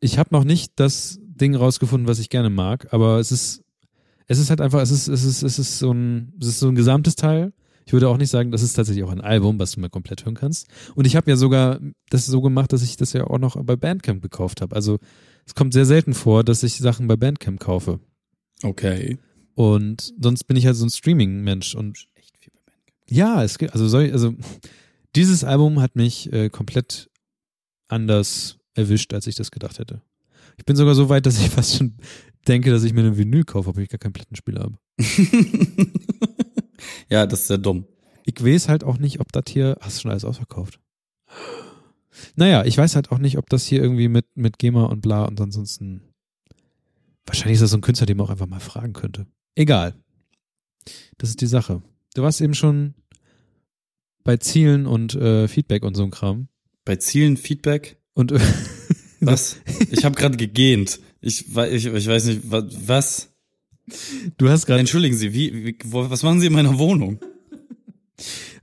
[0.00, 3.62] ich habe noch nicht das Ding rausgefunden, was ich gerne mag, aber es ist
[4.26, 6.68] es ist halt einfach es ist es ist es ist so ein es ist so
[6.68, 7.52] ein gesamtes Teil.
[7.86, 10.26] Ich würde auch nicht sagen, das ist tatsächlich auch ein Album, was du mal komplett
[10.26, 10.68] hören kannst.
[10.94, 13.76] Und ich habe ja sogar das so gemacht, dass ich das ja auch noch bei
[13.76, 14.76] Bandcamp gekauft habe.
[14.76, 14.98] Also
[15.46, 17.98] es kommt sehr selten vor, dass ich Sachen bei Bandcamp kaufe.
[18.62, 19.16] Okay.
[19.54, 22.08] Und sonst bin ich halt so ein Streaming-Mensch und
[23.08, 24.34] ja, es gibt, also soll, also
[25.16, 27.08] dieses Album hat mich äh, komplett
[27.88, 30.02] anders erwischt, als ich das gedacht hätte.
[30.58, 31.94] Ich bin sogar so weit, dass ich fast schon
[32.46, 34.78] denke, dass ich mir eine Vinyl kaufe, obwohl ich gar keinen Plattenspieler habe.
[37.08, 37.86] ja, das ist sehr dumm.
[38.24, 40.80] Ich weiß halt auch nicht, ob das hier, hast du schon alles ausverkauft?
[42.36, 45.24] Naja, ich weiß halt auch nicht, ob das hier irgendwie mit, mit GEMA und bla
[45.24, 46.02] und ansonsten,
[47.24, 49.26] wahrscheinlich ist das so ein Künstler, den man auch einfach mal fragen könnte.
[49.54, 49.94] Egal.
[51.16, 51.82] Das ist die Sache.
[52.14, 52.94] Du warst eben schon
[54.24, 56.48] bei Zielen und äh, Feedback und so ein Kram.
[56.84, 58.00] Bei Zielen Feedback?
[58.14, 58.32] Und
[59.20, 59.56] Was?
[59.90, 61.00] ich habe gerade gegähnt.
[61.20, 63.30] Ich, ich, ich weiß nicht, wa- was?
[64.36, 67.18] du hast gerade Entschuldigen Sie, wie, wie was machen Sie in meiner Wohnung?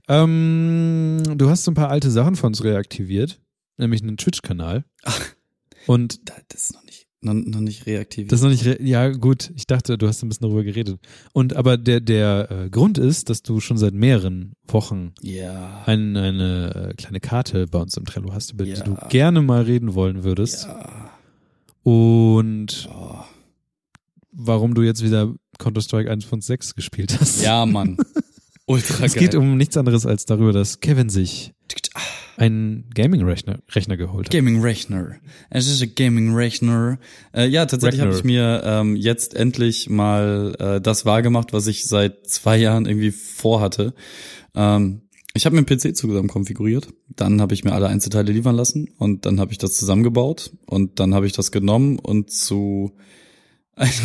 [0.08, 3.40] Ähm, du hast so ein paar alte Sachen von uns reaktiviert,
[3.76, 4.84] nämlich einen Twitch-Kanal.
[5.86, 6.84] Und Da- Das ist noch
[7.22, 8.30] noch, noch nicht reaktiviert.
[8.30, 10.98] das ist noch nicht, ja gut, ich dachte, du hast ein bisschen darüber geredet.
[11.32, 15.82] Und aber der, der äh, Grund ist, dass du schon seit mehreren Wochen ja.
[15.86, 18.76] ein, eine äh, kleine Karte bei uns im Trello hast, über Ja.
[18.76, 20.64] die du gerne mal reden wollen würdest.
[20.66, 21.10] ja.
[21.82, 23.14] Und Oh.
[24.32, 27.42] warum du jetzt wieder Counter-Strike 1.6 gespielt hast.
[27.42, 27.96] Ja, Mann.
[28.66, 29.22] Ultra Es geil.
[29.24, 31.52] geht um nichts anderes als darüber, dass Kevin sich
[32.36, 34.30] einen Gaming-Rechner Rechner geholt.
[34.30, 35.16] Gaming-Rechner.
[35.50, 36.98] Es ist ein Gaming-Rechner.
[37.34, 41.86] Äh, ja, tatsächlich habe ich mir ähm, jetzt endlich mal äh, das wahrgemacht, was ich
[41.86, 43.94] seit zwei Jahren irgendwie vorhatte.
[44.54, 45.02] Ähm,
[45.34, 48.88] ich habe mir einen PC zusammen konfiguriert, dann habe ich mir alle Einzelteile liefern lassen
[48.96, 52.96] und dann habe ich das zusammengebaut und dann habe ich das genommen und zu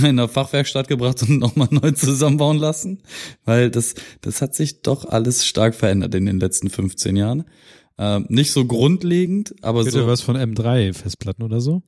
[0.03, 3.01] einer Fachwerkstatt gebracht und nochmal neu zusammenbauen lassen,
[3.45, 7.45] weil das, das hat sich doch alles stark verändert in den letzten 15 Jahren.
[8.01, 10.07] Ähm, nicht so grundlegend, aber Bitte so.
[10.07, 11.83] was von M3 Festplatten oder so?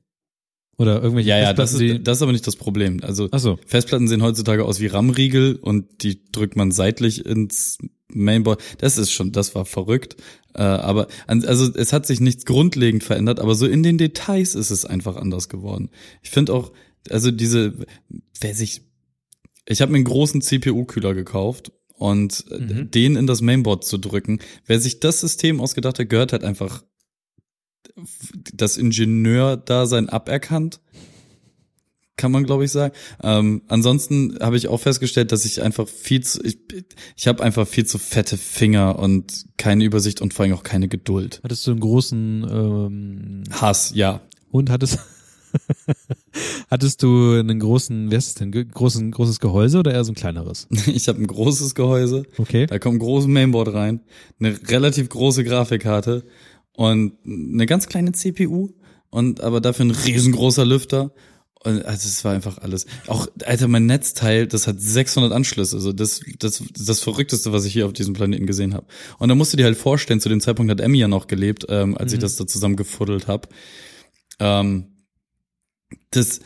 [0.78, 3.00] Oder irgendwelche Ja, ja, das ist, das ist aber nicht das Problem.
[3.02, 3.58] Also so.
[3.66, 7.78] Festplatten sehen heutzutage aus wie RAM-Riegel und die drückt man seitlich ins
[8.12, 8.62] Mainboard.
[8.78, 10.14] Das ist schon, das war verrückt.
[10.54, 14.70] Äh, aber also es hat sich nichts grundlegend verändert, aber so in den Details ist
[14.70, 15.90] es einfach anders geworden.
[16.22, 16.72] Ich finde auch,
[17.10, 17.74] also diese,
[18.40, 18.82] wer sich,
[19.66, 21.72] ich habe mir einen großen CPU-Kühler gekauft
[22.04, 22.90] und äh, Mhm.
[22.90, 26.84] den in das Mainboard zu drücken, wer sich das System ausgedacht hat, gehört halt einfach
[28.54, 30.80] das Ingenieur-Dasein aberkannt
[32.16, 32.94] kann man glaube ich sagen.
[33.24, 36.58] Ähm, ansonsten habe ich auch festgestellt, dass ich einfach viel zu, ich,
[37.16, 40.86] ich habe einfach viel zu fette Finger und keine Übersicht und vor allem auch keine
[40.86, 41.40] Geduld.
[41.42, 44.20] Hattest du einen großen ähm, Hass, ja.
[44.52, 45.00] und hattest
[46.70, 50.66] hattest du einen großen, wer ist denn, großen, großes Gehäuse oder eher so ein kleineres?
[50.86, 52.66] Ich habe ein großes Gehäuse, Okay.
[52.66, 54.00] da kommt ein großes Mainboard rein,
[54.40, 56.24] eine relativ große Grafikkarte
[56.72, 58.70] und eine ganz kleine CPU
[59.10, 61.12] und aber dafür ein riesengroßer Lüfter.
[61.62, 62.84] Und also es war einfach alles.
[63.06, 65.76] Auch, Alter, mein Netzteil, das hat 600 Anschlüsse.
[65.76, 68.86] Also das, das, das Verrückteste, was ich hier auf diesem Planeten gesehen habe.
[69.18, 71.64] Und da musst du dir halt vorstellen, zu dem Zeitpunkt hat Emmy ja noch gelebt,
[71.70, 73.48] ähm, als ich das da zusammengefuddelt habe.
[74.40, 74.88] Ähm,
[76.10, 76.40] das,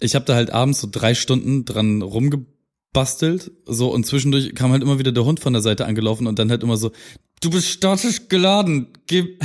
[0.00, 4.82] ich habe da halt abends so drei Stunden dran rumgebastelt, so und zwischendurch kam halt
[4.82, 6.92] immer wieder der Hund von der Seite angelaufen und dann halt immer so,
[7.40, 9.42] du bist statisch geladen, gib,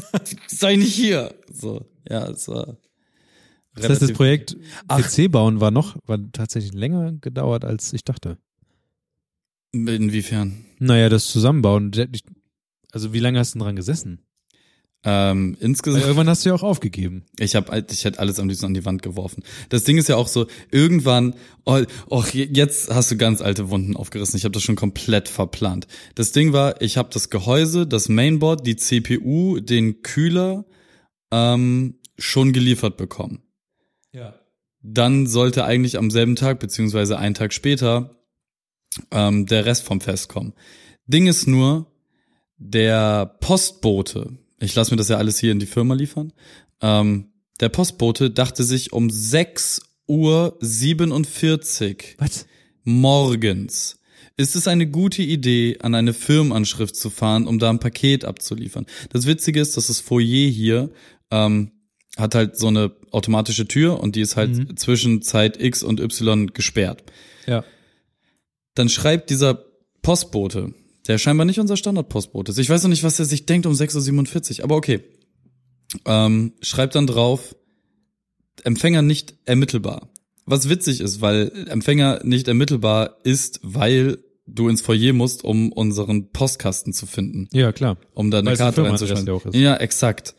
[0.46, 1.34] sei nicht hier.
[1.52, 2.76] So, ja, es war.
[3.74, 4.56] Das heißt, das Projekt
[4.88, 5.00] Ach.
[5.00, 8.38] PC bauen war noch, war tatsächlich länger gedauert, als ich dachte.
[9.72, 10.64] Inwiefern?
[10.78, 11.92] Naja, das Zusammenbauen.
[12.90, 14.20] Also wie lange hast du denn dran gesessen?
[15.04, 16.02] Ähm, insgesamt.
[16.02, 17.24] irgendwann hast du ja auch aufgegeben.
[17.38, 19.44] Ich habe, ich hätte alles am liebsten an die Wand geworfen.
[19.68, 21.34] Das Ding ist ja auch so, irgendwann,
[21.64, 24.36] oh, oh jetzt hast du ganz alte Wunden aufgerissen.
[24.36, 25.86] Ich habe das schon komplett verplant.
[26.16, 30.64] Das Ding war, ich habe das Gehäuse, das Mainboard, die CPU, den Kühler
[31.30, 33.42] ähm, schon geliefert bekommen.
[34.12, 34.34] Ja.
[34.82, 38.16] Dann sollte eigentlich am selben Tag, beziehungsweise einen Tag später,
[39.12, 40.54] ähm, der Rest vom Fest kommen.
[41.06, 41.86] Ding ist nur,
[42.56, 46.32] der Postbote, ich lasse mir das ja alles hier in die Firma liefern,
[46.80, 52.46] ähm, der Postbote dachte sich um 6 Uhr 47 Was?
[52.84, 53.98] morgens.
[54.36, 58.86] Ist es eine gute Idee, an eine Firmenanschrift zu fahren, um da ein Paket abzuliefern?
[59.10, 60.90] Das Witzige ist, dass das Foyer hier
[61.32, 61.72] ähm,
[62.16, 66.48] hat halt so eine automatische Tür und die ist halt zwischen Zeit X und Y
[66.48, 67.04] gesperrt.
[67.46, 67.64] Ja.
[68.74, 69.64] Dann schreibt dieser
[70.02, 70.72] Postbote,
[71.08, 72.58] der scheinbar nicht unser Standardpostbote ist.
[72.58, 75.00] Ich weiß noch nicht, was er sich denkt um 6.47 Uhr, aber okay.
[76.04, 77.56] Ähm, schreibt dann drauf,
[78.62, 80.10] Empfänger nicht ermittelbar.
[80.44, 86.30] Was witzig ist, weil Empfänger nicht ermittelbar ist, weil du ins Foyer musst, um unseren
[86.30, 87.98] Postkasten zu finden, Ja, klar.
[88.14, 89.52] um da eine Karte reinzuschreiben.
[89.52, 90.34] Ja, exakt.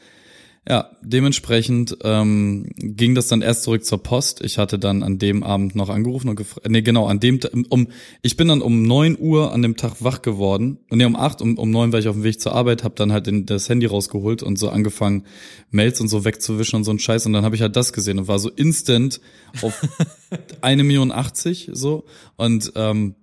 [0.70, 4.42] Ja, dementsprechend ähm, ging das dann erst zurück zur Post.
[4.44, 7.40] Ich hatte dann an dem Abend noch angerufen und gefragt, nee, genau, an dem,
[7.70, 7.88] um,
[8.22, 10.78] ich bin dann um neun Uhr an dem Tag wach geworden.
[10.92, 12.94] Und nee, um acht, um, um neun war ich auf dem Weg zur Arbeit, habe
[12.96, 15.24] dann halt den, das Handy rausgeholt und so angefangen,
[15.72, 17.26] Mails und so wegzuwischen und so ein Scheiß.
[17.26, 19.22] Und dann habe ich halt das gesehen und war so instant
[19.64, 19.74] auf
[20.62, 22.06] eine Million achtzig so.
[22.38, 23.16] Und ähm,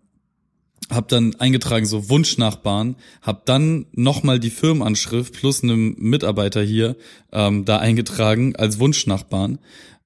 [0.91, 6.97] hab dann eingetragen so Wunschnachbarn, hab dann nochmal die Firmenanschrift plus einem Mitarbeiter hier
[7.33, 9.59] ähm, da eingetragen als Wunschnachbarn.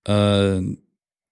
[0.05, 0.63] Äh,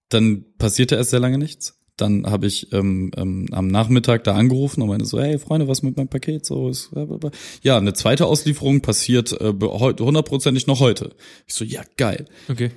[0.09, 1.79] dann passierte erst sehr lange nichts.
[1.97, 5.83] Dann habe ich ähm, ähm, am Nachmittag da angerufen und meinte so, hey Freunde, was
[5.83, 6.45] mit meinem Paket?
[6.45, 7.31] So ist, blablabla.
[7.61, 11.15] ja, eine zweite Auslieferung passiert äh, hundertprozentig noch heute.
[11.45, 12.25] Ich so, ja geil.
[12.47, 12.71] Okay.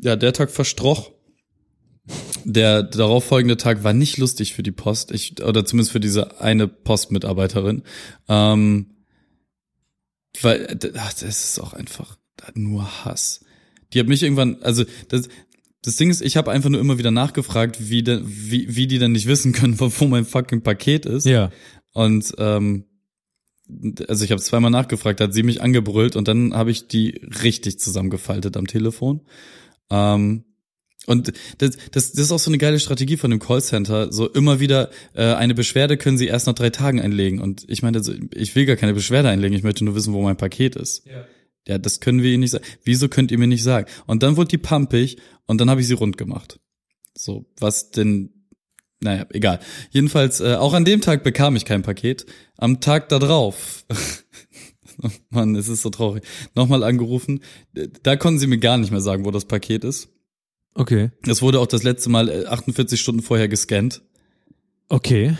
[0.00, 1.10] Ja, der Tag verstroch.
[2.44, 6.68] Der darauffolgende Tag war nicht lustig für die Post, ich, oder zumindest für diese eine
[6.68, 7.82] Postmitarbeiterin.
[8.28, 8.90] Ähm,
[10.42, 12.18] weil ach, das ist auch einfach
[12.54, 13.44] nur Hass.
[13.92, 15.28] Die hat mich irgendwann, also das,
[15.82, 18.98] das Ding ist, ich habe einfach nur immer wieder nachgefragt, wie, de, wie, wie die
[18.98, 21.26] denn nicht wissen können, wo mein fucking Paket ist.
[21.26, 21.50] Ja.
[21.92, 22.84] Und ähm,
[24.08, 27.78] also ich habe zweimal nachgefragt, hat sie mich angebrüllt und dann habe ich die richtig
[27.78, 29.22] zusammengefaltet am Telefon.
[29.90, 30.44] Ähm,
[31.06, 34.12] und das, das, das ist auch so eine geile Strategie von dem Callcenter.
[34.12, 37.40] So immer wieder äh, eine Beschwerde können sie erst nach drei Tagen einlegen.
[37.40, 39.56] Und ich meine, also, ich will gar keine Beschwerde einlegen.
[39.56, 41.06] Ich möchte nur wissen, wo mein Paket ist.
[41.06, 41.24] Ja.
[41.66, 42.64] Ja, das können wir ihnen nicht sagen.
[42.84, 43.86] Wieso könnt ihr mir nicht sagen?
[44.06, 45.16] Und dann wurde die pampig
[45.46, 46.60] und dann habe ich sie rund gemacht.
[47.16, 48.30] So, was denn
[49.00, 49.60] naja, egal.
[49.90, 52.24] Jedenfalls, äh, auch an dem Tag bekam ich kein Paket.
[52.56, 53.84] Am Tag da drauf,
[55.30, 56.24] Mann, es ist so traurig,
[56.54, 57.42] nochmal angerufen.
[58.02, 60.08] Da konnten sie mir gar nicht mehr sagen, wo das Paket ist.
[60.74, 61.10] Okay.
[61.26, 64.02] Es wurde auch das letzte Mal äh, 48 Stunden vorher gescannt.
[64.88, 65.36] Okay.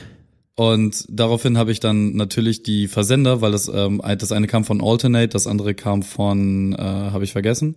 [0.56, 4.81] Und daraufhin habe ich dann natürlich die Versender, weil das, ähm, das eine kam von
[4.81, 7.77] Alternate, das andere kam von, äh, habe ich vergessen,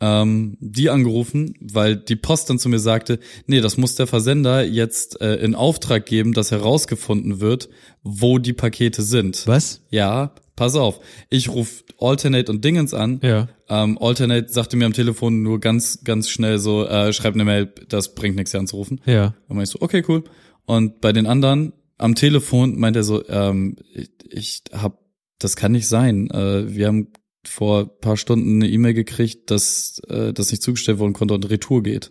[0.00, 4.64] ähm, die angerufen, weil die Post dann zu mir sagte, nee, das muss der Versender
[4.64, 7.68] jetzt äh, in Auftrag geben, dass herausgefunden wird,
[8.02, 9.46] wo die Pakete sind.
[9.46, 9.82] Was?
[9.90, 11.00] Ja, pass auf.
[11.30, 13.20] Ich rufe Alternate und Dingens an.
[13.22, 13.48] Ja.
[13.68, 17.72] Ähm, Alternate sagte mir am Telefon nur ganz, ganz schnell so, äh, schreib eine Mail,
[17.88, 19.00] das bringt nichts hier anzurufen.
[19.06, 19.34] Ja.
[19.46, 20.24] Dann meinte ich so, okay, cool.
[20.66, 24.98] Und bei den anderen am Telefon meint er so, ähm, ich, ich hab,
[25.38, 26.28] das kann nicht sein.
[26.30, 27.08] Äh, wir haben
[27.46, 31.84] vor paar Stunden eine E-Mail gekriegt, dass äh, das nicht zugestellt worden konnte und Retour
[31.84, 32.10] geht.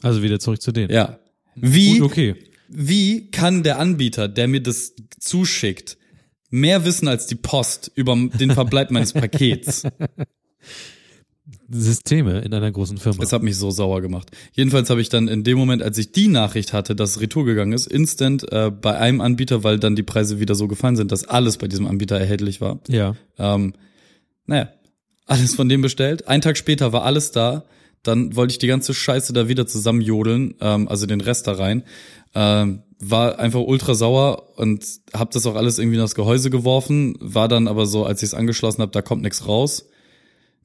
[0.00, 0.90] Also wieder zurück zu denen.
[0.90, 1.18] Ja.
[1.56, 2.36] Wie, Gut, okay.
[2.68, 5.98] wie kann der Anbieter, der mir das zuschickt,
[6.50, 9.84] mehr wissen als die Post über den Verbleib meines Pakets?
[11.72, 13.22] Systeme in einer großen Firma.
[13.22, 14.30] Es hat mich so sauer gemacht.
[14.52, 17.72] Jedenfalls habe ich dann in dem Moment, als ich die Nachricht hatte, dass Retour gegangen
[17.72, 21.24] ist, instant äh, bei einem Anbieter, weil dann die Preise wieder so gefallen sind, dass
[21.24, 22.80] alles bei diesem Anbieter erhältlich war.
[22.88, 23.14] ja.
[23.38, 23.74] Ähm,
[24.46, 24.68] naja,
[25.26, 26.26] alles von dem bestellt.
[26.26, 27.64] Ein Tag später war alles da.
[28.02, 31.84] Dann wollte ich die ganze Scheiße da wieder zusammenjodeln, ähm, also den Rest da rein.
[32.34, 37.16] Ähm, war einfach ultra sauer und hab das auch alles irgendwie in das Gehäuse geworfen.
[37.20, 39.88] War dann aber so, als ich es angeschlossen habe, da kommt nichts raus.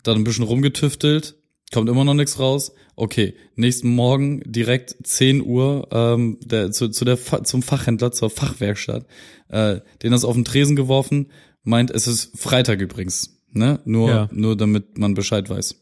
[0.03, 1.35] Dann ein bisschen rumgetüftelt,
[1.73, 2.73] kommt immer noch nichts raus.
[2.97, 8.29] Okay, nächsten Morgen direkt 10 Uhr ähm, der, zu, zu der Fa zum Fachhändler, zur
[8.29, 9.05] Fachwerkstatt,
[9.49, 11.31] äh, den das auf den Tresen geworfen,
[11.63, 13.41] meint, es ist Freitag übrigens.
[13.51, 13.79] Ne?
[13.85, 14.29] Nur, Ja.
[14.31, 15.81] nur damit man Bescheid weiß.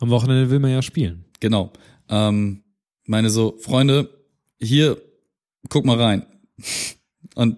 [0.00, 1.24] Am Wochenende will man ja spielen.
[1.40, 1.72] Genau.
[2.08, 2.62] Ähm,
[3.06, 4.10] meine so, Freunde,
[4.60, 4.98] hier,
[5.68, 6.26] guck mal rein.
[7.34, 7.56] Und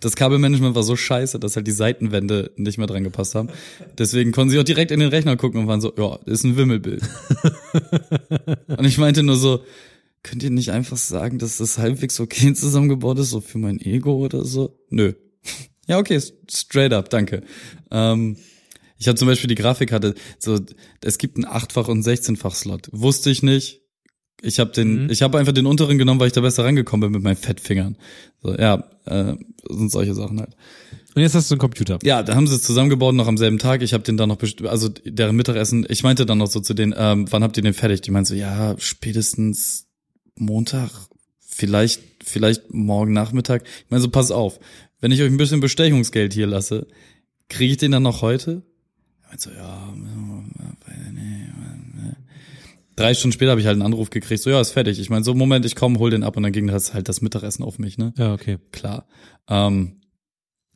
[0.00, 3.48] das Kabelmanagement war so scheiße, dass halt die Seitenwände nicht mehr dran gepasst haben.
[3.96, 6.44] Deswegen konnten sie auch direkt in den Rechner gucken und waren so, ja, das ist
[6.44, 7.02] ein Wimmelbild.
[8.66, 9.64] und ich meinte nur so,
[10.22, 14.16] könnt ihr nicht einfach sagen, dass das halbwegs okay zusammengebaut ist, so für mein Ego
[14.16, 14.78] oder so?
[14.90, 15.14] Nö.
[15.86, 16.20] ja, okay,
[16.50, 17.42] straight up, danke.
[17.90, 18.36] Ähm,
[18.98, 20.60] ich habe zum Beispiel die Grafikkarte, so,
[21.00, 22.90] es gibt einen achtfach und 16-fach Slot.
[22.92, 23.80] Wusste ich nicht.
[24.42, 25.10] Ich habe den, Mhm.
[25.10, 27.96] ich habe einfach den unteren genommen, weil ich da besser rangekommen bin mit meinen Fettfingern.
[28.42, 29.34] So, ja, äh,
[29.68, 30.56] sind solche Sachen halt.
[31.14, 31.98] Und jetzt hast du einen Computer.
[32.04, 33.82] Ja, da haben sie es zusammengebaut noch am selben Tag.
[33.82, 35.84] Ich habe den dann noch, also deren Mittagessen.
[35.88, 38.00] Ich meinte dann noch so zu denen, ähm, wann habt ihr den fertig?
[38.02, 39.86] Die meinten so, ja, spätestens
[40.36, 40.90] Montag,
[41.40, 43.64] vielleicht, vielleicht morgen Nachmittag.
[43.84, 44.60] Ich meine so, pass auf,
[45.00, 46.86] wenn ich euch ein bisschen Bestechungsgeld hier lasse,
[47.48, 48.62] kriege ich den dann noch heute?
[49.22, 49.92] Ich meinte so, ja,
[53.00, 54.98] drei Stunden später habe ich halt einen Anruf gekriegt, so, ja, ist fertig.
[55.00, 57.20] Ich meine, so, Moment, ich komme, hol den ab und dann ging das halt das
[57.20, 58.12] Mittagessen auf mich, ne?
[58.16, 58.58] Ja, okay.
[58.72, 59.06] klar.
[59.48, 59.96] Ähm,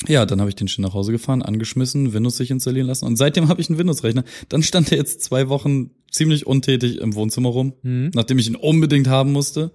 [0.08, 3.16] ja, dann habe ich den schön nach Hause gefahren, angeschmissen, Windows sich installieren lassen und
[3.16, 4.24] seitdem habe ich einen Windows-Rechner.
[4.48, 8.10] Dann stand er jetzt zwei Wochen ziemlich untätig im Wohnzimmer rum, Mhm.
[8.14, 9.72] nachdem ich ihn unbedingt haben musste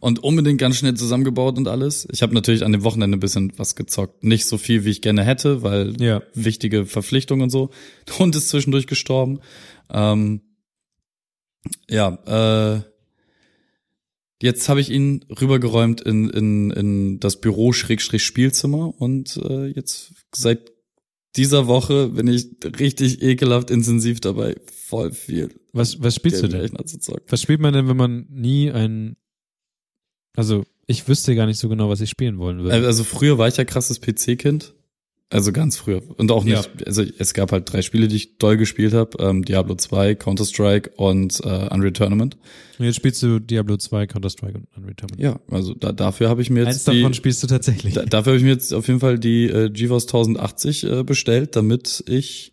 [0.00, 2.08] und unbedingt ganz schnell zusammengebaut und alles.
[2.10, 4.24] Ich habe natürlich an dem Wochenende ein bisschen was gezockt.
[4.24, 6.22] Nicht so viel, wie ich gerne hätte, weil Ja.
[6.34, 7.70] wichtige Verpflichtungen und so.
[8.08, 9.38] Der Hund ist zwischendurch gestorben.
[9.92, 10.40] Ähm,
[11.88, 12.82] ja, äh,
[14.42, 20.12] jetzt habe ich ihn rübergeräumt in, in, in das Büro Schrägstrich Spielzimmer und äh, jetzt
[20.34, 20.72] seit
[21.36, 22.48] dieser Woche bin ich
[22.78, 26.72] richtig ekelhaft intensiv dabei, voll viel Was, was spielst du denn?
[27.28, 29.16] Was spielt man denn, wenn man nie ein,
[30.36, 32.86] also ich wüsste gar nicht so genau, was ich spielen wollen würde.
[32.86, 34.74] Also früher war ich ja krasses PC-Kind.
[35.32, 36.02] Also ganz früher.
[36.18, 39.16] Und auch nicht, also es gab halt drei Spiele, die ich doll gespielt habe.
[39.18, 42.36] Ähm, Diablo 2, Counter-Strike und äh, Unreal Tournament.
[42.78, 45.22] Und jetzt spielst du Diablo 2, Counter-Strike und Unreal Tournament.
[45.22, 47.94] Ja, also da, dafür habe ich mir Eins jetzt die, davon spielst du tatsächlich.
[47.94, 51.56] da, dafür habe ich mir jetzt auf jeden Fall die äh, GeForce 1080 äh, bestellt,
[51.56, 52.52] damit ich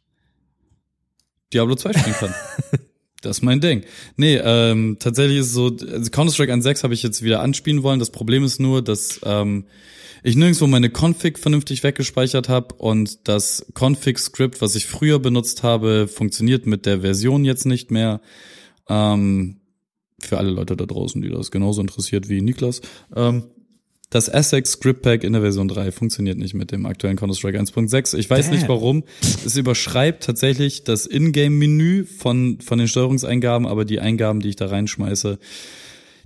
[1.51, 2.33] Diablo 2 spielen kann.
[3.21, 3.83] Das ist mein Ding.
[4.15, 7.99] Nee, ähm, tatsächlich ist es so, also Counter-Strike 1.6 habe ich jetzt wieder anspielen wollen.
[7.99, 9.65] Das Problem ist nur, dass ähm,
[10.23, 16.07] ich nirgendwo meine Config vernünftig weggespeichert habe und das Config-Script, was ich früher benutzt habe,
[16.07, 18.21] funktioniert mit der Version jetzt nicht mehr.
[18.87, 19.57] Ähm,
[20.21, 22.81] für alle Leute da draußen, die das genauso interessiert wie Niklas.
[23.15, 23.43] Ähm,
[24.09, 28.17] das Essex Script Pack in der Version 3 funktioniert nicht mit dem aktuellen Counter-Strike 1.6.
[28.17, 28.55] Ich weiß Damn.
[28.55, 29.03] nicht warum.
[29.45, 34.65] Es überschreibt tatsächlich das Ingame-Menü von, von den Steuerungseingaben, aber die Eingaben, die ich da
[34.65, 35.37] reinschmeiße,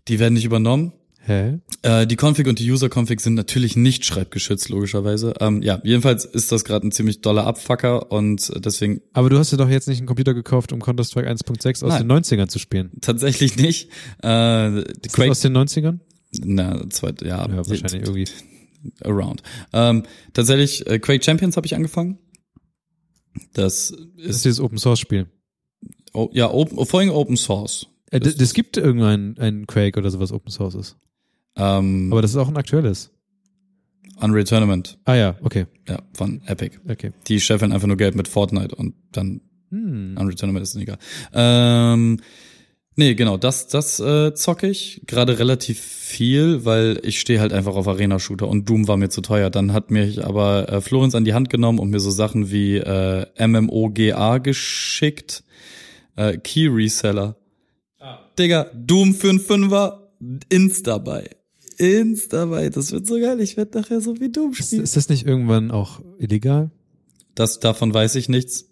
[0.07, 0.94] die werden nicht übernommen.
[1.26, 1.60] Hä?
[1.84, 5.34] Äh, die Config und die User-Config sind natürlich nicht schreibgeschützt, logischerweise.
[5.40, 9.52] Ähm, ja, jedenfalls ist das gerade ein ziemlich doller Abfucker und deswegen Aber du hast
[9.54, 12.08] dir doch jetzt nicht einen Computer gekauft, um Counter-Strike 1.6 aus Nein.
[12.10, 12.91] den 90ern zu spielen.
[13.00, 13.90] tatsächlich nicht.
[14.22, 16.00] Äh, Ist das Quake, aus den 90ern?
[16.44, 18.26] na, zweit, ja, Ja, wahrscheinlich irgendwie.
[19.06, 19.44] around.
[19.72, 22.18] Ähm, tatsächlich, äh, Quake Champions habe ich angefangen.
[23.54, 25.28] Das Das ist ist, dieses Open-Source-Spiel.
[26.14, 27.88] oh, ja, open, vorhin Open Source.
[28.12, 30.98] Äh, Das- das, gibt irgendein ein Quake oder sowas Open-Source ist.
[31.55, 33.11] Ähm, Aber das ist auch ein aktuelles.
[34.19, 36.77] Unreal Tournament, Ah ja, okay, ja, von Epic.
[36.88, 37.11] okay.
[37.27, 40.15] Die scheffeln einfach nur Geld mit Fortnite und dann Hm.
[40.19, 40.99] Unreal Tournament ist egal.
[41.34, 42.19] Ähm,
[42.95, 47.75] nee, genau, das, das äh, zocke ich gerade relativ viel, weil ich stehe halt einfach
[47.75, 49.49] auf Arena-Shooter und Doom war mir zu teuer.
[49.49, 52.77] Dann hat mich aber äh, Florenz an die Hand genommen und mir so Sachen wie
[52.77, 55.43] äh, MMOGA geschickt.
[56.15, 57.35] Äh, Key Reseller.
[58.38, 60.11] Digga, Doom für einen Fünfer,
[60.49, 61.30] Insta bei.
[61.80, 62.70] Insta bei.
[62.70, 63.40] Das wird so geil.
[63.41, 64.84] Ich werde nachher so wie Ist, spielen.
[64.84, 66.72] ist das nicht irgendwann auch illegal?
[67.36, 68.70] Das, davon weiß ich nichts.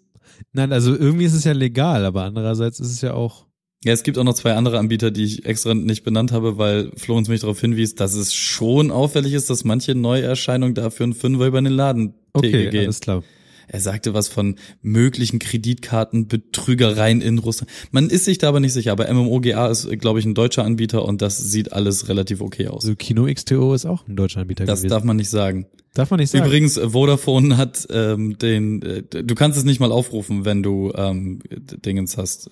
[0.52, 3.46] Nein, also irgendwie ist es ja legal, aber andererseits ist es ja auch.
[3.84, 6.92] Ja, es gibt auch noch zwei andere Anbieter, die ich extra nicht benannt habe, weil
[6.96, 11.46] Florenz mich darauf hinwies, dass es schon auffällig ist, dass manche Neuerscheinungen dafür einen Fünfer
[11.46, 12.84] über den Laden Okay, gehen.
[12.84, 13.24] alles klar.
[13.68, 17.70] Er sagte was von möglichen Kreditkartenbetrügereien in Russland.
[17.90, 21.04] Man ist sich da aber nicht sicher, aber MMOGA ist, glaube ich, ein deutscher Anbieter
[21.04, 22.84] und das sieht alles relativ okay aus.
[22.84, 24.90] Also Kino XTO ist auch ein deutscher Anbieter Das gewesen.
[24.90, 25.66] darf man nicht sagen.
[25.94, 26.44] darf man nicht sagen.
[26.44, 31.40] Übrigens, Vodafone hat ähm, den, äh, du kannst es nicht mal aufrufen, wenn du ähm,
[31.50, 32.50] Dingens hast.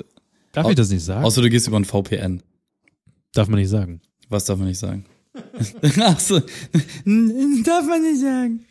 [0.52, 1.24] darf ich das nicht sagen?
[1.24, 2.42] Außer du gehst über ein VPN.
[3.34, 4.00] darf man nicht sagen.
[4.28, 5.06] Was darf man nicht sagen?
[6.00, 6.38] Ach so.
[7.04, 8.64] darf man nicht sagen.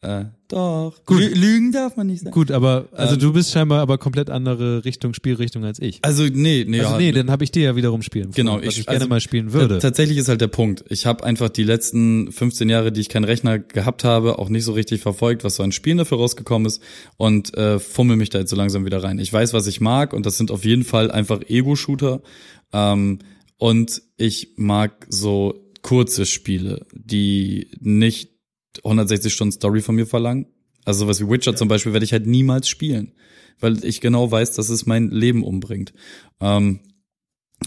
[0.00, 0.94] Äh, doch.
[1.06, 1.20] Gut.
[1.20, 2.32] Lü Lügen darf man nicht sagen.
[2.32, 5.98] Gut, aber also Ähm, du bist scheinbar aber komplett andere Richtung, Spielrichtung als ich.
[6.02, 8.30] Also nee, nee, Also ja, nee, dann habe ich dir ja wiederum spielen.
[8.32, 9.76] Genau, was ich- ich gerne also, mal spielen würde.
[9.76, 10.84] T- Tatsächlich ist halt der Punkt.
[10.88, 14.64] Ich habe einfach die letzten 15 Jahre, die ich keinen Rechner gehabt habe, auch nicht
[14.64, 16.82] so richtig verfolgt, was so an Spielen dafür rausgekommen ist
[17.16, 19.18] und äh, fummel mich da jetzt so langsam wieder rein.
[19.18, 22.22] Ich weiß, was ich mag und das sind auf jeden Fall einfach Ego-Shooter.
[22.72, 23.18] Ähm,
[23.58, 28.30] und ich mag so kurze Spiele, die nicht
[28.84, 30.46] 160 Stunden Story von mir verlangen.
[30.84, 33.12] Also sowas wie Witcher zum Beispiel werde ich halt niemals spielen,
[33.60, 35.92] weil ich genau weiß, dass es mein Leben umbringt.
[36.40, 36.80] Ähm,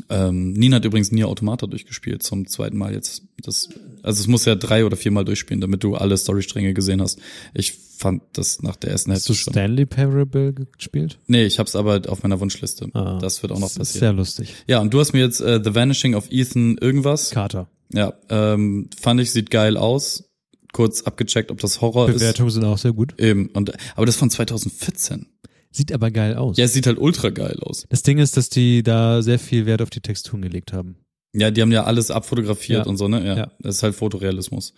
[0.09, 3.23] ähm, Nina hat übrigens Nier Automata durchgespielt zum zweiten Mal jetzt.
[3.43, 3.69] Das,
[4.03, 7.19] also es muss ja drei oder viermal durchspielen, damit du alle Storystränge gesehen hast.
[7.53, 9.51] Ich fand das nach der ersten Hast du Hälfte.
[9.51, 11.19] Stanley Parable gespielt?
[11.27, 12.89] Nee, ich hab's aber auf meiner Wunschliste.
[12.93, 13.19] Ah.
[13.21, 13.99] das wird auch noch Das ist passieren.
[13.99, 14.55] Sehr lustig.
[14.67, 17.31] Ja, und du hast mir jetzt äh, The Vanishing of Ethan irgendwas.
[17.31, 17.69] Carter.
[17.93, 20.30] Ja, ähm, fand ich, sieht geil aus.
[20.73, 23.13] Kurz abgecheckt, ob das Horror Bewertungen sind auch sehr gut.
[23.13, 23.25] ist.
[23.25, 23.47] Eben.
[23.49, 25.27] Und, aber das ist von 2014.
[25.71, 26.57] Sieht aber geil aus.
[26.57, 27.85] Ja, es sieht halt ultra geil aus.
[27.89, 30.97] Das Ding ist, dass die da sehr viel Wert auf die Texturen gelegt haben.
[31.33, 32.89] Ja, die haben ja alles abfotografiert Ja.
[32.89, 33.25] und so, ne?
[33.25, 33.51] Ja, Ja.
[33.59, 34.73] Das ist halt Fotorealismus.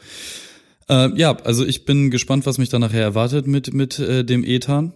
[0.90, 4.44] Äh, ja, also ich bin gespannt, was mich da nachher erwartet mit, mit äh, dem
[4.44, 4.94] Ethan.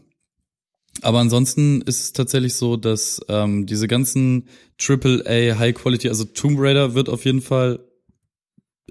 [1.01, 4.47] Aber ansonsten ist es tatsächlich so, dass ähm, diese ganzen
[4.79, 7.79] AAA High Quality, also Tomb Raider wird auf jeden Fall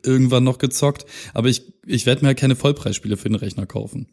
[0.05, 4.09] irgendwann noch gezockt, aber ich, ich werde mir halt keine Vollpreisspiele für den Rechner kaufen.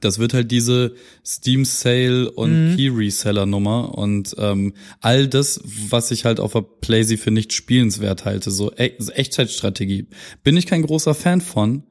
[0.00, 0.94] Das wird halt diese
[1.26, 2.76] Steam Sale und Mhm.
[2.76, 7.52] Key Reseller Nummer und ähm, all das, was ich halt auf der Playsee für nicht
[7.52, 10.06] spielenswert halte, so, e so Echtzeitstrategie,
[10.44, 11.82] bin ich kein großer Fan von,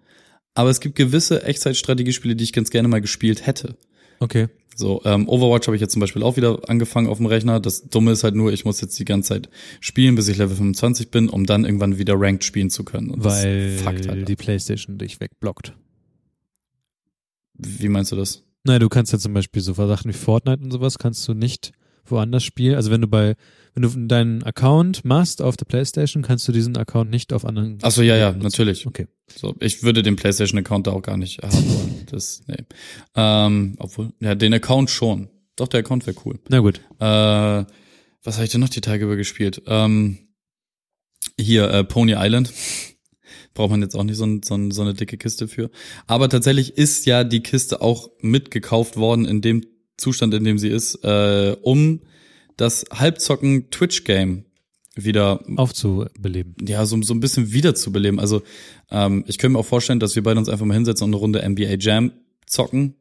[0.53, 3.77] aber es gibt gewisse Echtzeitstrategiespiele, die ich ganz gerne mal gespielt hätte.
[4.20, 4.48] Okay.
[4.76, 7.60] So, ähm, Overwatch habe ich jetzt zum Beispiel auch wieder angefangen auf dem Rechner.
[7.60, 9.50] Das Dumme ist halt nur, ich muss jetzt die ganze Zeit
[9.82, 13.10] spielen, bis ich Level 25 bin, um dann irgendwann wieder Ranked spielen zu können.
[13.10, 14.18] Und Weil halt ab.
[14.26, 15.74] die Playstation dich wegblockt.
[17.56, 18.46] Wie meinst du das?
[18.64, 21.74] Naja, du kannst ja zum Beispiel so Sachen wie Fortnite und sowas kannst du nicht
[22.11, 22.76] woanders spielen.
[22.76, 23.36] Also wenn du bei,
[23.73, 27.77] wenn du deinen Account machst auf der Playstation, kannst du diesen Account nicht auf anderen.
[27.81, 28.88] Ach so, ja, ja, natürlich.
[28.88, 29.07] Okay.
[29.36, 31.95] So, ich würde den PlayStation-Account da auch gar nicht haben wollen.
[32.10, 32.57] Das, nee.
[33.15, 35.30] Ähm, obwohl, ja, den Account schon.
[35.56, 36.40] Doch, der Account wäre cool.
[36.49, 36.81] Na gut.
[36.99, 37.65] Äh,
[38.23, 39.61] was habe ich denn noch die Tage über gespielt?
[39.68, 40.18] Ähm,
[41.40, 42.52] hier, äh, Pony Island.
[43.53, 45.69] Braucht man jetzt auch nicht so, ein, so, ein, so eine dicke Kiste für.
[46.07, 49.65] Aber tatsächlich ist ja die Kiste auch mitgekauft worden in dem
[50.00, 52.02] Zustand, in dem sie ist, äh, um
[52.58, 54.46] das Halbzocken Twitch-Game
[54.96, 56.56] wieder Aufzubeleben.
[56.68, 58.20] ja, so, so ein bisschen wiederzubeleben.
[58.20, 58.42] Also
[58.92, 61.20] ähm, ich könnte mir auch vorstellen, dass wir beide uns einfach mal hinsetzen und eine
[61.20, 62.12] Runde NBA Jam
[62.46, 62.96] zocken.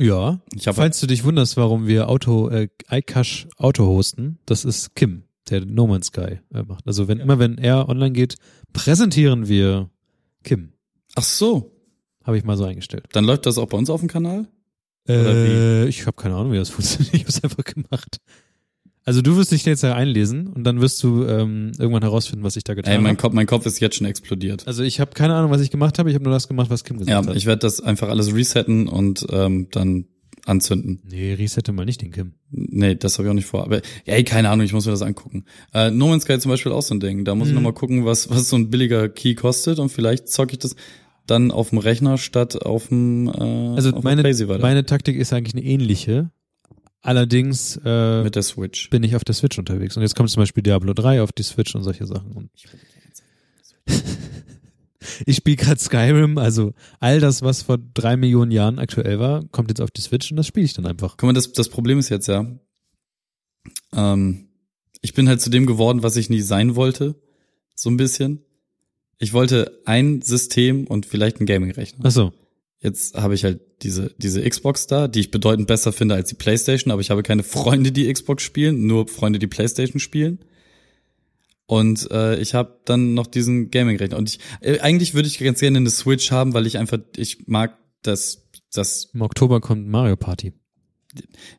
[0.00, 0.40] Ja.
[0.54, 4.94] Ich habe Falls du dich wunderst, warum wir Auto, äh, iCash Auto hosten, das ist
[4.94, 6.86] Kim, der No Man's Sky äh, macht.
[6.86, 8.36] Also wenn immer wenn er online geht,
[8.72, 9.90] präsentieren wir
[10.44, 10.72] Kim.
[11.14, 11.72] Ach so,
[12.24, 13.06] Habe ich mal so eingestellt.
[13.12, 14.46] dann läuft das auch bei uns auf dem Kanal?
[15.08, 17.14] Äh, ich habe keine Ahnung, wie das funktioniert.
[17.14, 18.18] Ich habe es einfach gemacht.
[19.04, 22.56] Also du wirst dich jetzt da einlesen und dann wirst du ähm, irgendwann herausfinden, was
[22.56, 23.16] ich da getan Ey, mein habe.
[23.22, 24.66] Kopf, mein Kopf ist jetzt schon explodiert.
[24.66, 26.10] Also ich habe keine Ahnung, was ich gemacht habe.
[26.10, 27.36] Ich habe nur das gemacht, was Kim Ja, gesagt hat.
[27.36, 30.04] ich werde das einfach alles resetten und ähm, dann
[30.44, 31.00] anzünden.
[31.08, 32.32] nee, resette mal nicht den Kim.
[32.50, 33.64] Nee, das habe ich auch nicht vor.
[33.64, 35.44] Aber ja, ey, keine Ahnung, ich muss mir das angucken.
[35.74, 37.24] Äh, no Man's Sky zum Beispiel auch so ein Ding.
[37.24, 37.62] Da muss ich Mhm.
[37.62, 40.74] noch mal gucken, was, was so ein billiger Key kostet und vielleicht zocke ich das
[41.30, 45.54] dann auf dem Rechner statt auf dem äh, Also auf meine, meine Taktik ist eigentlich
[45.54, 46.30] eine ähnliche.
[47.00, 48.90] Allerdings äh, mit der Switch.
[48.90, 49.96] bin ich auf der Switch unterwegs.
[49.96, 52.32] Und jetzt kommt zum Beispiel Diablo 3 auf die Switch und solche Sachen.
[52.32, 52.50] Und
[55.24, 59.70] ich spiele gerade Skyrim, also all das, was vor drei Millionen Jahren aktuell war, kommt
[59.70, 61.16] jetzt auf die Switch und das spiele ich dann einfach.
[61.16, 62.46] Guck mal, das, das Problem ist jetzt ja,
[63.94, 64.48] ähm,
[65.00, 67.14] ich bin halt zu dem geworden, was ich nie sein wollte,
[67.74, 68.44] so ein bisschen.
[69.18, 72.04] Ich wollte ein System und vielleicht ein Gaming-Rechner.
[72.04, 72.32] Ach so.
[72.80, 76.36] Jetzt habe ich halt diese, diese Xbox da, die ich bedeutend besser finde als die
[76.36, 80.38] Playstation, aber ich habe keine Freunde, die Xbox spielen, nur Freunde, die Playstation spielen.
[81.66, 84.16] Und äh, ich habe dann noch diesen Gaming-Rechner.
[84.16, 87.46] Und ich äh, eigentlich würde ich ganz gerne eine Switch haben, weil ich einfach, ich
[87.46, 90.52] mag das, das, Im Oktober kommt Mario Party.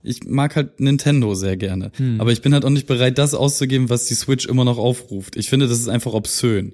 [0.01, 1.91] ich mag halt Nintendo sehr gerne.
[1.97, 2.21] Hm.
[2.21, 5.35] Aber ich bin halt auch nicht bereit, das auszugeben, was die Switch immer noch aufruft.
[5.35, 6.73] Ich finde, das ist einfach obszön.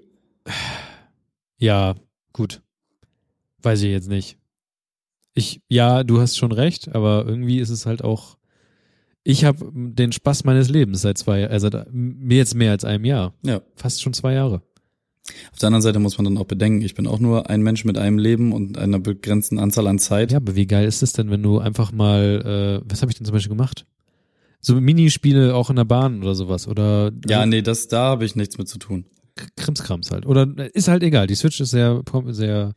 [1.57, 1.95] Ja,
[2.34, 2.61] gut.
[3.61, 4.38] Weiß ich jetzt nicht.
[5.34, 8.38] Ich, ja, du hast schon recht, aber irgendwie ist es halt auch.
[9.23, 13.05] Ich habe den Spaß meines Lebens seit zwei, also seit mir jetzt mehr als einem
[13.05, 13.34] Jahr.
[13.43, 13.61] Ja.
[13.76, 14.61] Fast schon zwei Jahre.
[15.51, 17.84] Auf der anderen Seite muss man dann auch bedenken, ich bin auch nur ein Mensch
[17.84, 20.31] mit einem Leben und einer begrenzten Anzahl an Zeit.
[20.31, 23.17] Ja, aber wie geil ist es denn, wenn du einfach mal, äh, was habe ich
[23.17, 23.85] denn zum Beispiel gemacht?
[24.61, 28.35] So Minispiele auch in der Bahn oder sowas oder Ja, nee, das, da habe ich
[28.35, 29.05] nichts mit zu tun.
[29.57, 30.26] Krimskrams halt.
[30.26, 31.28] Oder äh, ist halt egal.
[31.28, 32.74] Die Switch ist sehr, sehr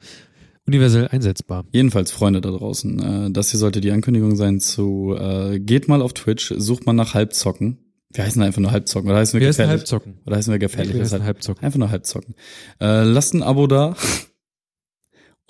[0.66, 1.64] universell einsetzbar.
[1.72, 6.02] Jedenfalls, Freunde da draußen, äh, das hier sollte die Ankündigung sein zu, äh, geht mal
[6.02, 7.78] auf Twitch, sucht mal nach Halbzocken.
[8.12, 9.80] Wir heißen einfach nur Halbzocken, oder heißen wir Wir heißen gefährlich?
[9.80, 10.20] Halbzocken.
[10.26, 10.94] Oder heißen wir gefährlich?
[10.94, 11.64] Wir heißen Halbzocken.
[11.64, 12.34] einfach nur Halbzocken.
[12.80, 13.96] Äh, lasst ein Abo da.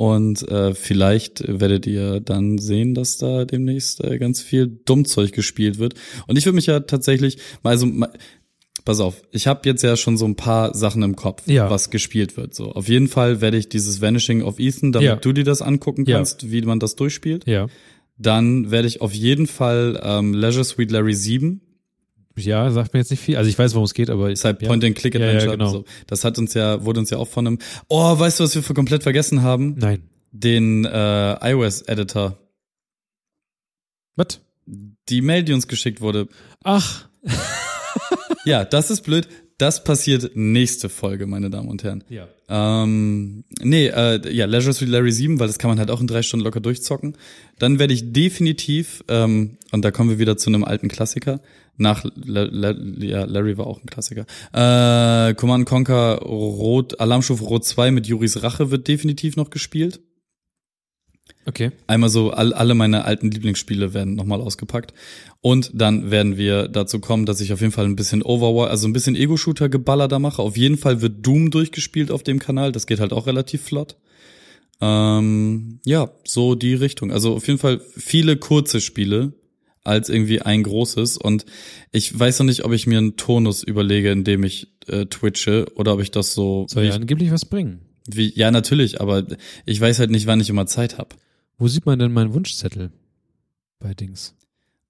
[0.00, 5.80] Und äh, vielleicht werdet ihr dann sehen, dass da demnächst äh, ganz viel Dummzeug gespielt
[5.80, 5.94] wird.
[6.28, 7.88] Und ich würde mich ja tatsächlich, also
[8.88, 11.68] pass auf, ich habe jetzt ja schon so ein paar Sachen im Kopf, Ja.
[11.68, 12.54] was gespielt wird.
[12.54, 15.16] So, auf jeden Fall werde ich dieses Vanishing of Ethan, damit Ja.
[15.16, 16.16] du dir das angucken Ja.
[16.16, 17.46] kannst, wie man das durchspielt.
[17.46, 17.66] Ja.
[18.16, 21.60] Dann werde ich auf jeden Fall ähm, Leisure Suite Larry 7,
[22.36, 23.36] Ja, sagt mir jetzt nicht viel.
[23.36, 24.68] Also ich weiß, worum es geht, aber ist halt ja.
[24.68, 25.56] Point and Click Ja, ja, Adventure.
[25.58, 25.70] genau.
[25.70, 25.84] so.
[26.06, 27.58] Das hat uns ja, wurde uns ja auch von einem.
[27.88, 29.74] Oh, weißt du, was wir für komplett vergessen haben?
[29.76, 30.04] Nein.
[30.32, 32.38] Den äh, iOS Editor.
[34.16, 34.40] Was?
[34.66, 36.26] Die Mail, die uns geschickt wurde.
[36.64, 37.06] Ach.
[38.44, 39.28] Ja, das ist blöd.
[39.58, 42.04] Das passiert nächste Folge, meine Damen und Herren.
[42.08, 42.28] Ja.
[42.48, 46.06] Ähm, nee, äh, ja, Leisure Suite Larry 7, weil das kann man halt auch in
[46.06, 47.16] drei Stunden locker durchzocken.
[47.58, 51.40] Dann werde ich definitiv, ähm, und da kommen wir wieder zu einem alten Klassiker,
[51.76, 54.26] nach La La ja, Larry war auch ein Klassiker.
[54.52, 60.00] Äh, Command Conquer Rot, Alarmstufe Rot 2 mit Juris Rache wird definitiv noch gespielt.
[61.48, 61.70] Okay.
[61.86, 64.92] Einmal so, all, alle meine alten Lieblingsspiele werden nochmal ausgepackt.
[65.40, 68.86] Und dann werden wir dazu kommen, dass ich auf jeden Fall ein bisschen Overwatch, also
[68.86, 70.42] ein bisschen Ego-Shooter-Geballer da mache.
[70.42, 72.70] Auf jeden Fall wird Doom durchgespielt auf dem Kanal.
[72.70, 73.96] Das geht halt auch relativ flott.
[74.82, 77.10] Ähm, ja, so die Richtung.
[77.10, 79.32] Also auf jeden Fall viele kurze Spiele
[79.84, 81.16] als irgendwie ein großes.
[81.16, 81.46] Und
[81.92, 85.66] ich weiß noch nicht, ob ich mir einen Tonus überlege, in dem ich äh, twitche
[85.76, 86.66] oder ob ich das so.
[86.68, 87.80] Soll ja ich, angeblich was bringen.
[88.06, 89.24] wie, ja, natürlich, aber
[89.64, 91.16] ich weiß halt nicht, wann ich immer Zeit habe.
[91.58, 92.92] Wo sieht man denn meinen Wunschzettel?
[93.80, 94.34] Bei Dings.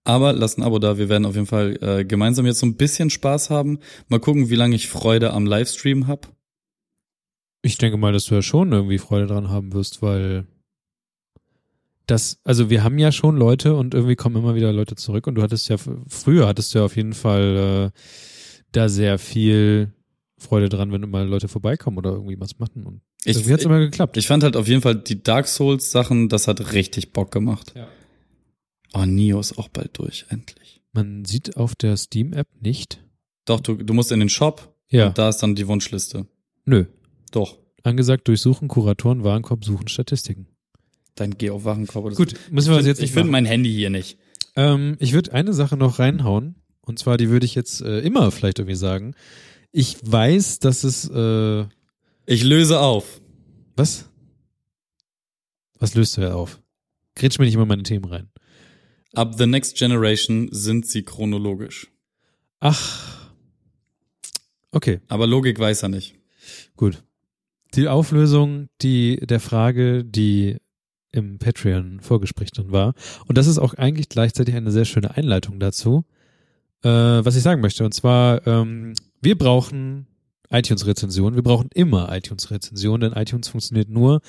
[0.04, 0.96] Aber lasst ein Abo da.
[0.96, 3.78] Wir werden auf jeden Fall äh, gemeinsam jetzt so ein bisschen Spaß haben.
[4.08, 6.34] Mal gucken, wie lange ich Freude am Livestream hab.
[7.62, 10.46] Ich denke mal, dass du ja schon irgendwie Freude dran haben wirst, weil
[12.06, 15.34] das, also wir haben ja schon Leute und irgendwie kommen immer wieder Leute zurück und
[15.34, 15.76] du hattest ja,
[16.08, 17.98] früher hattest du ja auf jeden Fall äh,
[18.72, 19.92] da sehr viel
[20.38, 23.80] Freude dran, wenn immer Leute vorbeikommen oder irgendwie was machen und Ich, irgendwie hat's immer
[23.80, 24.16] geklappt.
[24.16, 27.72] ich fand halt auf jeden Fall die Dark Souls Sachen, das hat richtig Bock gemacht.
[27.74, 27.88] Ja.
[28.94, 30.80] Oh, Nio ist auch bald durch, endlich.
[30.92, 33.04] Man sieht auf der Steam-App nicht.
[33.44, 34.74] Doch, du, du musst in den Shop.
[34.88, 35.08] Ja.
[35.08, 36.26] Und da ist dann die Wunschliste.
[36.64, 36.86] Nö.
[37.30, 37.58] Doch.
[37.82, 40.46] Angesagt, durchsuchen, Kuratoren, Warenkorb, suchen, Statistiken.
[41.14, 42.14] Dein Geh auf Warenkorb.
[42.14, 44.18] Gut, müssen wir das jetzt Ich finde mein Handy hier nicht.
[44.56, 46.56] Ähm, ich würde eine Sache noch reinhauen.
[46.80, 49.14] Und zwar, die würde ich jetzt äh, immer vielleicht irgendwie sagen.
[49.72, 51.64] Ich weiß, dass es, äh,
[52.26, 53.20] Ich löse auf.
[53.76, 54.08] was?
[55.78, 56.60] Was löst du ja auf?
[57.14, 58.28] Grätsch mir nicht immer in meine Themen rein.
[59.14, 61.88] Ab The Next Generation sind sie chronologisch.
[62.60, 63.30] Ach.
[64.72, 66.14] Okay, Aber Logik weiß er nicht.
[66.76, 67.02] gut.
[67.74, 70.56] Die Auflösung, die, der Frage, die
[71.12, 72.94] im Patreon-Vorgespräch drin war.
[73.26, 76.04] Und das ist auch eigentlich gleichzeitig eine sehr schöne Einleitung dazu,
[76.82, 77.84] äh, was ich sagen möchte.
[77.84, 80.06] Und zwar, ähm, wir brauchen
[80.50, 81.34] iTunes-Rezensionen.
[81.34, 84.20] Wir brauchen immer iTunes-Rezensionen, denn iTunes funktioniert nur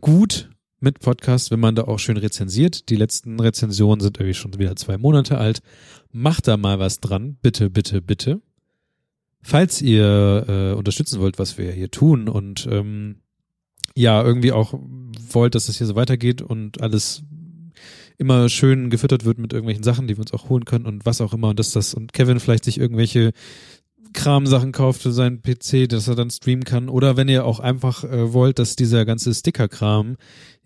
[0.00, 0.50] gut
[0.80, 2.88] mit Podcasts, wenn man da auch schön rezensiert.
[2.88, 5.60] Die letzten Rezensionen sind irgendwie schon wieder zwei Monate alt.
[6.10, 7.38] Macht da mal was dran.
[7.40, 8.42] Bitte, bitte, bitte.
[9.42, 13.16] Falls ihr äh, unterstützen wollt, was wir hier tun und ähm,
[13.94, 14.74] ja, irgendwie auch
[15.30, 17.22] wollt, dass es hier so weitergeht und alles
[18.18, 21.20] immer schön gefüttert wird mit irgendwelchen Sachen, die wir uns auch holen können und was
[21.20, 23.32] auch immer und dass das und Kevin vielleicht sich irgendwelche
[24.12, 28.04] Kramsachen kauft für seinen PC, dass er dann streamen kann oder wenn ihr auch einfach
[28.04, 30.16] äh, wollt, dass dieser ganze Sticker-Kram,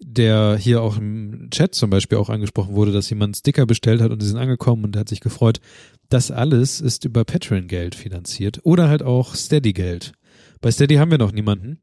[0.00, 4.10] der hier auch im Chat zum Beispiel auch angesprochen wurde, dass jemand Sticker bestellt hat
[4.10, 5.60] und die sind angekommen und hat sich gefreut,
[6.08, 10.12] das alles ist über Patreon-Geld finanziert oder halt auch Steady-Geld.
[10.60, 11.80] Bei Steady haben wir noch niemanden,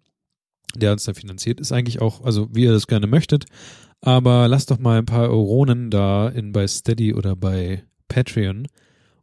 [0.75, 1.59] der uns da finanziert.
[1.59, 3.45] Ist eigentlich auch, also wie ihr das gerne möchtet,
[4.01, 8.67] aber lasst doch mal ein paar Euronen da in bei Steady oder bei Patreon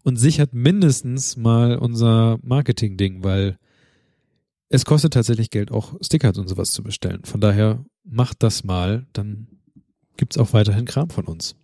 [0.05, 3.59] und sichert mindestens mal unser Marketing-Ding, weil
[4.69, 7.25] es kostet tatsächlich Geld, auch Stickers und sowas zu bestellen.
[7.25, 9.49] Von daher macht das mal, dann
[10.17, 11.57] gibt's auch weiterhin Kram von uns.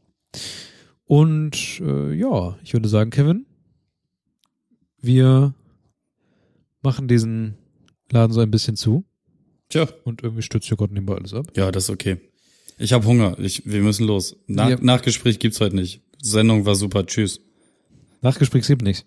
[1.05, 3.47] Und äh, ja, ich würde sagen, Kevin,
[5.01, 5.55] wir
[6.83, 7.57] machen diesen
[8.11, 9.05] Laden so ein bisschen zu
[9.69, 9.89] Tja.
[10.05, 11.47] und irgendwie stürzt hier gerade nebenbei alles ab.
[11.57, 12.19] Ja, das ist okay.
[12.79, 13.39] Ich habe Hunger.
[13.39, 14.37] Ich, wir müssen los.
[14.47, 14.79] Nach, Ja.
[14.81, 16.03] Nachgespräch gibt's heute nicht.
[16.21, 17.07] Sendung war super.
[17.07, 17.41] Tschüss.
[18.27, 19.05] Nachgespräch gibt nichts.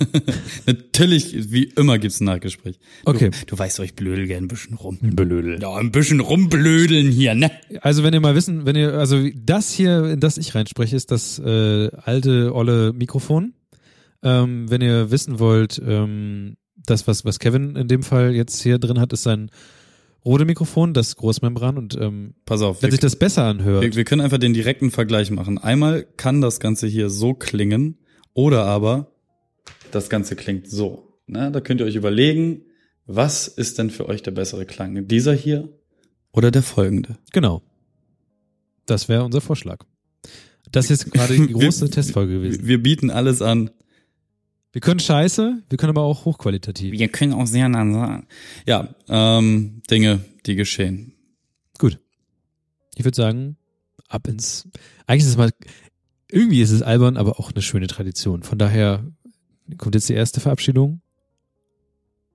[0.66, 2.78] Natürlich, wie immer gibt's ein Nachgespräch.
[3.04, 3.30] Okay.
[3.30, 4.98] Du, du weißt ich blödel gern ein bisschen rum.
[5.00, 5.60] Blödel.
[5.60, 7.50] Ja, ein bisschen rumblödeln hier, ne?
[7.80, 11.10] Also wenn ihr mal wissen, wenn ihr, also das hier, in das ich reinspreche, ist
[11.10, 13.54] das äh, alte, olle Mikrofon.
[14.22, 18.78] Ähm, wenn ihr wissen wollt, ähm, das, was, was Kevin in dem Fall jetzt hier
[18.78, 19.50] drin hat, ist sein
[20.24, 22.82] Rode Mikrofon, das Großmembran und ähm, Pass auf.
[22.82, 25.58] wenn Wir, sich das besser anhört, wir, wir können einfach den direkten Vergleich machen.
[25.58, 27.98] Einmal kann das Ganze hier so klingen
[28.34, 29.10] oder aber
[29.90, 31.18] das Ganze klingt so.
[31.26, 32.62] Na, da könnt ihr euch überlegen,
[33.06, 35.06] was ist denn für euch der bessere Klang?
[35.08, 35.68] Dieser hier
[36.32, 37.16] oder der folgende?
[37.32, 37.62] genau.
[38.86, 39.78] Das wäre unser Vorschlag.
[40.70, 42.66] Das ist jetzt gerade die Wir- große Testfolge gewesen.
[42.66, 43.70] Wir bieten alles an.
[44.72, 46.92] Wir können scheiße, wir können aber auch hochqualitativ.
[46.92, 48.26] Wir können auch sehr nah sagen.
[48.66, 51.14] Ja, ähm, Dinge, die geschehen.
[51.78, 51.98] Gut.
[52.96, 53.56] Ich würde sagen,
[54.08, 54.68] ab ins.
[55.06, 55.50] Eigentlich ist es mal.
[56.34, 58.42] Irgendwie ist es albern, aber auch eine schöne Tradition.
[58.42, 59.04] Von daher
[59.78, 61.00] kommt jetzt die erste Verabschiedung.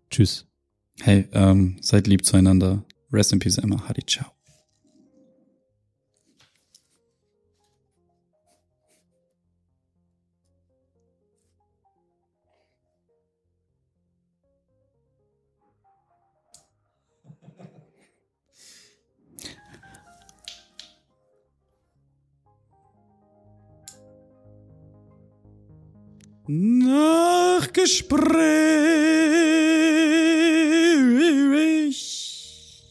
[0.10, 0.48] Tschüss.
[1.02, 2.86] Hey, ähm, seid lieb zueinander.
[3.12, 3.90] Rest in peace, Emma.
[3.90, 4.39] Hadi, ciao.
[31.40, 32.84] Nachgespräch.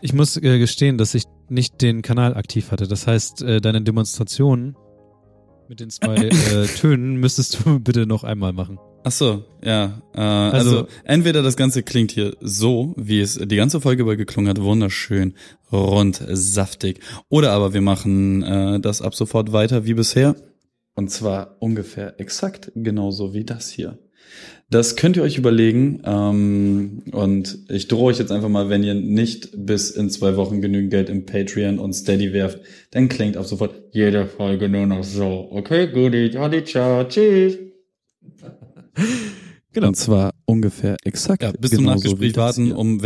[0.00, 2.86] Ich muss äh, gestehen, dass ich nicht den Kanal aktiv hatte.
[2.86, 4.76] Das heißt, äh, deine Demonstration
[5.68, 8.78] mit den zwei äh, Tönen müsstest du bitte noch einmal machen.
[9.04, 10.00] Ach so, ja.
[10.14, 14.16] Äh, also, Also- entweder das Ganze klingt hier so, wie es die ganze Folge über
[14.16, 15.34] geklungen hat, wunderschön,
[15.72, 17.00] rund, saftig.
[17.28, 20.34] Oder aber wir machen äh, das ab sofort weiter wie bisher.
[20.98, 24.00] Und zwar ungefähr exakt genauso wie das hier.
[24.68, 26.02] Das könnt ihr euch überlegen.
[26.04, 30.60] Ähm, und ich drohe euch jetzt einfach mal, wenn ihr nicht bis in zwei Wochen
[30.60, 32.58] genügend Geld im Patreon und Steady werft,
[32.90, 35.46] dann klingt ab sofort jede Folge nur noch so.
[35.52, 37.58] Okay, goodie, hadi, ciao, tschüss.
[39.72, 39.88] Genau.
[39.88, 41.42] Und zwar ungefähr exakt.
[41.42, 43.00] Ja, bis zum Nachgespräch warten, um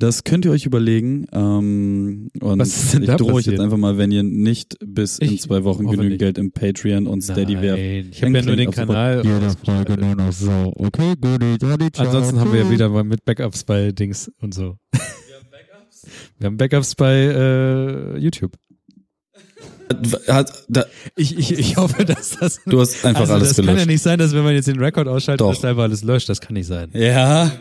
[0.00, 1.26] Das könnt ihr euch überlegen.
[1.30, 4.76] Ähm, und Was ist denn ich da drohe euch jetzt einfach mal, wenn ihr nicht
[4.82, 6.18] bis in Ich zwei Wochen genügend nicht.
[6.20, 7.80] Geld im Patreon und Steady werft.
[8.16, 9.22] ich habe ja nur den Kanal.
[9.22, 10.72] jede Folge nur noch so.
[10.76, 14.76] Okay, goodie, ciao, Ansonsten haben wir ja wieder mal mit Backups bei Dings und so.
[16.38, 18.52] Wir haben Backups bei äh, YouTube.
[20.28, 20.86] Hat, da,
[21.16, 22.60] Ich, ich, ich hoffe, dass das.
[22.64, 23.86] du hast einfach also alles das kann gelöscht.
[23.86, 25.52] ja nicht sein, dass wenn man jetzt den Rekord ausschaltet, Doch.
[25.54, 26.28] dass einfach alles löscht.
[26.30, 26.88] Das kann nicht sein.
[26.94, 27.52] ja,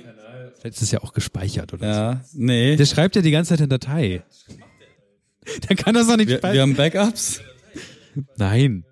[0.60, 2.72] Vielleicht ist es ja auch gespeichert oder ja, nee.
[2.72, 2.77] so.
[2.77, 4.23] Der schreibt ja die ganze Zeit in Datei.
[5.69, 6.53] Der kann das doch nicht Wir, speichern.
[6.53, 7.41] wir haben Backups.
[8.38, 8.84] Nein.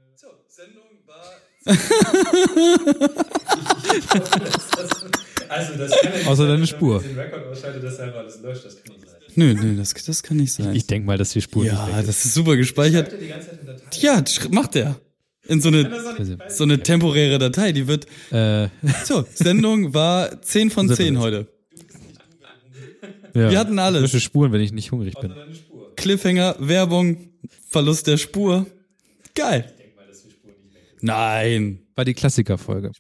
[5.49, 7.03] Also das kann ja nicht Außer deine Spur.
[7.03, 9.19] Wenn man den Rekord ausschaltet, dass einfach alles löscht, das kann nicht sein.
[9.35, 10.75] Nö, nö, das, das kann nicht sein.
[10.75, 12.07] Ich denke mal, dass die Spur nicht ja, weg ist.
[12.07, 13.13] das ist super gespeichert.
[13.21, 13.99] Die ganze Zeit in Datei.
[13.99, 14.99] Ja, macht er.
[15.47, 15.89] In so eine,
[16.49, 18.67] so eine temporäre Datei, die wird, Äh,
[19.05, 21.47] so, Sendung war 10 von 10 heute.
[23.37, 23.49] Ja.
[23.51, 24.01] Wir hatten alles.
[24.01, 25.33] Lösche Spuren, wenn ich nicht hungrig bin.
[25.95, 27.29] Cliffhanger, Werbung,
[27.67, 28.65] Verlust der Spur.
[29.35, 29.73] Geil.
[31.01, 31.79] Nein.
[31.95, 32.91] War die Klassikerfolge.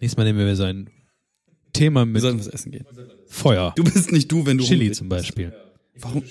[0.00, 0.90] Nächstes Mal nehmen wir so ein
[1.72, 2.86] Thema Wir mit sollten was essen gehen.
[3.28, 3.72] Feuer.
[3.76, 5.52] Du bist nicht du, wenn du Chili zum Beispiel.
[6.00, 6.22] Warum?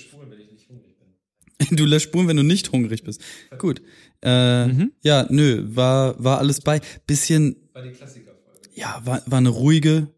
[1.70, 3.20] Du lässt Spuren, wenn du nicht hungrig bist.
[3.58, 3.80] Gut.
[4.22, 4.92] Äh, Mhm.
[5.02, 6.80] Ja, nö, war, war alles bei.
[7.06, 8.68] Bisschen, War die Klassikerfolge.
[8.74, 10.08] ja, war, war eine ruhige,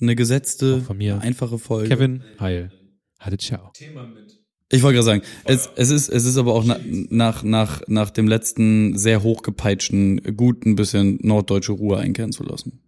[0.00, 1.14] eine gesetzte, Auch von mir.
[1.14, 1.88] eine einfache Folge.
[1.88, 2.70] Kevin, heil.
[3.18, 3.70] Hatte ciao.
[3.74, 4.38] Thema mit.
[4.70, 8.10] Ich wollte gerade sagen, es, es ist, es ist aber auch na, nach, nach, nach
[8.10, 12.80] dem letzten sehr hochgepeitschten gut ein bisschen norddeutsche Ruhe einkehren zu lassen.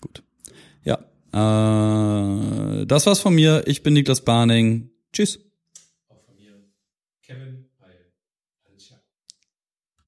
[0.00, 0.22] Gut.
[0.84, 0.98] Ja.
[1.32, 3.64] Äh, das war's von mir.
[3.66, 4.90] Ich bin Niklas Barning.
[5.12, 5.40] Tschüss.